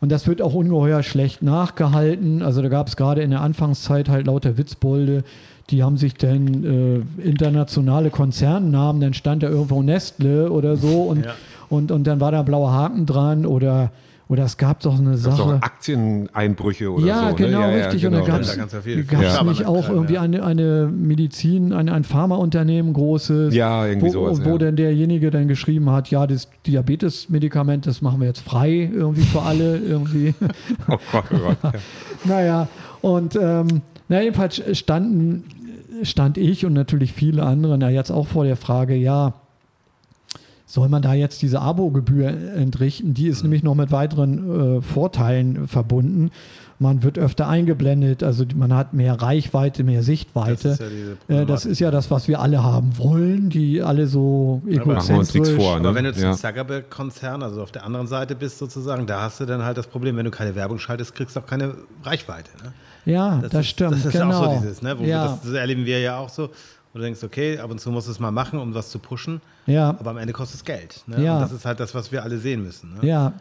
[0.00, 2.42] Und das wird auch ungeheuer schlecht nachgehalten.
[2.42, 5.24] Also da gab es gerade in der Anfangszeit halt lauter Witzbolde,
[5.70, 11.26] die haben sich dann äh, internationale Konzernnamen, dann stand da irgendwo Nestle oder so und,
[11.26, 11.32] Ja.
[11.68, 13.90] und, und dann war da ein blauer Haken dran oder,
[14.28, 15.42] oder es gab doch eine Sache.
[15.42, 17.36] auch Aktieneinbrüche oder ja, so.
[17.36, 17.76] genau, ne?
[17.78, 18.04] richtig.
[18.04, 18.36] Und dann genau.
[18.36, 20.20] gab Da kannst du ja viel es Schabernack nicht auch irgendwie ja.
[20.20, 24.58] eine, eine Medizin, ein, ein Pharmaunternehmen großes, Ja, irgendwie wo, sowas, wo ja.
[24.58, 29.42] dann derjenige dann geschrieben hat, ja, das Diabetes-Medikament, das machen wir jetzt frei irgendwie für
[29.42, 30.34] alle irgendwie.
[30.90, 31.56] Oh Gott, oh Gott.
[31.62, 31.72] Ja.
[32.24, 32.68] naja,
[33.00, 35.44] und ähm, na, jedenfalls standen,
[36.02, 39.34] stand ich und natürlich viele andere na, jetzt auch vor der Frage, ja,
[40.68, 43.14] soll man da jetzt diese Abogebühr entrichten?
[43.14, 46.30] Die ist nämlich noch mit weiteren äh, Vorteilen verbunden.
[46.78, 50.68] Man wird öfter eingeblendet, also man hat mehr Reichweite, mehr Sichtweite.
[50.68, 53.82] Das ist ja diese äh, das ist ja das, was wir alle haben wollen, die
[53.82, 55.56] alle so egozentrisch.
[55.56, 55.88] vor, ne?
[55.88, 56.32] Aber wenn du zum Ja.
[56.34, 60.18] Zuckerberg-Konzern, also auf der anderen Seite bist sozusagen, da hast du dann halt das Problem,
[60.18, 62.50] wenn du keine Werbung schaltest, kriegst du auch keine Reichweite.
[62.62, 62.72] Ne?
[63.06, 63.92] Ja, das, ist, stimmt.
[63.92, 64.38] Das ist genau.
[64.38, 64.98] auch so dieses, ne?
[64.98, 66.50] Wo wir, ja, das, das erleben wir ja auch so.
[66.94, 69.40] Du denkst, okay, ab und zu musst du es mal machen, um was zu pushen.
[69.66, 69.90] ja.
[69.90, 71.04] Aber am Ende kostet es Geld.
[71.06, 71.22] Ne?
[71.22, 71.34] Ja.
[71.34, 72.94] Und das ist halt das, was wir alle sehen müssen.
[72.94, 73.06] Ne?
[73.06, 73.34] Ja.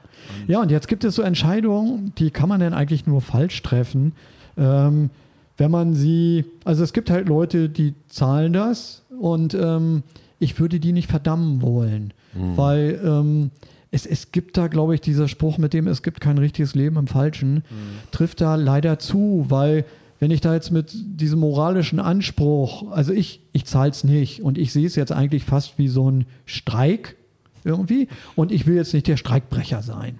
[0.47, 4.13] ja, und jetzt gibt es so Entscheidungen, die kann man dann eigentlich nur falsch treffen.
[4.57, 5.09] Ähm,
[5.57, 10.03] wenn man sie, also es gibt halt Leute, die zahlen das und ähm,
[10.39, 12.13] ich würde die nicht verdammen wollen,
[12.55, 13.49] weil ähm,
[13.89, 16.97] es, es gibt da, glaube ich, dieser Spruch mit dem, es gibt kein richtiges Leben
[16.97, 17.63] im Falschen,
[18.11, 19.85] trifft da leider zu, weil
[20.19, 24.57] wenn ich da jetzt mit diesem moralischen Anspruch, also ich, ich zahle es nicht und
[24.57, 27.15] ich sehe es jetzt eigentlich fast wie so ein Streik
[27.63, 30.17] irgendwie und ich will jetzt nicht der Streikbrecher sein.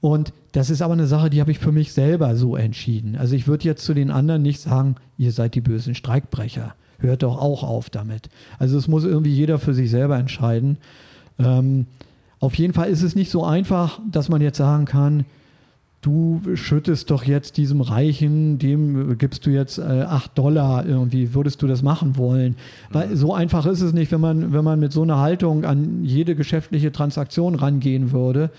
[0.00, 3.16] Und das ist aber eine Sache, die habe ich für mich selber so entschieden.
[3.16, 6.74] Also ich würde jetzt zu den anderen nicht sagen, ihr seid die bösen Streikbrecher.
[6.98, 8.28] Hört doch auch auf damit.
[8.58, 10.78] Also es muss irgendwie jeder für sich selber entscheiden.
[11.38, 11.86] Ähm,
[12.40, 15.24] auf jeden Fall ist es nicht so einfach, dass man jetzt sagen kann,
[16.00, 21.60] du schüttest doch jetzt diesem Reichen, dem gibst du jetzt äh, 8 Dollar irgendwie, würdest
[21.62, 22.56] du das machen wollen?
[22.90, 26.04] Weil so einfach ist es nicht, wenn man, wenn man mit so einer Haltung an
[26.04, 28.50] jede geschäftliche Transaktion rangehen würde.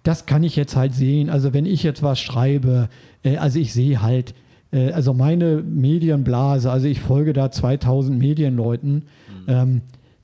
[0.05, 1.31] das kann ich jetzt halt sehen.
[1.31, 2.89] Also wenn ich jetzt was schreibe,
[3.25, 4.35] äh, also ich sehe halt,
[4.73, 9.05] äh, also meine Medienblase, also ich folge da 2000 Medienleuten, Mhm.
[9.49, 9.81] ähm,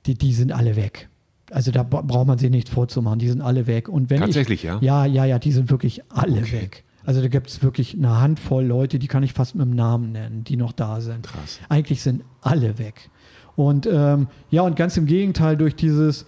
[0.07, 1.09] die, die sind alle weg.
[1.51, 3.89] Also da bra- braucht man sich nicht vorzumachen, die sind alle weg.
[3.89, 4.79] Und wenn Tatsächlich, ich, ja?
[4.81, 6.85] Ja, ja, ja, die sind wirklich alle weg.
[7.05, 10.13] Also da gibt es wirklich eine Handvoll Leute, die kann ich fast mit dem Namen
[10.13, 11.27] nennen, die noch da sind.
[11.27, 11.59] Krass.
[11.71, 13.09] Eigentlich sind alle weg.
[13.57, 16.27] Und ähm, ja, und ganz im Gegenteil, durch dieses,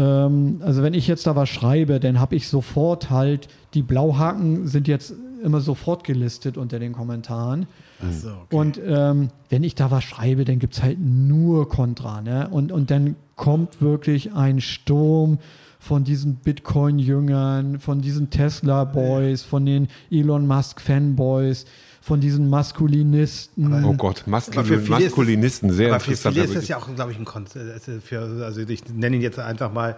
[0.00, 4.66] ähm, also wenn ich jetzt da was schreibe, dann habe ich sofort halt, die Blauhaken
[4.66, 5.12] sind jetzt
[5.44, 7.66] immer sofort gelistet unter den Kommentaren.
[8.10, 8.56] So, okay.
[8.56, 12.22] Und ähm, wenn ich da was schreibe, dann gibt es halt nur Kontra.
[12.22, 12.48] Ne?
[12.48, 15.38] Und, und dann kommt wirklich ein Sturm
[15.78, 21.66] von diesen Bitcoin-Jüngern, von diesen Tesla-Boys, von den Elon Musk-Fanboys,
[22.02, 23.84] von diesen Maskulinisten.
[23.84, 26.34] Oh Gott, Aber für Maskulin, es- Maskulinisten, sehr Aber für interessant.
[26.34, 27.90] viele ist das ja auch, glaube ich, ein Konzept.
[28.02, 29.96] Für, also ich nenne ihn jetzt einfach mal,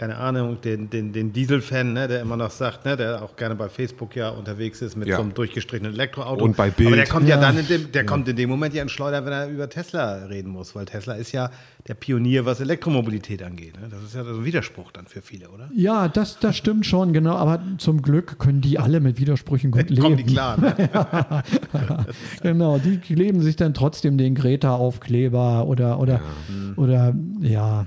[0.00, 3.54] keine Ahnung, den, den, den Diesel-Fan, ne, der immer noch sagt, ne, der auch gerne
[3.54, 5.16] bei Facebook ja unterwegs ist mit Ja.
[5.16, 6.42] so einem durchgestrichenen Elektroauto.
[6.42, 6.86] Und bei Bild.
[6.86, 7.42] Aber der kommt ja, Ja.
[7.42, 10.24] dann in dem, der kommt in dem Moment ja in Schleuder, wenn er über Tesla
[10.24, 11.50] reden muss, weil Tesla ist ja
[11.86, 13.78] der Pionier, was Elektromobilität angeht.
[13.78, 13.88] Ne?
[13.90, 15.68] Das ist ja so ein Widerspruch dann für viele, oder?
[15.76, 17.34] Ja, das, das stimmt schon, genau.
[17.36, 20.00] Aber zum Glück können die alle mit Widersprüchen gut leben.
[20.00, 20.58] Kommen die klar.
[20.58, 21.44] Ne?
[22.42, 26.22] Genau, die kleben sich dann trotzdem den Greta-Aufkleber oder, oder,
[26.76, 27.86] oder ja.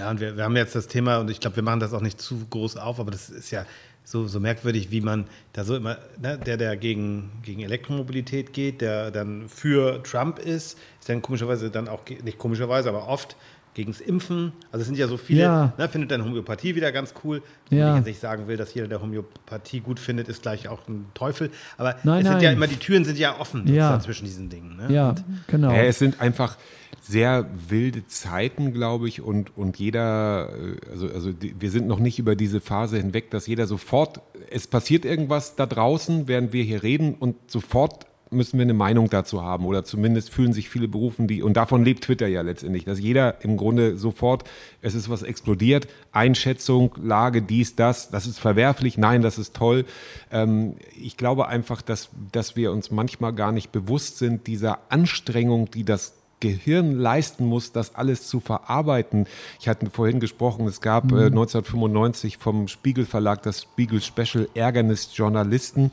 [0.00, 2.00] Ja, und wir, wir haben jetzt das Thema, und ich glaube, wir machen das auch
[2.00, 3.66] nicht zu groß auf, aber das ist ja
[4.02, 8.80] so, so merkwürdig, wie man da so immer, ne, der, der gegen, gegen Elektromobilität geht,
[8.80, 13.36] der dann für Trump ist, ist dann komischerweise dann auch, nicht komischerweise, aber oft
[13.74, 14.52] gegen das Impfen.
[14.72, 15.72] Also es sind ja so viele, Ja.
[15.78, 17.42] ne, findet dann Homöopathie wieder ganz cool.
[17.70, 17.90] Ja.
[17.92, 21.06] ich jetzt nicht sagen will, dass jeder, der Homöopathie gut findet, ist gleich auch ein
[21.14, 21.50] Teufel.
[21.78, 24.00] Aber Nein, es sind ja immer, die Türen sind ja offen Ja.
[24.00, 24.76] zwischen diesen Dingen.
[24.76, 24.92] Ne?
[24.92, 25.14] Ja,
[25.46, 25.70] genau.
[25.70, 26.56] Ja, es sind einfach
[27.02, 32.18] sehr wilde Zeiten, glaube ich, und, und jeder, äh, also, also wir sind noch nicht
[32.18, 36.82] über diese Phase hinweg, dass jeder sofort, es passiert irgendwas da draußen, während wir hier
[36.82, 41.26] reden und sofort müssen wir eine Meinung dazu haben oder zumindest fühlen sich viele berufen,
[41.26, 44.44] die, und davon lebt Twitter ja letztendlich, dass jeder im Grunde sofort,
[44.82, 49.84] es ist was explodiert, Einschätzung, Lage, dies, das, das ist verwerflich, nein, das ist toll.
[50.30, 55.70] Ähm, ich glaube einfach, dass, dass wir uns manchmal gar nicht bewusst sind dieser Anstrengung,
[55.70, 59.26] die das Gehirn leisten muss, das alles zu verarbeiten.
[59.60, 65.10] Ich hatte vorhin gesprochen, es gab äh, 1995 vom Spiegel Verlag das Spiegel Special Ärgernis
[65.14, 65.90] Journalisten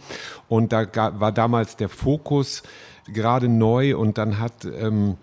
[0.48, 0.86] und da
[1.20, 2.64] war damals der Fokus
[3.14, 3.98] gerade neu.
[3.98, 5.18] Und dann hat ähm,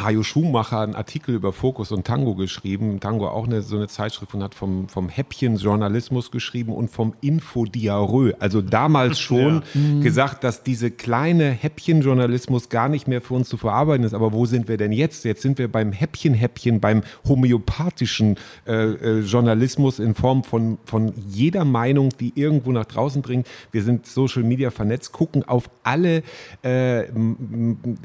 [0.00, 3.00] Hajo Schumacher einen Artikel über Fokus und Tango geschrieben.
[3.00, 8.32] Tango auch eine, so eine Zeitschrift und hat vom, vom Häppchen-Journalismus geschrieben und vom Infodiarö.
[8.38, 9.62] Also damals schon
[10.00, 14.14] gesagt, dass diese kleine Häppchen-Journalismus gar nicht mehr für uns zu verarbeiten ist.
[14.14, 15.24] Aber wo sind wir denn jetzt?
[15.24, 18.36] Jetzt sind wir beim Häppchen-Häppchen, beim homöopathischen
[18.66, 23.46] äh, äh, Journalismus in Form von, von jeder Meinung, die irgendwo nach draußen dringt.
[23.72, 26.22] Wir sind Social Media vernetzt, gucken auf alle,
[26.62, 27.04] äh,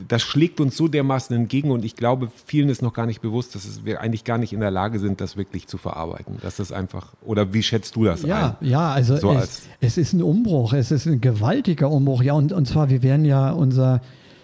[0.07, 3.55] das schlägt uns so dermaßen entgegen und ich glaube, vielen ist noch gar nicht bewusst,
[3.55, 6.37] dass wir eigentlich gar nicht in der Lage sind, das wirklich zu verarbeiten.
[6.41, 8.67] Dass das einfach, oder wie schätzt du das Ja, ein?
[8.67, 12.23] ja, also So es, als- es ist ein Umbruch, es ist ein gewaltiger Umbruch.
[12.23, 14.01] Ja, und, und zwar, wir werden ja unser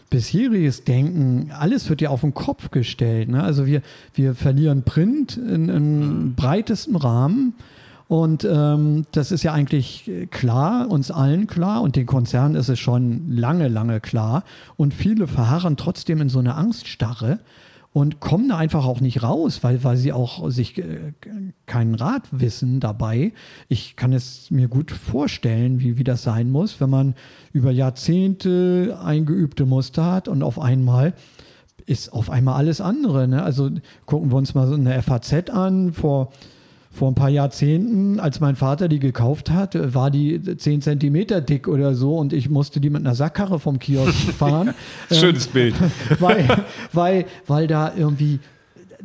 [0.09, 3.29] bisheriges Denken, alles wird ja auf den Kopf gestellt.
[3.29, 3.43] Ne?
[3.43, 3.81] Also wir,
[4.15, 7.53] wir verlieren Print in, in breitesten Rahmen.
[8.09, 12.79] Und ähm, das ist ja eigentlich klar, uns allen klar und den Konzernen ist es
[12.79, 14.43] schon lange, lange klar.
[14.77, 17.37] Und viele verharren trotzdem in so eine Angststarre
[17.93, 21.13] und kommen da einfach auch nicht raus, weil, weil sie auch sich äh,
[21.67, 23.31] keinen Rat wissen dabei.
[23.67, 27.13] Ich kann es mir gut vorstellen, wie, wie das sein muss, wenn man
[27.53, 31.13] über Jahrzehnte eingeübte Muster hat und auf einmal
[31.85, 33.27] ist auf einmal alles andere.
[33.27, 33.43] Ne?
[33.43, 33.69] Also
[34.07, 36.31] gucken wir uns mal so eine FAZ an vor
[36.91, 41.67] vor ein paar Jahrzehnten, als mein Vater die gekauft hat, war die 10 Zentimeter dick
[41.67, 44.73] oder so und ich musste die mit einer Sackkarre vom Kiosk fahren.
[45.11, 45.75] Schönes Bild.
[46.19, 46.47] weil,
[46.91, 48.39] weil, weil da irgendwie,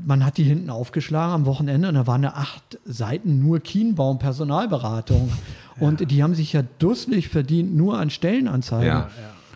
[0.04, 5.30] man hat die hinten aufgeschlagen am Wochenende und da waren acht Seiten nur Kienbaum Personalberatung.
[5.78, 8.86] Und die haben sich ja dusselig verdient, nur an Stellenanzeigen.
[8.86, 9.10] Ja.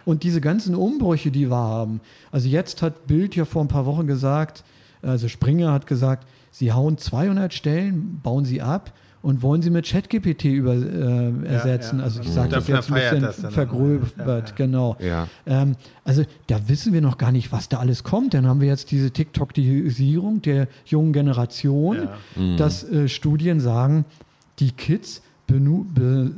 [0.04, 2.00] Und diese ganzen Umbrüche, die wir haben.
[2.30, 4.64] Also jetzt hat Bild ja vor ein paar Wochen gesagt,
[5.02, 6.26] also Springer hat gesagt,
[6.58, 8.92] sie hauen 200 Stellen, bauen sie ab
[9.22, 11.98] und wollen sie mit ChatGPT über, äh, ersetzen.
[11.98, 12.04] ja.
[12.04, 14.44] Also ich sage das jetzt ein bisschen vergröbert, Ja, ja.
[14.56, 14.96] genau.
[15.00, 15.28] Ja.
[15.46, 18.34] Ähm, also da wissen wir noch gar nicht, was da alles kommt.
[18.34, 22.08] Dann haben wir jetzt diese TikTokisierung der jungen Generation,
[22.56, 24.04] dass äh, Studien sagen,
[24.58, 26.32] die Kids be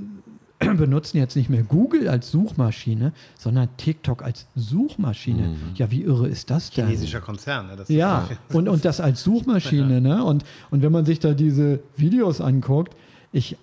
[0.76, 5.56] benutzen jetzt nicht mehr Google als Suchmaschine, sondern TikTok als Suchmaschine.
[5.74, 6.86] Ja, wie irre ist das denn?
[6.86, 7.68] Chinesischer Konzern.
[7.68, 7.76] Ne?
[7.76, 10.22] Das ist Ja, und, und das als Suchmaschine, ne?
[10.22, 12.94] Und, und wenn man sich da diese Videos anguckt,
[13.32, 13.56] ich,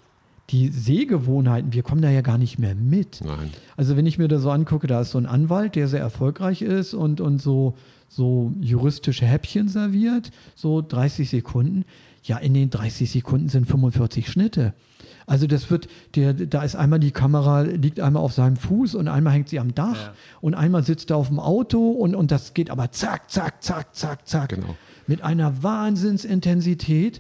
[0.50, 3.22] die Sehgewohnheiten, wir kommen da ja gar nicht mehr mit.
[3.24, 3.52] Nein.
[3.76, 6.62] Also wenn ich mir da so angucke, da ist so ein Anwalt, der sehr erfolgreich
[6.62, 7.76] ist und, und so,
[8.08, 11.86] so juristische Häppchen serviert, so 30 Sekunden.
[12.24, 14.74] Ja, in den 30 Sekunden sind 45 Schnitte.
[15.28, 19.10] Also das wird, der, da ist einmal die Kamera, liegt einmal auf seinem Fuß und
[19.10, 20.14] einmal hängt sie am Dach Ja.
[20.40, 23.94] und einmal sitzt er auf dem Auto und, und das geht aber zack, zack, zack,
[23.94, 24.50] zack, zack.
[24.50, 24.76] Genau.
[25.06, 27.20] Mit einer Wahnsinnsintensität.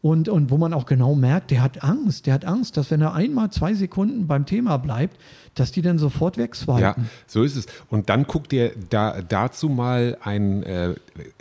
[0.00, 2.26] Und, und wo man auch genau merkt, der hat Angst.
[2.26, 5.16] Der hat Angst, dass wenn er einmal zwei Sekunden beim Thema bleibt,
[5.56, 6.80] dass die dann sofort wegswipen.
[6.80, 6.94] Ja,
[7.26, 7.66] so ist es.
[7.90, 10.94] Und dann guck dir da, dazu mal ein, äh,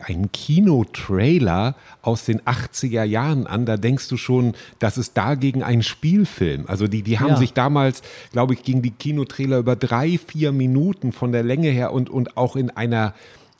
[0.04, 3.68] ein Kinotrailer aus den 80er Jahren an.
[3.68, 6.66] Da denkst du schon, das ist dagegen ein Spielfilm.
[6.68, 7.38] Also die, die haben Ja.
[7.38, 8.02] sich damals,
[8.32, 12.38] glaube ich, gegen die Kinotrailer über drei, vier Minuten von der Länge her und, und
[12.38, 13.14] auch in einer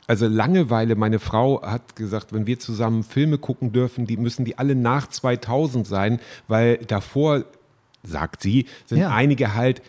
[0.08, 4.58] also Langeweile, meine Frau hat gesagt, wenn wir zusammen Filme gucken dürfen, die müssen die
[4.58, 7.44] alle nach 2000 sein, weil davor,
[8.04, 9.10] sagt sie, sind Ja.
[9.10, 9.82] einige halt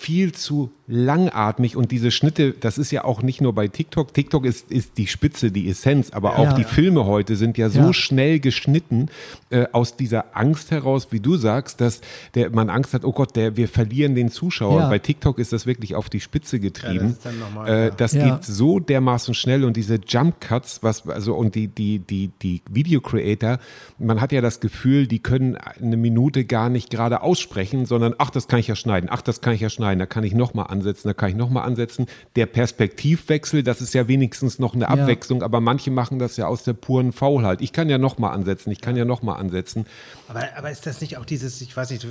[0.00, 4.14] viel zu langatmig und diese Schnitte, das ist ja auch nicht nur bei TikTok.
[4.14, 6.52] TikTok ist, ist die Spitze, die Essenz, aber auch Ja.
[6.54, 7.92] die Filme heute sind ja so Ja.
[7.92, 9.06] schnell geschnitten
[9.50, 12.00] äh, aus dieser Angst heraus, wie du sagst, dass
[12.34, 14.80] der, man Angst hat, oh Gott, der, wir verlieren den Zuschauer.
[14.80, 14.88] Ja.
[14.88, 17.16] Bei TikTok ist das wirklich auf die Spitze getrieben.
[17.22, 17.90] Ja, das nochmal, äh, ja.
[17.90, 18.36] das Ja.
[18.36, 22.62] geht so dermaßen schnell und diese Jump Cuts, was also und die die die die
[22.70, 23.58] Video Creator,
[23.98, 28.30] man hat ja das Gefühl, die können eine Minute gar nicht gerade aussprechen, sondern ach,
[28.30, 30.54] das kann ich ja schneiden, ach, das kann ich ja schneiden, da kann ich noch
[30.54, 32.06] mal ansetzen, da kann ich noch mal ansetzen.
[32.36, 36.62] Der Perspektivwechsel, das ist ja wenigstens noch eine Abwechslung, aber manche machen das ja aus
[36.62, 37.60] der puren Faulheit.
[37.60, 39.86] Ich kann ja noch mal ansetzen, ich kann ja noch mal ansetzen.
[40.30, 42.06] Aber, aber ist das nicht auch dieses, ich weiß nicht,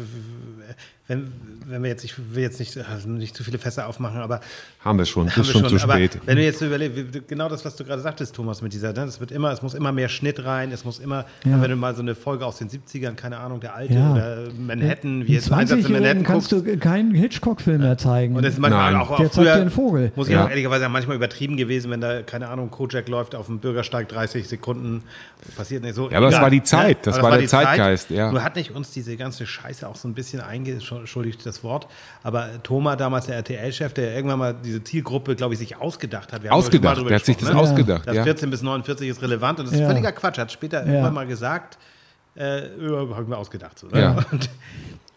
[1.07, 1.31] wenn,
[1.65, 4.41] wenn wir jetzt, ich will jetzt nicht, also nicht zu viele Fässer aufmachen, aber
[4.81, 6.19] Haben wir schon, es haben ist wir schon, schon, zu aber spät.
[6.25, 9.19] Wenn du jetzt überlegst, genau das, was du gerade sagtest, Thomas, mit dieser, ne, es
[9.21, 11.61] wird immer, es muss immer mehr Schnitt rein, es muss immer, Ja.
[11.61, 14.11] wenn du mal so eine Folge aus den 70ern, keine Ahnung, der alte Ja.
[14.11, 16.67] oder Manhattan, wie jetzt Einsatz in 20-Jährigen Manhattan kannst guckst.
[16.67, 18.35] du keinen Hitchcock-Film mehr zeigen.
[18.35, 19.01] Und das ist manchmal Nein.
[19.01, 20.11] auch, auch Der zeigt früher, dir einen Vogel.
[20.15, 20.45] Muss ich Ja.
[20.45, 24.09] auch ehrlicherweise sagen, manchmal übertrieben gewesen, wenn da, keine Ahnung, Kojak läuft auf dem Bürgersteig
[24.09, 25.03] 30 Sekunden,
[25.55, 26.09] passiert nicht so.
[26.11, 27.01] Ja, aber das Egal, war die Zeit, ne?
[27.05, 28.08] das Aber war der die Zeit.
[28.09, 28.31] Ja.
[28.31, 31.87] Nur hat nicht uns diese ganze Scheiße auch so ein bisschen einge, entschuldigt das Wort,
[32.23, 36.43] aber Thomas, damals der RTL-Chef, der irgendwann mal diese Zielgruppe, glaube ich, sich ausgedacht hat.
[36.43, 37.71] Wir haben Ausgedacht, der hat sich das gesprochen, ne?
[37.71, 38.23] ausgedacht, Das ja.
[38.23, 39.87] 14 bis 49 ist relevant und das ist Ja.
[39.87, 40.37] völliger Quatsch.
[40.37, 40.91] Hat später Ja.
[40.91, 41.77] irgendwann mal gesagt,
[42.35, 43.77] äh, habe ich mir ausgedacht.
[43.79, 43.99] So, ne?
[44.01, 44.25] Ja.
[44.31, 44.49] Und,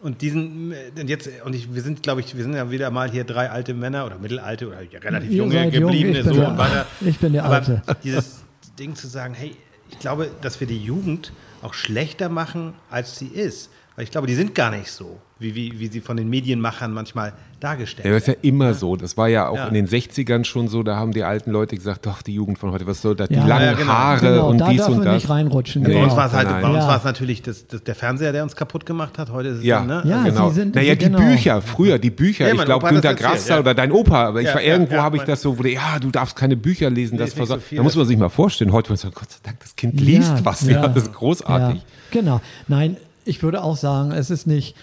[0.01, 3.09] und diesen, und jetzt, und ich, wir sind, glaube ich, wir sind ja wieder mal
[3.09, 6.33] hier drei alte Männer oder mittelalte oder ja, relativ Ihr junge jung, gebliebene ich bin
[6.33, 6.85] so der- und weiter.
[7.01, 7.81] ich bin der Aber Alte.
[8.03, 8.41] Dieses
[8.77, 9.55] Ding zu sagen, hey,
[9.91, 11.31] ich glaube, dass wir die Jugend
[11.63, 13.69] auch schlechter machen, als sie ist.
[13.95, 16.91] Weil ich glaube, die sind gar nicht so, wie, wie, wie sie von den Medienmachern
[16.91, 18.47] manchmal dargestellt Ja, das ist ja werden.
[18.49, 18.95] immer so.
[18.95, 19.67] Das war ja auch Ja.
[19.67, 20.81] in den 60ern schon so.
[20.81, 23.29] Da haben die alten Leute gesagt, doch, die Jugend von heute, was soll das?
[23.29, 23.45] Die Ja.
[23.45, 23.91] langen Ja, genau.
[23.93, 25.13] Haare genau, und da dies darf und das.
[25.13, 25.83] nicht reinrutschen.
[25.83, 25.89] Nee.
[25.89, 26.05] Bei Genau.
[26.05, 26.61] uns war es halt, Nein.
[26.63, 26.87] bei uns Ja.
[26.87, 29.29] war es natürlich das, das, der Fernseher, der uns kaputt gemacht hat.
[29.31, 30.03] Heute ist es Ja, dann, ne?
[30.05, 30.49] Ja, genau.
[30.49, 31.19] sie sind- naja, die genau.
[31.19, 32.47] Bücher, früher die Bücher.
[32.47, 33.15] Ja, ich glaube, Günter
[33.47, 33.59] ja.
[33.59, 34.25] oder dein Opa.
[34.29, 36.09] Aber ich Ja, war ja, irgendwo ja, habe ich das so, wo der, ja, du
[36.09, 37.19] darfst keine Bücher lesen.
[37.19, 38.71] Das so da muss man sich mal vorstellen.
[38.71, 40.63] Heute man so, Gott sei Dank, das Kind liest was.
[40.67, 41.77] Ja, das ist großartig.
[41.79, 42.41] Ja, genau.
[42.67, 44.75] Nein, ich würde auch sagen, es ist nicht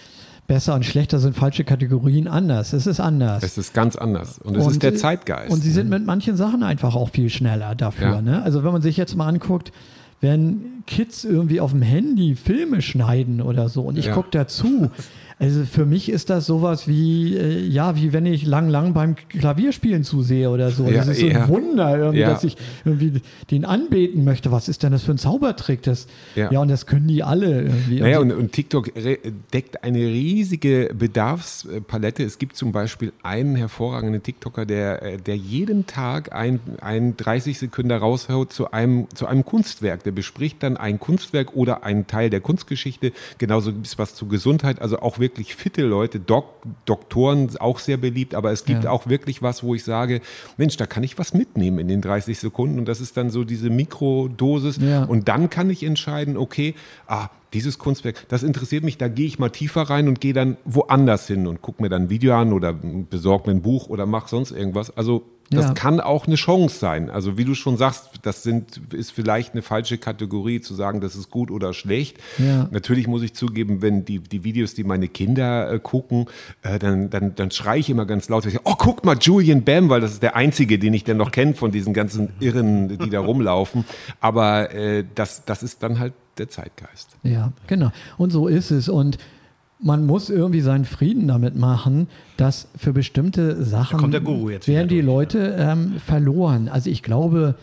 [0.46, 2.72] besser und schlechter sind falsche Kategorien anders.
[2.72, 3.42] Es ist anders.
[3.44, 4.38] Es ist ganz anders.
[4.38, 5.52] Und es ist der Zeitgeist.
[5.52, 8.14] Und sie sind mit manchen Sachen einfach auch viel schneller dafür.
[8.14, 8.22] Ja.
[8.22, 8.42] Ne?
[8.42, 9.70] Also wenn man sich jetzt mal anguckt,
[10.20, 14.14] wenn Kids irgendwie auf dem Handy Filme schneiden oder so und ich Ja.
[14.14, 14.90] gucke dazu.
[15.40, 19.16] Also für mich ist das sowas wie, äh, ja, wie wenn ich lang, lang beim
[19.16, 20.84] Klavierspielen zusehe oder so.
[20.84, 21.48] Ja, das ist so ein.
[21.48, 24.52] Wunder, irgendwie, dass ich irgendwie den anbeten möchte.
[24.52, 25.82] Was ist denn das für ein Zaubertrick?
[25.82, 26.50] Das, Ja.
[26.60, 28.00] und das können die alle irgendwie.
[28.00, 28.90] Naja, Und und, und TikTok
[29.54, 32.22] deckt eine riesige Bedarfspalette.
[32.22, 37.58] Es gibt zum Beispiel einen hervorragenden TikToker, der, äh, der jeden Tag ein, ein 30
[37.58, 40.04] Sekunden raushaut zu einem, zu einem Kunstwerk.
[40.04, 43.12] Der bespricht dann ein Kunstwerk oder einen Teil der Kunstgeschichte.
[43.38, 44.82] Genauso gibt es was zu Gesundheit.
[44.82, 46.46] Also auch wirklich fitte Leute, Dok
[46.84, 48.34] Doktoren, auch sehr beliebt.
[48.34, 48.90] Aber es gibt Ja.
[48.90, 50.20] auch wirklich was, wo ich sage,
[50.56, 52.78] Mensch, da kann ich was mitnehmen in den 30 Sekunden.
[52.78, 54.78] Und das ist dann so diese Mikrodosis.
[54.78, 55.04] Ja.
[55.04, 56.74] Und dann kann ich entscheiden, okay,
[57.06, 60.56] ah, dieses Kunstwerk, das interessiert mich, da gehe ich mal tiefer rein und gehe dann
[60.64, 64.06] woanders hin und gucke mir dann ein Video an oder besorge mir ein Buch oder
[64.06, 64.96] mache sonst irgendwas.
[64.96, 65.72] Also das Ja.
[65.74, 67.10] kann auch eine Chance sein.
[67.10, 71.16] Also wie du schon sagst, das sind, ist vielleicht eine falsche Kategorie zu sagen, das
[71.16, 72.18] ist gut oder schlecht.
[72.38, 72.68] Ja.
[72.70, 76.26] Natürlich muss ich zugeben, wenn die, die Videos, die meine Kinder äh, gucken,
[76.62, 79.64] äh, dann, dann, dann schreie ich immer ganz laut, ich sage, oh, guck mal, Julian
[79.64, 82.96] Bam, weil das ist der einzige, den ich dann noch kenne von diesen ganzen Irren,
[82.98, 83.84] die da rumlaufen.
[84.20, 87.16] Aber äh, das, das ist dann halt der Zeitgeist.
[87.22, 87.90] Ja, genau.
[88.18, 88.88] Und so ist es.
[88.88, 89.18] Und
[89.78, 94.68] man muss irgendwie seinen Frieden damit machen, dass für bestimmte Sachen kommt der Guru jetzt
[94.68, 95.06] werden die durch.
[95.06, 96.68] Leute ähm, verloren.
[96.68, 97.54] Also ich glaube,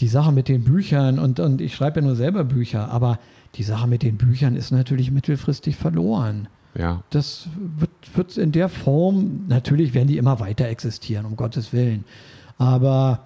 [0.00, 3.18] die Sache mit den Büchern und, und ich schreibe ja nur selber Bücher, aber
[3.56, 6.48] die Sache mit den Büchern ist natürlich mittelfristig verloren.
[6.76, 7.02] Ja.
[7.10, 12.04] Das wird, wird in der Form, natürlich werden die immer weiter existieren, um Gottes Willen.
[12.58, 13.20] Aber,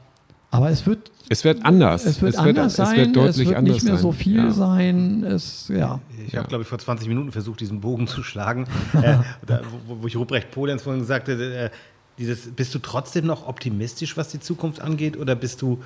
[0.51, 2.05] aber es wird Es wird anders.
[2.07, 4.03] es wird anders sein, Es wird deutlich es wird anders nicht mehr sein.
[4.03, 4.51] so viel ja.
[4.51, 5.25] sein.
[5.25, 6.01] Es, ja.
[6.27, 6.39] Ich Ja.
[6.41, 10.07] habe, glaube ich, vor 20 Minuten versucht, diesen Bogen zu schlagen, äh, da, wo, wo
[10.07, 11.71] ich Ruprecht Polenz vorhin sagte, äh,
[12.19, 15.79] dieses, bist du trotzdem noch optimistisch, was die Zukunft angeht, oder bist du,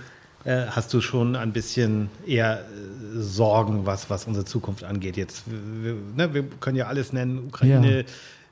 [0.45, 5.17] äh, hast du schon ein bisschen eher äh, Sorgen, was, was unsere Zukunft angeht?
[5.17, 8.05] Jetzt, wir, ne, wir können ja alles nennen, Ukraine,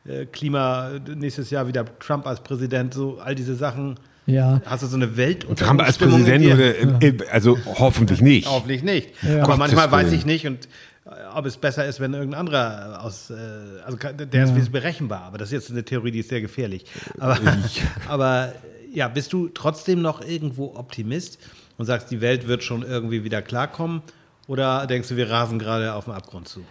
[0.04, 3.96] äh, Klima, nächstes Jahr wieder Trump als Präsident, so all diese Sachen.
[4.30, 8.48] Ja, Hast du so eine Welt Trump als Präsident, oder, äh, also hoffentlich nicht.
[8.48, 9.10] Hoffentlich nicht.
[9.22, 9.42] Ja.
[9.44, 10.68] Aber manchmal weiß ich nicht und
[11.06, 13.34] äh, ob es besser ist, wenn irgendein anderer aus, äh,
[13.84, 16.84] also der ist ist berechenbar, aber das ist jetzt eine Theorie, die ist sehr gefährlich.
[17.18, 17.38] Aber,
[18.08, 18.52] aber
[18.92, 21.38] ja, bist du trotzdem noch irgendwo Optimist
[21.78, 24.02] und sagst, die Welt wird schon irgendwie wieder klarkommen?
[24.46, 26.64] Oder denkst du, wir rasen gerade auf den Abgrund zu?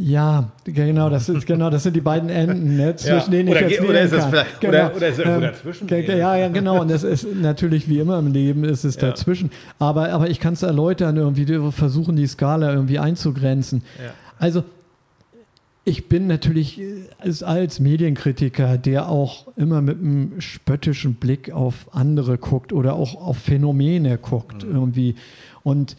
[0.00, 3.72] Ja, genau, das ist genau, das sind die beiden Enden, ne, zwischen denen Oder ich
[3.72, 4.30] jetzt oder ist es kann.
[4.30, 4.70] vielleicht- genau.
[4.86, 5.88] oder- oder ist es irgendwo Ähm, dazwischen?
[5.88, 6.80] Ja, ja, genau.
[6.80, 9.50] Und das ist natürlich wie immer im Leben ist es dazwischen.
[9.80, 13.82] Aber, aber ich kann es erläutern, irgendwie die versuchen, die Skala irgendwie einzugrenzen.
[14.00, 14.12] Ja.
[14.38, 14.62] Also
[15.84, 16.80] ich bin natürlich
[17.18, 23.16] als, als Medienkritiker, der auch immer mit einem spöttischen Blick auf andere guckt oder auch
[23.20, 25.16] auf Phänomene guckt irgendwie.
[25.64, 25.96] Und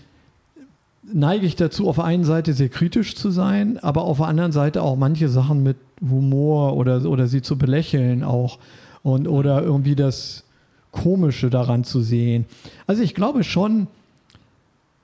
[1.13, 4.51] neige ich dazu, auf der einen Seite sehr kritisch zu sein, aber auf der anderen
[4.51, 8.59] Seite auch manche Sachen mit Humor oder, oder sie zu belächeln auch
[9.03, 10.43] und oder irgendwie das
[10.91, 12.45] Komische daran zu sehen.
[12.87, 13.87] Also ich glaube schon,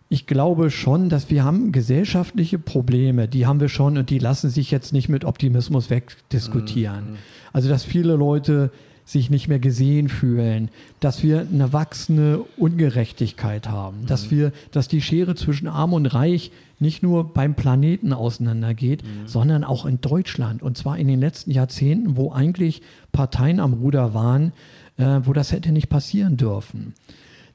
[0.10, 4.50] ich glaube schon, dass wir haben gesellschaftliche Probleme, die haben wir schon und die lassen
[4.50, 7.18] sich jetzt nicht mit Optimismus wegdiskutieren.
[7.54, 8.72] Also dass viele Leute
[9.06, 15.02] sich nicht mehr gesehen fühlen, dass wir eine wachsende Ungerechtigkeit haben, dass wir, dass die
[15.02, 20.78] Schere zwischen Arm und Reich nicht nur beim Planeten auseinandergeht, sondern auch in Deutschland und
[20.78, 22.82] zwar in den letzten Jahrzehnten, wo eigentlich
[23.12, 24.52] Parteien am Ruder waren,
[24.98, 26.94] äh, wo das hätte nicht passieren dürfen.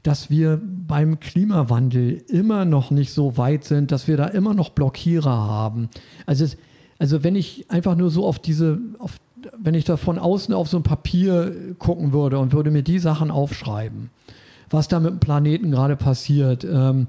[0.02, 4.70] Dass wir beim Klimawandel immer noch nicht so weit sind, dass wir da immer noch
[4.70, 5.90] Blockierer haben.
[6.24, 6.56] Also, es,
[6.98, 9.16] also wenn ich einfach nur so auf diese, auf,
[9.58, 12.98] wenn ich da von außen auf so ein Papier gucken würde und würde mir die
[12.98, 14.10] Sachen aufschreiben,
[14.70, 17.06] was da mit dem Planeten gerade passiert, ähm,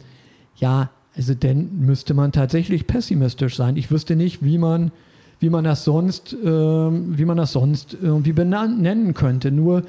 [0.56, 3.76] ja, also dann müsste man tatsächlich pessimistisch sein.
[3.76, 4.92] Ich wüsste nicht, wie man,
[5.40, 9.52] wie man das sonst, ähm, wie man das sonst irgendwie benennen könnte.
[9.52, 9.84] Nur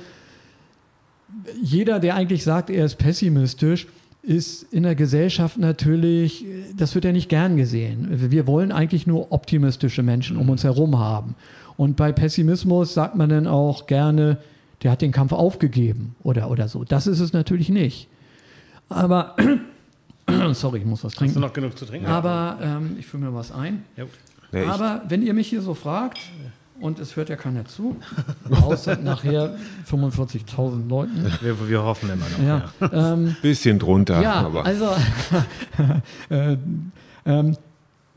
[1.63, 3.87] jeder, der eigentlich sagt, er ist pessimistisch,
[4.23, 6.45] ist in der Gesellschaft natürlich,
[6.77, 8.09] das wird ja nicht gern gesehen.
[8.31, 11.35] Wir wollen eigentlich nur optimistische Menschen um uns herum haben.
[11.83, 14.39] Und bei Pessimismus sagt man dann auch gerne,
[14.85, 16.85] der hat den Kampf aufgegeben oder, oder so.
[16.85, 18.07] Das ist es natürlich nicht.
[18.89, 19.35] Aber,
[20.53, 21.41] sorry, ich muss was Hast du trinken.
[21.41, 22.07] noch genug zu trinken?
[22.07, 23.83] Aber ähm, ich fühle mir was ein.
[23.97, 24.05] Ja.
[24.53, 26.19] Ja, ich- Aber wenn ihr mich hier so fragt,
[26.81, 27.97] und es hört ja keiner zu,
[28.63, 29.57] außer nachher
[29.91, 31.27] 45.000 Leuten.
[31.41, 32.91] Wir, wir hoffen immer noch.
[32.93, 34.89] Ja, ähm, Bisschen drunter, ja aber also,
[36.31, 36.57] äh,
[37.27, 37.57] ähm,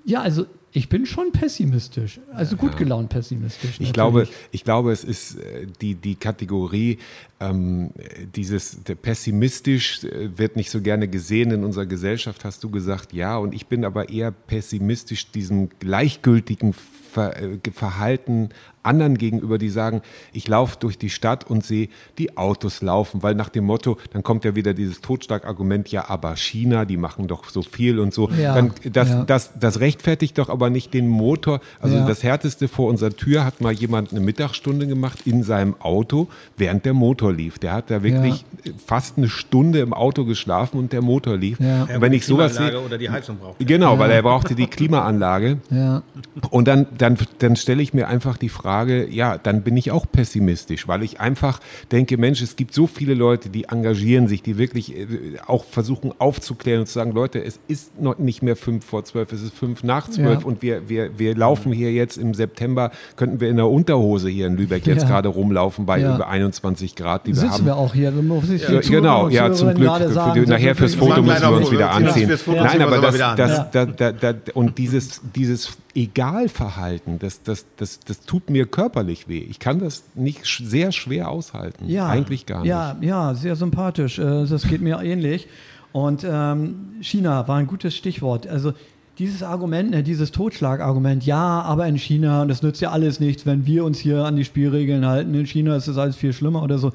[0.06, 0.46] ja, also
[0.76, 3.80] ich bin schon pessimistisch, also gut gelaunt pessimistisch.
[3.80, 3.94] Ich natürlich.
[3.94, 7.00] glaube, ich glaube, es ist äh, die, die Kategorie,
[7.40, 7.92] ähm,
[8.36, 13.14] dieses der pessimistisch äh, wird nicht so gerne gesehen in unserer Gesellschaft, hast du gesagt,
[13.14, 13.38] ja.
[13.38, 18.50] Und ich bin aber eher pessimistisch diesem gleichgültigen Ver äh, Verhalten
[18.86, 20.02] anderen gegenüber, die sagen,
[20.34, 24.24] ich laufe durch die Stadt und sehe die Autos laufen, weil nach dem Motto, dann
[24.24, 28.30] kommt ja wieder dieses Totschlagargument, ja, aber China, die machen doch so viel und so.
[28.32, 29.24] Ja, dann, das, ja.
[29.24, 31.60] das, das rechtfertigt doch aber nicht den Motor.
[31.80, 32.06] Also Ja.
[32.06, 36.28] das Härteste vor unserer Tür hat mal jemand eine Mittagsstunde gemacht in seinem Auto,
[36.58, 37.60] während der Motor lief.
[37.60, 38.46] Der hat da wirklich
[38.86, 41.60] fast eine Stunde im Auto geschlafen und der Motor lief.
[41.60, 41.84] Ja.
[41.84, 43.56] Und wenn ich sowas Klimaanlage sehe, oder die Heizung braucht.
[43.60, 45.58] genau, weil er brauchte die Klimaanlage.
[45.70, 46.04] Ja,
[46.50, 50.06] Und dann, dann, dann stelle ich mir einfach die Frage, ja, dann bin ich auch
[50.12, 51.60] pessimistisch, weil ich einfach
[51.92, 55.08] denke, Mensch, es gibt so viele Leute, die engagieren sich, die wirklich äh,
[55.48, 59.32] auch versuchen aufzuklären und zu sagen, Leute, es ist noch nicht mehr fünf vor zwölf,
[59.32, 60.46] es ist fünf nach zwölf Ja.
[60.46, 64.48] und wir, wir, wir laufen hier jetzt im September, könnten wir in der Unterhose hier
[64.48, 65.08] in Lübeck jetzt Ja.
[65.10, 66.16] gerade rumlaufen bei Ja.
[66.16, 67.66] über 21 Grad, die wir sitzen haben.
[67.66, 68.12] wir auch hier.
[68.12, 69.96] Ja, genau, ja, zum Glück.
[69.96, 72.32] Für sagen, die, nachher fürs Foto müssen wir uns wieder anziehen.
[72.48, 73.70] Nein, aber das, das, Ja.
[73.72, 79.40] da, da, da, und dieses, dieses Egalverhalten, das, das, das, das tut mir körperlich weh.
[79.50, 81.88] Ich kann das nicht sch- sehr schwer aushalten.
[81.88, 82.70] Ja, Eigentlich gar nicht.
[82.70, 84.20] Ja, ja, sehr sympathisch.
[84.20, 85.48] Äh, Das geht mir ähnlich.
[85.92, 88.48] Und ähm, China war ein gutes Stichwort.
[88.48, 88.74] Also
[89.18, 93.46] dieses Argument, ne, dieses Totschlagargument, ja, aber in China, und das nützt ja alles nichts,
[93.46, 95.34] wenn wir uns hier an die Spielregeln halten.
[95.34, 96.92] In China ist das alles viel schlimmer oder so.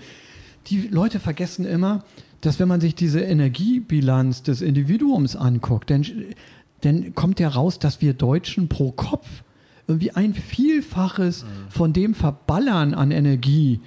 [0.66, 2.04] Die Leute vergessen immer,
[2.42, 6.04] dass wenn man sich diese Energiebilanz des Individuums anguckt, dann,
[6.80, 9.26] dann kommt ja raus, dass wir Deutschen pro Kopf
[9.86, 13.80] irgendwie ein Vielfaches von dem verballern an Energie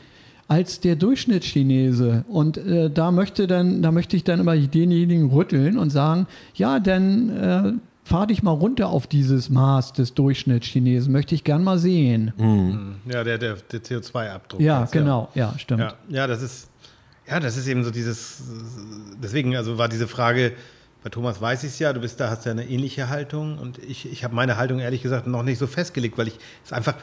[0.47, 2.25] als der Durchschnittschinese.
[2.27, 6.79] Und äh, da möchte dann, da möchte ich dann immer denjenigen rütteln und sagen, ja,
[6.79, 7.73] dann äh,
[8.03, 11.11] fahr dich mal runter auf dieses Maß des Durchschnittschinesen.
[11.11, 12.33] Möchte ich gern mal sehen.
[13.09, 14.59] Ja, der, der, der CO2-Abdruck.
[14.59, 15.29] Ja, jetzt, genau.
[15.33, 15.81] Ja, stimmt.
[15.81, 16.69] Ja, ja, das ist,
[17.27, 18.43] ja, das ist eben so dieses,
[19.23, 20.51] deswegen, also war diese Frage,
[21.04, 23.78] bei Thomas weiß ich es ja, du bist da, hast ja eine ähnliche Haltung und
[23.80, 26.95] ich, ich habe meine Haltung ehrlich gesagt noch nicht so festgelegt, weil ich es einfach,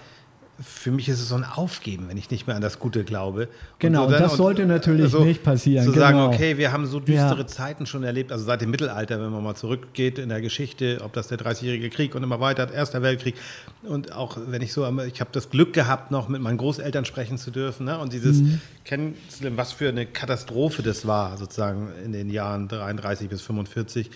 [0.63, 3.49] für mich ist es so ein Aufgeben, wenn ich nicht mehr an das Gute glaube.
[3.79, 6.29] Genau, so und dann- das sollte natürlich nicht passieren, Zu sagen, genau.
[6.33, 7.47] okay, wir haben so düstere Ja.
[7.47, 11.13] Zeiten schon erlebt, also seit dem Mittelalter, wenn man mal zurückgeht in der Geschichte, ob
[11.15, 13.35] das der 30-jährige Krieg und immer weiter, Erster Weltkrieg
[13.83, 17.39] und auch wenn ich so, ich habe das Glück gehabt, noch mit meinen Großeltern sprechen
[17.39, 17.99] zu dürfen ne?
[17.99, 18.61] und dieses Mhm.
[18.85, 24.11] kennenzulernen, was für eine Katastrophe das war, sozusagen in den Jahren 33 bis 45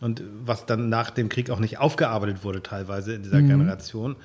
[0.00, 3.24] und was dann nach dem Krieg auch nicht aufgearbeitet wurde teilweise in Mhm.
[3.24, 4.16] dieser Generation,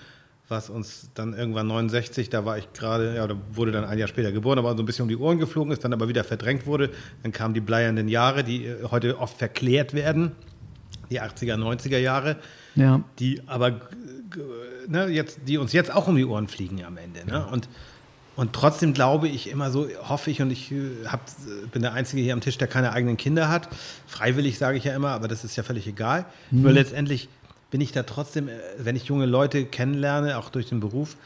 [0.54, 4.08] was uns dann irgendwann 69, da war ich gerade, ja, da wurde dann ein Jahr
[4.08, 6.66] später geboren, aber so ein bisschen um die Ohren geflogen ist, dann aber wieder verdrängt
[6.68, 6.92] wurde.
[7.24, 10.32] Dann kamen die bleiernden Jahre, die äh, heute oft verklärt werden,
[11.10, 12.38] die 80er, 90er Jahre,
[12.76, 13.04] Ja.
[13.20, 13.82] die aber
[14.88, 17.26] ne, jetzt, die uns jetzt auch um die Ohren fliegen am Ende.
[17.26, 17.46] Ne?
[17.52, 17.68] Und,
[18.36, 21.22] und trotzdem glaube ich immer so, hoffe ich, und ich äh, hab,
[21.72, 23.70] bin der Einzige hier am Tisch, der keine eigenen Kinder hat.
[24.08, 26.26] Freiwillig sage ich ja immer, aber das ist ja völlig egal.
[26.52, 27.28] Nur letztendlich
[27.74, 31.18] bin ich da trotzdem, äh, wenn ich junge Leute kennenlerne, auch durch den Beruf,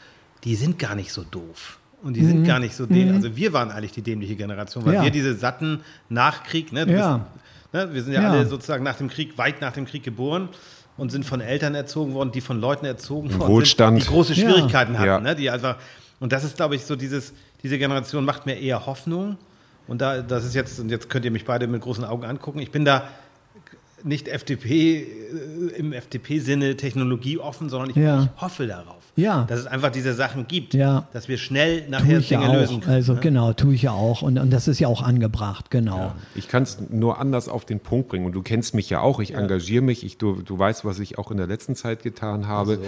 [0.44, 1.78] die sind gar nicht so doof.
[2.02, 3.12] Und die sind gar nicht so dämlich.
[3.16, 5.02] Also wir waren eigentlich die dämliche Generation, weil Ja.
[5.02, 7.16] wir diese satten Nachkrieg, ne, Ja.
[7.18, 8.30] bist, ne, wir sind ja, Ja.
[8.30, 10.48] alle sozusagen nach dem Krieg, weit nach dem Krieg geboren
[10.96, 13.98] und sind von Eltern erzogen worden, die von Leuten erzogen worden Wohlstand.
[13.98, 14.42] sind, die große Ja.
[14.48, 15.06] Schwierigkeiten hatten.
[15.06, 15.20] Ja.
[15.20, 15.76] Ne, die einfach,
[16.18, 19.36] und das ist, glaube ich, so dieses, diese Generation macht mir eher Hoffnung.
[19.86, 22.60] Und da, das ist jetzt, und jetzt könnt ihr mich beide mit großen Augen angucken.
[22.60, 23.08] Ich bin da
[24.04, 25.06] nicht FDP, äh,
[25.76, 28.24] im FDP-Sinne technologieoffen, sondern ich, Ja.
[28.34, 29.44] ich hoffe darauf, Ja.
[29.48, 31.08] dass es einfach diese Sachen gibt, Ja.
[31.12, 32.80] dass wir schnell nachher ich ja Dinge lösen auch.
[32.82, 32.94] können.
[32.94, 33.20] Also ne?
[33.20, 34.22] genau, tue ich ja auch.
[34.22, 36.12] Und, und das ist ja auch angebracht, genau.
[36.34, 38.26] Ich kann es nur anders auf den Punkt bringen.
[38.26, 39.20] Und du kennst mich ja auch.
[39.20, 40.04] Ich engagiere mich.
[40.04, 42.78] Ich, du, du weißt, was ich auch in der letzten Zeit getan habe.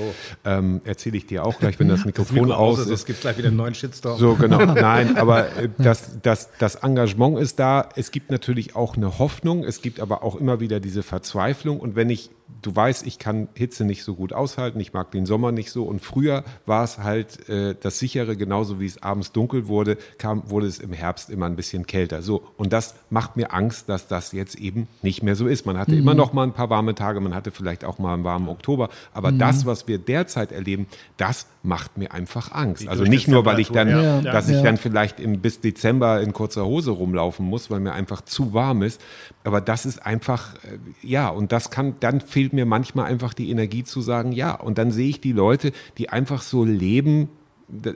[0.45, 2.93] Ähm, Erzähle ich dir auch gleich, wenn das Mikrofon Mikro aus ist, ist.
[2.93, 4.19] es gibt gleich wieder einen neuen Shitstorm.
[4.19, 4.59] So, genau.
[4.65, 7.89] Nein, aber äh, das, das, das Engagement ist da.
[7.97, 9.65] Es gibt natürlich auch eine Hoffnung.
[9.65, 11.81] Es gibt aber auch immer wieder diese Verzweiflung.
[11.81, 12.31] Und wenn ich,
[12.63, 14.81] du weißt, ich kann Hitze nicht so gut aushalten.
[14.81, 15.85] Ich mag den Sommer nicht so.
[15.85, 20.49] Und früher war es halt äh, das sichere, genauso wie es abends dunkel wurde, kam,
[20.51, 22.23] wurde es im Herbst immer ein bisschen kälter.
[22.23, 22.43] So.
[22.57, 25.67] Und das macht mir Angst, dass das jetzt eben nicht mehr so ist.
[25.67, 27.21] Man hatte immer noch mal ein paar warme Tage.
[27.21, 28.89] Man hatte vielleicht auch mal einen warmen Oktober.
[29.13, 30.87] Aber das, was wir derzeit erleben,
[31.17, 32.89] das macht mir einfach Angst.
[32.89, 34.21] Also nicht nur, weil ich dann, ja.
[34.23, 34.57] dass Ja.
[34.57, 38.55] ich dann vielleicht im, bis Dezember in kurzer Hose rumlaufen muss, weil mir einfach zu
[38.55, 39.01] warm ist.
[39.45, 43.51] Aber das ist einfach, äh, ja, und das kann, dann fehlt mir manchmal einfach die
[43.51, 44.55] Energie zu sagen, ja.
[44.55, 47.29] Und dann sehe ich die Leute, die einfach so leben,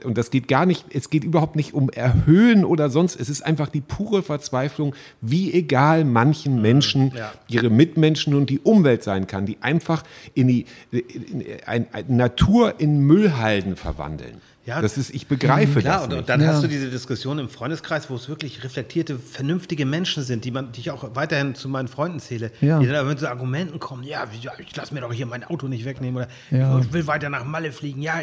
[0.03, 3.45] und das geht gar nicht, es geht überhaupt nicht um Erhöhen oder sonst, es ist
[3.45, 7.33] einfach die pure Verzweiflung, wie egal manchen Menschen ja.
[7.49, 12.79] ihre Mitmenschen und die Umwelt sein kann, die einfach in die in, ein, ein Natur
[12.79, 14.41] in Müllhalden verwandeln.
[14.65, 14.81] Ja.
[14.81, 16.19] das ist, ich begreife Klar, das und, nicht.
[16.19, 16.47] und dann Ja.
[16.47, 20.71] hast du diese Diskussion im Freundeskreis, wo es wirklich reflektierte, vernünftige Menschen sind, die, man,
[20.71, 22.79] die ich auch weiterhin zu meinen Freunden zähle, Ja.
[22.79, 24.25] die dann aber mit so Argumenten kommen, ja,
[24.59, 26.79] ich lasse mir doch hier mein Auto nicht wegnehmen oder Ja.
[26.79, 28.15] ich will weiter nach Malle fliegen, ja,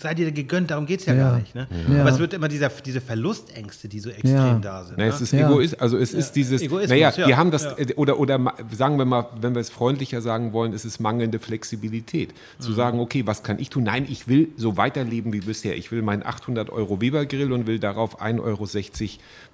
[0.00, 1.30] seid ihr gegönnt, darum geht es ja, Ja.
[1.30, 1.54] gar nicht.
[1.54, 1.66] Ne?
[1.92, 2.02] Ja.
[2.02, 4.58] Aber es wird immer dieser, diese Verlustängste, die so extrem Ja.
[4.60, 4.96] da sind.
[4.98, 5.10] Na, ne?
[5.10, 5.48] es ist Ja.
[5.50, 7.26] Egoist, also es ist dieses, Egoismus, naja, ja.
[7.26, 7.78] wir haben das, Ja.
[7.78, 8.38] äh, oder, oder
[8.76, 12.30] sagen wir mal, wenn wir es freundlicher sagen wollen, es ist mangelnde Flexibilität.
[12.58, 12.62] Mhm.
[12.62, 13.82] Zu sagen, okay, was kann ich tun?
[13.84, 15.76] Nein, ich will so weiterleben wie bisher.
[15.80, 18.66] Ich will meinen 800 Euro Weber Grill und will darauf 1,60 Euro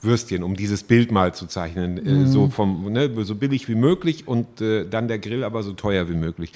[0.02, 1.94] Würstchen, um dieses Bild mal zu zeichnen.
[1.94, 2.24] Mhm.
[2.24, 5.72] Äh, so, vom, ne, so billig wie möglich und äh, dann der Grill aber so
[5.72, 6.52] teuer wie möglich.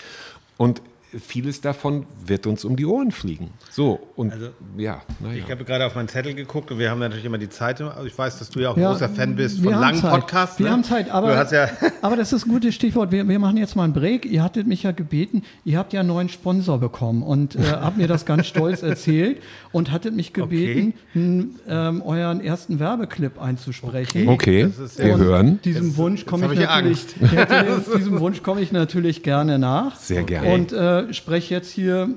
[0.59, 0.83] Und
[1.18, 3.50] vieles davon wird uns um die Ohren fliegen.
[3.70, 5.42] So, und Also, ja, naja.
[5.44, 7.82] Ich habe gerade auf meinen Zettel geguckt und wir haben natürlich immer die Zeit.
[8.06, 10.11] Ich weiß, dass du ja auch Ja, großer Fan bist wir von haben langen Zeit.
[10.12, 10.58] Podcasts.
[10.58, 10.72] Wir ne?
[10.72, 11.68] haben Zeit, aber, ja
[12.02, 13.11] aber das ist ein gutes Stichwort.
[13.11, 14.24] Wir, wir machen jetzt mal einen Break.
[14.24, 17.96] Ihr hattet mich ja gebeten, ihr habt ja einen neuen Sponsor bekommen und äh, habt
[17.96, 19.38] mir das ganz stolz erzählt
[19.72, 24.28] und hattet mich gebeten, n, ähm, euren ersten Werbeclip einzusprechen.
[24.28, 25.58] Okay, Das ist wir sehr- hören.
[25.64, 29.96] Diesem Jetzt- Wunsch komme ich ich natürlich, hätte, diesem Wunsch komme ich natürlich gerne nach.
[29.96, 30.48] Sehr gerne.
[30.52, 32.09] Und äh, spreche jetzt hier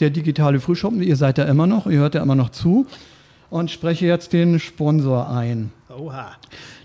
[0.00, 1.02] der digitale Frühschoppen.
[1.02, 2.86] Ihr seid ja immer noch, ihr hört ja immer noch zu.
[3.48, 5.70] Und spreche jetzt den Sponsor ein.
[5.88, 6.32] Oha.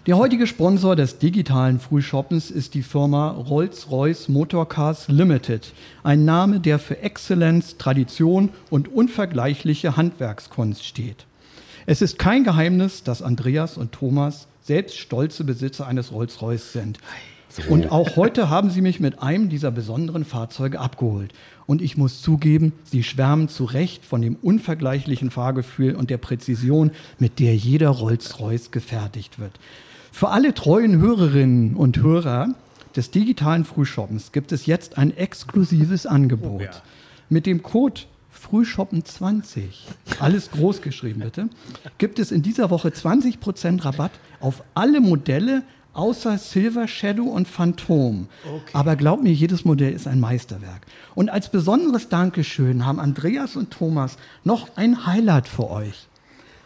[0.07, 5.73] Der heutige Sponsor des digitalen Frühshoppens ist die Firma Rolls-Royce Motorcars Limited.
[6.03, 11.25] Ein Name, der für Exzellenz, Tradition und unvergleichliche Handwerkskunst steht.
[11.85, 16.99] Es ist kein Geheimnis, dass Andreas und Thomas selbst stolze Besitzer eines Rolls-Royce sind.
[17.67, 21.33] Und auch heute haben sie mich mit einem dieser besonderen Fahrzeuge abgeholt.
[21.65, 26.91] Und ich muss zugeben, sie schwärmen zu Recht von dem unvergleichlichen Fahrgefühl und der Präzision,
[27.19, 29.53] mit der jeder Rolls-Royce gefertigt wird.
[30.11, 32.49] Für alle treuen Hörerinnen und Hörer
[32.95, 36.61] des digitalen Frühshoppens gibt es jetzt ein exklusives Angebot.
[36.61, 36.71] ja.
[37.29, 38.01] Mit dem Code
[38.51, 39.61] Frühshoppen20,
[40.19, 41.49] alles groß geschrieben bitte,
[41.97, 45.63] gibt es in dieser Woche 20% Rabatt auf alle Modelle
[45.93, 48.27] außer Silver Shadow und Phantom.
[48.73, 50.85] Aber glaubt mir, jedes Modell ist ein Meisterwerk.
[51.15, 56.07] Und als besonderes Dankeschön haben Andreas und Thomas noch ein Highlight für euch.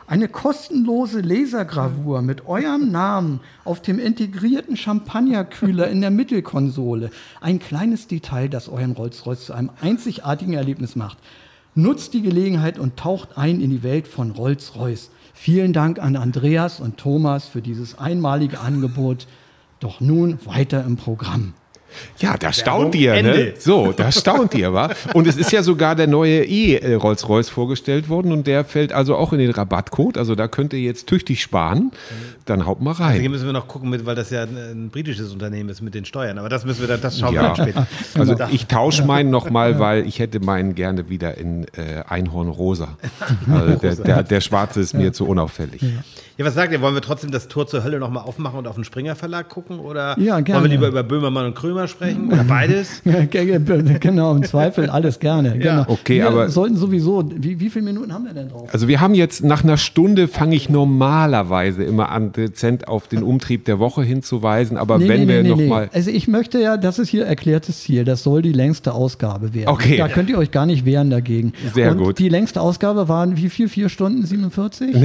[0.07, 7.09] Eine kostenlose Lasergravur mit eurem Namen auf dem integrierten Champagnerkühler in der Mittelkonsole.
[7.41, 11.18] Ein kleines Detail, das euren Rolls-Royce zu einem einzigartigen Erlebnis macht.
[11.73, 15.10] Nutzt die Gelegenheit und taucht ein in die Welt von Rolls-Royce.
[15.38, 19.28] Vielen Dank an Andreas und Thomas für dieses einmalige Angebot.
[19.82, 21.53] Doch nun weiter im Programm.
[22.19, 23.31] Ja, da staunt ihr, Ende.
[23.31, 23.53] ne?
[23.57, 24.89] So, da staunt ihr, wa?
[25.13, 29.34] Und es ist ja sogar der neue E-Rolls-Royce vorgestellt worden und der fällt also auch
[29.34, 30.17] in den Rabattcode.
[30.17, 31.91] Also da könnt ihr jetzt tüchtig sparen.
[32.45, 33.31] Dann haut mal Hier rein.
[33.31, 36.05] müssen wir noch gucken, mit, weil das ja ein, ein britisches Unternehmen ist mit den
[36.05, 36.38] Steuern.
[36.38, 37.88] Aber das müssen wir dann, das schauen wir Ja, dann später.
[38.19, 42.97] also ich tausche meinen nochmal, weil ich hätte meinen gerne wieder in äh, Einhornrosa.
[43.51, 45.81] Also der, der, der schwarze ist mir zu unauffällig.
[46.38, 46.81] Ja, was sagt ihr?
[46.81, 49.80] Wollen wir trotzdem das Tor zur Hölle nochmal aufmachen und auf den Springer Verlag gucken?
[49.80, 50.61] Oder Ja, gerne.
[50.61, 52.32] wollen wir lieber über Böhmermann und Krömer sprechen?
[52.32, 53.02] Oder beides?
[53.99, 55.57] genau, im Zweifel alles gerne.
[55.57, 55.84] Genau.
[55.88, 58.70] Okay, wir aber- sollten sowieso, wie, wie viele Minuten haben wir denn drauf?
[58.72, 63.24] Also wir haben jetzt nach einer Stunde fange ich normalerweise immer an, dezent auf den
[63.24, 64.78] Umtrieb der Woche hinzuweisen.
[64.78, 68.24] Aber wenn wir noch mal Also ich möchte ja, das ist hier erklärtes Ziel, das
[68.24, 69.70] soll die längste Ausgabe werden.
[69.70, 69.98] Okay.
[69.98, 71.53] Da könnt ihr euch gar nicht wehren dagegen.
[71.74, 72.20] Sehr Und gut.
[72.20, 73.66] Die längste Ausgabe waren wie viel?
[73.76, 74.95] Vier Stunden 47?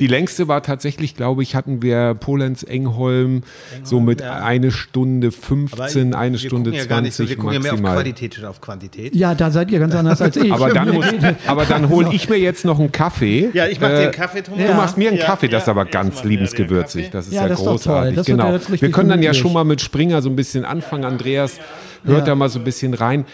[0.00, 3.42] Die längste war tatsächlich, glaube ich, hatten wir Polenz Engholm
[3.82, 4.42] so mit ja.
[4.42, 7.52] eine Stunde Aber 15, eine wir Stunde gucken ja gar nicht so, 20 Wir gucken
[7.54, 7.96] ja mehr auf maximal.
[8.02, 9.14] Qualität statt auf Quantität.
[9.14, 10.52] Ja, da seid ihr ganz anders als ich.
[10.52, 11.06] aber dann, muss,
[11.46, 13.50] aber dann hole ich mir jetzt noch einen Kaffee.
[13.52, 14.66] Ja, ich mach Äh, dir einen Kaffee, Thomas.
[14.66, 17.10] Du machst mir einen Ja, Kaffee, das ist ja, aber ganz liebensgewürzig.
[17.10, 17.76] Das ist Ja, ja, das ist doch toll.
[17.76, 18.14] großartig.
[18.16, 18.80] Das wird ja genau.
[18.80, 21.04] Wir können dann ja schon mal mit Springer so ein bisschen anfangen.
[21.04, 21.58] Andreas,
[22.04, 22.24] hört Ja.
[22.24, 23.24] da mal so ein bisschen rein.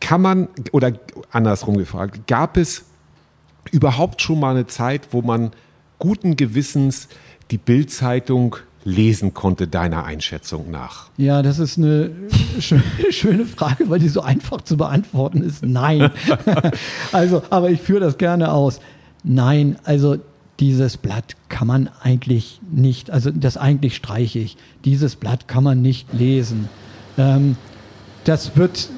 [0.00, 0.92] Kann man, oder
[1.30, 2.84] andersrum gefragt, gab es
[3.70, 5.52] überhaupt schon mal eine Zeit, wo man
[5.98, 7.08] guten Gewissens
[7.50, 11.08] die Bildzeitung lesen konnte, deiner Einschätzung nach?
[11.16, 12.10] Ja, das ist eine
[12.58, 12.80] schö-
[13.10, 15.64] schöne Frage, weil die so einfach zu beantworten ist.
[15.64, 16.10] Nein.
[17.12, 18.80] also, aber ich führe das gerne aus.
[19.22, 20.18] Nein, also
[20.60, 24.56] dieses Blatt kann man eigentlich nicht, also das eigentlich streiche ich.
[24.84, 26.68] Dieses Blatt kann man nicht lesen.
[27.18, 27.56] Ähm,
[28.24, 28.88] das wird,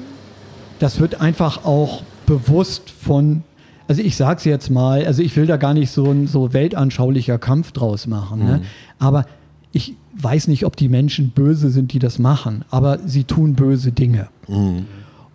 [0.79, 3.43] das wird einfach auch bewusst von,
[3.87, 6.53] also ich sage es jetzt mal, also ich will da gar nicht so ein so
[6.53, 8.61] weltanschaulicher Kampf draus machen, ne?
[8.99, 9.25] aber
[9.71, 13.91] ich weiß nicht, ob die Menschen böse sind, die das machen, aber sie tun böse
[13.91, 14.29] Dinge.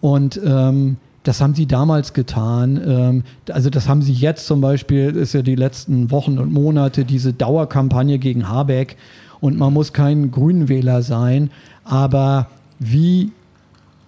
[0.00, 2.80] Und ähm, das haben sie damals getan.
[2.84, 7.04] Ähm, also das haben sie jetzt zum Beispiel, ist ja die letzten Wochen und Monate
[7.04, 8.96] diese Dauerkampagne gegen Habeck.
[9.40, 11.50] Und man muss kein Grünenwähler sein,
[11.84, 12.48] aber
[12.78, 13.32] wie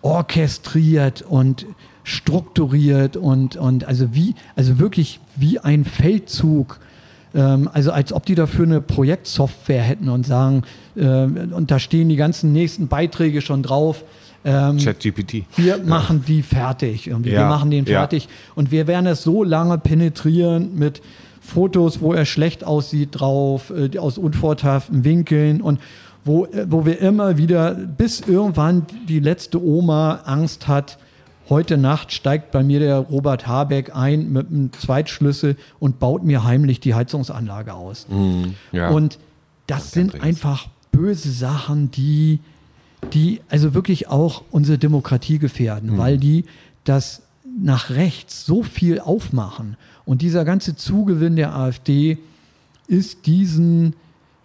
[0.02, 1.66] orchestriert und
[2.04, 6.78] strukturiert und, und also wie, also wirklich wie ein Feldzug.
[7.34, 10.62] Ähm, also als ob die dafür eine Projektsoftware hätten und sagen,
[10.96, 14.04] ähm, und da stehen die ganzen nächsten Beiträge schon drauf.
[14.44, 15.44] Ähm, ChatGPT.
[15.56, 17.06] wir machen die fertig.
[17.08, 17.30] Irgendwie.
[17.30, 18.00] wir Ja, machen den ja.
[18.00, 18.28] fertig.
[18.54, 21.02] Und wir werden es so lange penetrieren mit
[21.40, 25.80] Fotos, wo er schlecht aussieht drauf, äh, aus unvorteilhaften Winkeln und
[26.24, 30.98] wo, äh, wo wir immer wieder, bis irgendwann die letzte Oma Angst hat,
[31.48, 36.44] heute Nacht steigt bei mir der Robert Habeck ein mit einem Zweitschlüssel und baut mir
[36.44, 38.06] heimlich die Heizungsanlage aus.
[38.72, 38.90] Ja.
[38.90, 39.18] Und
[39.66, 42.40] das sind einfach böse Sachen, die,
[43.12, 46.44] die also wirklich auch unsere Demokratie gefährden, weil die
[46.84, 47.22] das
[47.58, 49.76] nach rechts so viel aufmachen.
[50.04, 52.18] Und dieser ganze Zugewinn der AfD
[52.86, 53.94] ist diesen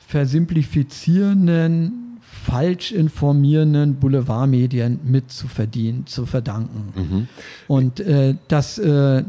[0.08, 2.09] versimplifizierenden,
[2.44, 7.28] falsch informierenden Boulevardmedien mit zu verdienen, zu verdanken.
[7.68, 9.24] Und äh, das, äh,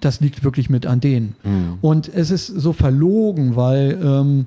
[0.00, 1.34] das liegt wirklich mit an denen.
[1.80, 4.46] Und es ist so verlogen, weil ähm,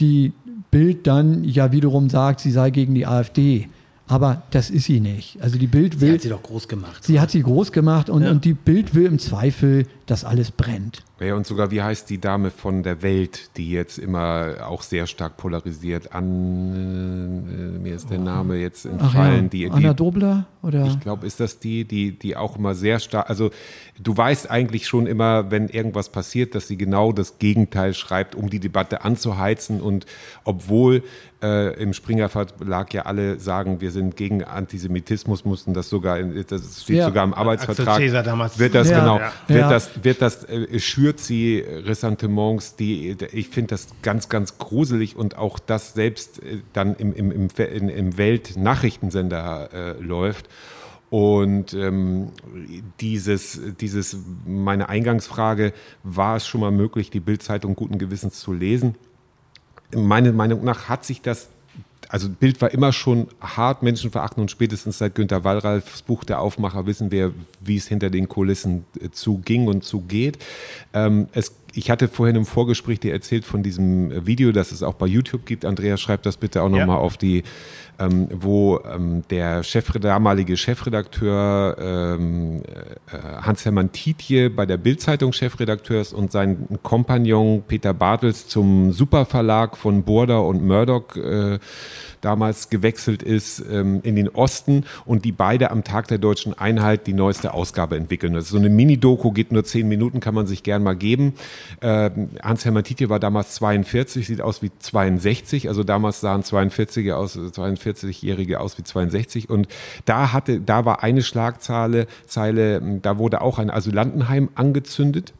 [0.00, 0.32] die
[0.70, 3.68] Bild dann ja wiederum sagt, sie sei gegen die AfD.
[4.08, 5.40] Aber das ist sie nicht.
[5.40, 7.02] Also die Bild Sie will, hat sie doch groß gemacht.
[7.04, 8.30] sie hat sie groß gemacht und, Ja.
[8.30, 11.02] und die Bild will im Zweifel, dass alles brennt.
[11.20, 15.06] Ja, und sogar, wie heißt die Dame von der Welt, die jetzt immer auch sehr
[15.06, 19.96] stark polarisiert an, äh, mir ist der Name jetzt Ach entfallen, ja, die, Anna die,
[19.96, 20.84] Dobler oder?
[20.86, 23.50] ich glaube, ist das die, die, die auch immer sehr stark, also
[24.02, 28.50] du weißt eigentlich schon immer, wenn irgendwas passiert, dass sie genau das Gegenteil schreibt, um
[28.50, 30.06] die Debatte anzuheizen und
[30.44, 31.02] obwohl
[31.42, 36.44] äh, im Springer Verlag ja alle sagen, wir sind gegen Antisemitismus, mussten das sogar, in,
[36.48, 37.06] das steht Ja.
[37.06, 38.58] sogar im Arbeitsvertrag, damals.
[38.58, 39.00] wird das Ja.
[39.00, 39.32] genau, Ja.
[39.48, 39.70] wird Ja.
[39.70, 45.36] das, wird das, äh, schürt sie Ressentiments, die, ich finde das ganz, ganz gruselig und
[45.36, 47.48] auch das selbst äh, dann im, im, im,
[47.88, 50.48] im Weltnachrichtensender äh, läuft.
[51.12, 52.28] Und ähm,
[52.98, 54.16] dieses, dieses,
[54.46, 58.94] meine Eingangsfrage, war es schon mal möglich, die Bildzeitung guten Gewissens zu lesen?
[59.94, 61.50] Meiner Meinung nach hat sich das,
[62.08, 66.86] also Bild war immer schon hart menschenverachtend und spätestens seit Günter Wallralfs Buch Der Aufmacher
[66.86, 70.38] wissen wir, wie es hinter den Kulissen äh, zuging und zugeht.
[70.94, 74.94] Ähm, es, ich hatte vorhin im Vorgespräch dir erzählt von diesem Video, das es auch
[74.94, 75.66] bei YouTube gibt.
[75.66, 76.78] Andreas, schreibt das bitte auch Ja.
[76.78, 77.44] nochmal auf die,
[77.98, 86.00] ähm, wo ähm, der Chef, damalige Chefredakteur ähm, äh, Hans-Hermann Tietje bei der Bild-Zeitung Chefredakteur
[86.00, 91.58] ist und sein Kompagnon Peter Bartels zum Superverlag von Burda und Murdoch äh,
[92.22, 97.06] damals gewechselt ist ähm, in den Osten und die beide am Tag der deutschen Einheit
[97.06, 98.32] die neueste Ausgabe entwickeln.
[98.32, 101.34] Das ist so eine Mini-Doku, geht nur zehn Minuten, kann man sich gern mal geben.
[101.82, 107.36] Ähm, Hans-Hermann Tietje war damals 42, sieht aus wie 62, also damals sahen 42 aus,
[107.36, 109.68] 42-Jährige aus wie 62 und
[110.04, 115.34] da hatte, da war eine Schlagzeile, Zeile, da wurde auch ein Asylantenheim angezündet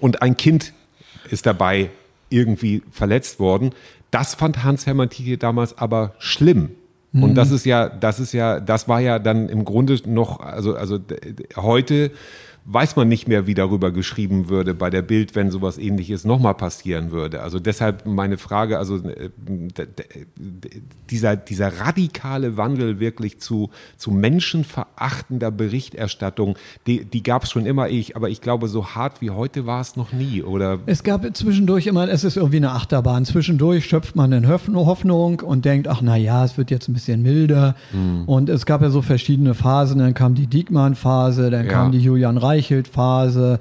[0.00, 0.72] und ein Kind
[1.30, 1.90] ist dabei
[2.30, 3.72] irgendwie verletzt worden.
[4.10, 6.70] Das fand Hans-Hermann Tietje damals aber schlimm.
[7.12, 10.76] Und das ist ja, das ist ja, das war ja dann im Grunde noch, also,
[10.76, 11.00] also
[11.56, 12.12] heute
[12.64, 16.54] weiß man nicht mehr, wie darüber geschrieben würde bei der Bild, wenn sowas ähnliches nochmal
[16.54, 17.42] passieren würde.
[17.42, 19.30] Also deshalb meine Frage, also äh,
[21.10, 26.56] dieser, dieser radikale Wandel wirklich zu, zu menschenverachtender Berichterstattung,
[26.86, 29.80] die, die gab es schon immer, ich, aber ich glaube, so hart wie heute war
[29.80, 30.78] es noch nie, oder?
[30.86, 33.24] Es gab zwischendurch immer, es ist irgendwie eine Achterbahn.
[33.24, 36.92] Zwischendurch schöpft man eine Hoff- Hoffnung und denkt, ach na ja, es wird jetzt ein
[36.94, 37.74] bisschen milder.
[37.92, 38.24] Mhm.
[38.26, 39.98] Und es gab ja so verschiedene Phasen.
[39.98, 41.72] Dann kam die Diekmann-Phase, dann Ja.
[41.72, 43.58] kam die Julian Reichelt-Phase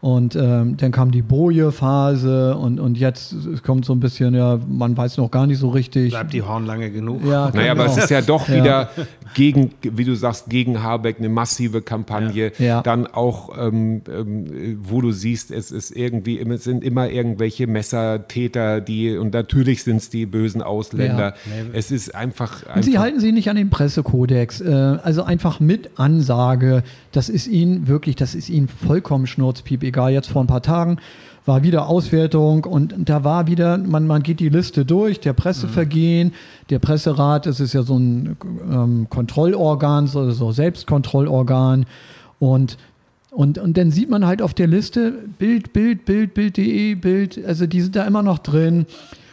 [0.00, 4.96] und ähm, dann kam die Boje-Phase und, und jetzt kommt so ein bisschen, ja, man
[4.96, 6.10] weiß noch gar nicht so richtig.
[6.10, 7.20] Bleibt die Horn lange genug?
[7.24, 7.96] ja, Naja, aber genau.
[7.96, 8.54] es ist ja doch Ja.
[8.56, 8.88] wieder
[9.34, 12.50] gegen, wie du sagst, gegen Habeck eine massive Kampagne.
[12.58, 12.82] Ja.
[12.82, 17.68] Dann auch, ähm, ähm, wo du siehst, es ist irgendwie, immer- es sind immer irgendwelche
[17.68, 21.34] Messertäter, die, und natürlich sind es die bösen Ausländer.
[21.74, 24.62] Es ist einfach, Und Sie einfach halten sich nicht an den Pressekodex.
[24.62, 26.82] Äh, also einfach mit Ansage.
[27.12, 29.82] Das ist Ihnen wirklich, das ist Ihnen vollkommen schnurzpiep.
[29.82, 30.98] Egal, jetzt vor ein paar Tagen
[31.44, 36.32] war wieder Auswertung und da war wieder, man, man geht die Liste durch, der Pressevergehen,
[36.70, 38.36] der Presserat, das ist ja so ein
[38.70, 41.86] ähm, Kontrollorgan, so, so Selbstkontrollorgan
[42.38, 42.78] und
[43.30, 47.66] und, und dann sieht man halt auf der Liste Bild, Bild, Bild, Bild.de, Bild, also
[47.66, 48.84] die sind da immer noch drin.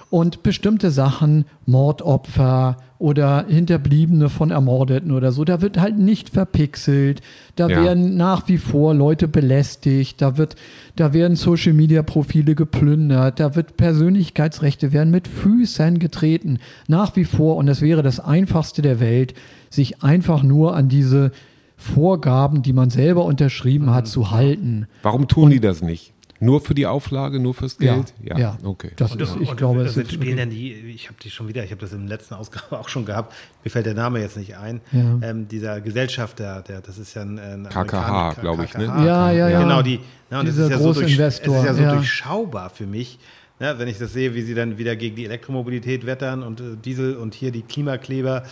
[0.10, 7.22] Und bestimmte Sachen, Mordopfer oder Hinterbliebene von Ermordeten oder so, da wird halt nicht verpixelt.
[7.56, 7.84] Da Ja.
[7.84, 10.22] werden nach wie vor Leute belästigt.
[10.22, 10.56] Da wird,
[10.96, 13.40] da werden Social Media Profile geplündert.
[13.40, 16.58] Da wird Persönlichkeitsrechte werden mit Füßen getreten.
[16.88, 17.56] Nach wie vor.
[17.58, 19.36] Und das wäre das einfachste der Welt,
[19.70, 21.32] sich einfach nur an diese
[21.78, 24.88] Vorgaben, die man selber unterschrieben hat, zu halten.
[25.04, 26.14] warum tun die das nicht?
[26.42, 28.14] Nur für die Auflage, nur fürs Ja, Geld?
[28.24, 28.58] ja.
[28.64, 28.92] okay.
[28.96, 31.30] Das Und, ist, und, ich glaube, es also ist spielen dann die, ich habe die
[31.30, 33.34] schon wieder, ich habe das in der letzten Ausgabe auch schon gehabt,
[33.64, 35.20] mir fällt der Name jetzt nicht ein, Ja.
[35.22, 38.86] ähm, dieser Gesellschafter, der, das ist ja ein, ein KKH, glaube ich, ne?
[38.86, 39.06] KKH.
[39.06, 39.62] Ja, ja, ja.
[39.62, 40.00] Genau, die,
[40.30, 41.94] na, und das Dieser ist ja so, durch, es ist ja so ja.
[41.96, 43.20] durchschaubar für mich,
[43.60, 46.64] ne, wenn ich das sehe, wie sie dann wieder gegen die Elektromobilität wettern und äh,
[46.84, 48.44] Diesel und hier die Klimakleber,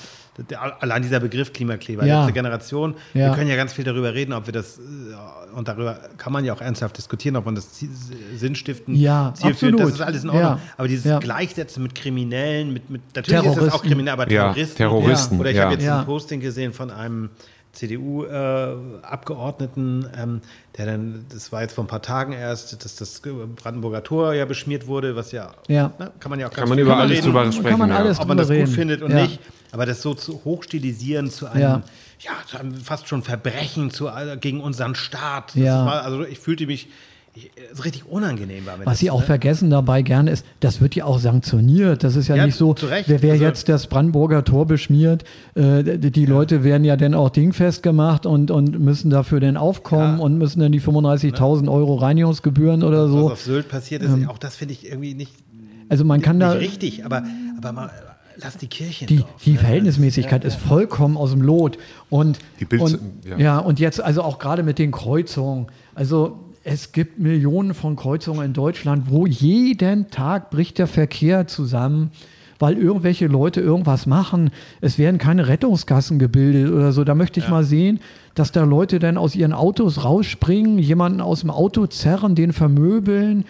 [0.49, 2.19] der, allein dieser Begriff Klimakleber, Ja.
[2.21, 3.29] letzte Generation, Ja.
[3.29, 4.81] wir können ja ganz viel darüber reden, ob wir das, äh,
[5.55, 7.89] und darüber kann man ja auch ernsthaft diskutieren, ob man das Ziel,
[8.35, 10.43] Sinnstiftend Ja, zielführend, das ist alles in Ordnung.
[10.57, 10.59] Ja.
[10.77, 11.19] Aber dieses Ja.
[11.19, 13.87] Gleichsetzen mit Kriminellen, mit, mit natürlich ist das auch Terroristen.
[13.87, 14.77] kriminell, aber Ja, Terroristen.
[14.77, 15.63] Terroristen, Oder ich ja.
[15.63, 15.99] habe jetzt Ja.
[15.99, 17.29] ein Posting gesehen von einem
[17.77, 20.41] CDU-Abgeordneten, ähm,
[20.77, 23.21] der dann, das war jetzt vor ein paar Tagen erst, dass das
[23.55, 25.91] Brandenburger Tor ja beschmiert wurde, was ja, Ja.
[25.99, 27.79] ne, kann man ja auch Kann ganz man über alles reden, drüber sprechen.
[27.79, 27.97] man ja.
[27.97, 28.67] alles ob man das gut reden.
[28.71, 29.23] findet und Ja.
[29.23, 29.39] nicht.
[29.71, 31.81] Aber das so zu hochstilisieren zu einem, Ja.
[32.19, 35.49] ja, zu einem fast schon Verbrechen zu, äh, gegen unseren Staat.
[35.55, 35.85] Das Ja.
[35.85, 36.87] war, also ich fühlte mich,
[37.37, 38.79] ich, es richtig unangenehm war.
[38.79, 39.25] Was das, sie auch ne?
[39.25, 42.03] vergessen dabei gerne ist, das wird ja auch sanktioniert.
[42.03, 45.23] Das ist ja, Ja, nicht so, wer, wer Also- jetzt das Brandenburger Tor beschmiert,
[45.55, 49.57] äh, die, die Leute werden ja dann auch dingfest gemacht und, und müssen dafür dann
[49.57, 50.23] aufkommen Ja.
[50.23, 53.31] und müssen dann die 35.000 Euro Reinigungsgebühren oder Was so.
[53.31, 55.31] auf Sylt passiert ist, auch das finde ich irgendwie nicht,
[55.89, 57.23] Also man kann nicht da, richtig, aber,
[57.57, 57.91] aber mal,
[58.37, 59.59] lass die Kirche die, drauf, die ne?
[59.59, 61.77] Verhältnismäßigkeit ist vollkommen aus dem Lot.
[62.09, 63.37] Und, Die Bild- und, ja.
[63.37, 63.57] ja.
[63.59, 65.67] und jetzt also auch gerade mit den Kreuzungen.
[65.95, 66.37] Also
[66.69, 72.11] es gibt Millionen von Kreuzungen in Deutschland, wo jeden Tag bricht der Verkehr zusammen,
[72.59, 74.49] weil irgendwelche Leute irgendwas machen.
[74.81, 77.05] Es werden keine Rettungsgassen gebildet oder so.
[77.05, 78.01] Da möchte ich mal sehen,
[78.35, 83.45] dass da Leute dann aus ihren Autos rausspringen, jemanden aus dem Auto zerren, den vermöbeln.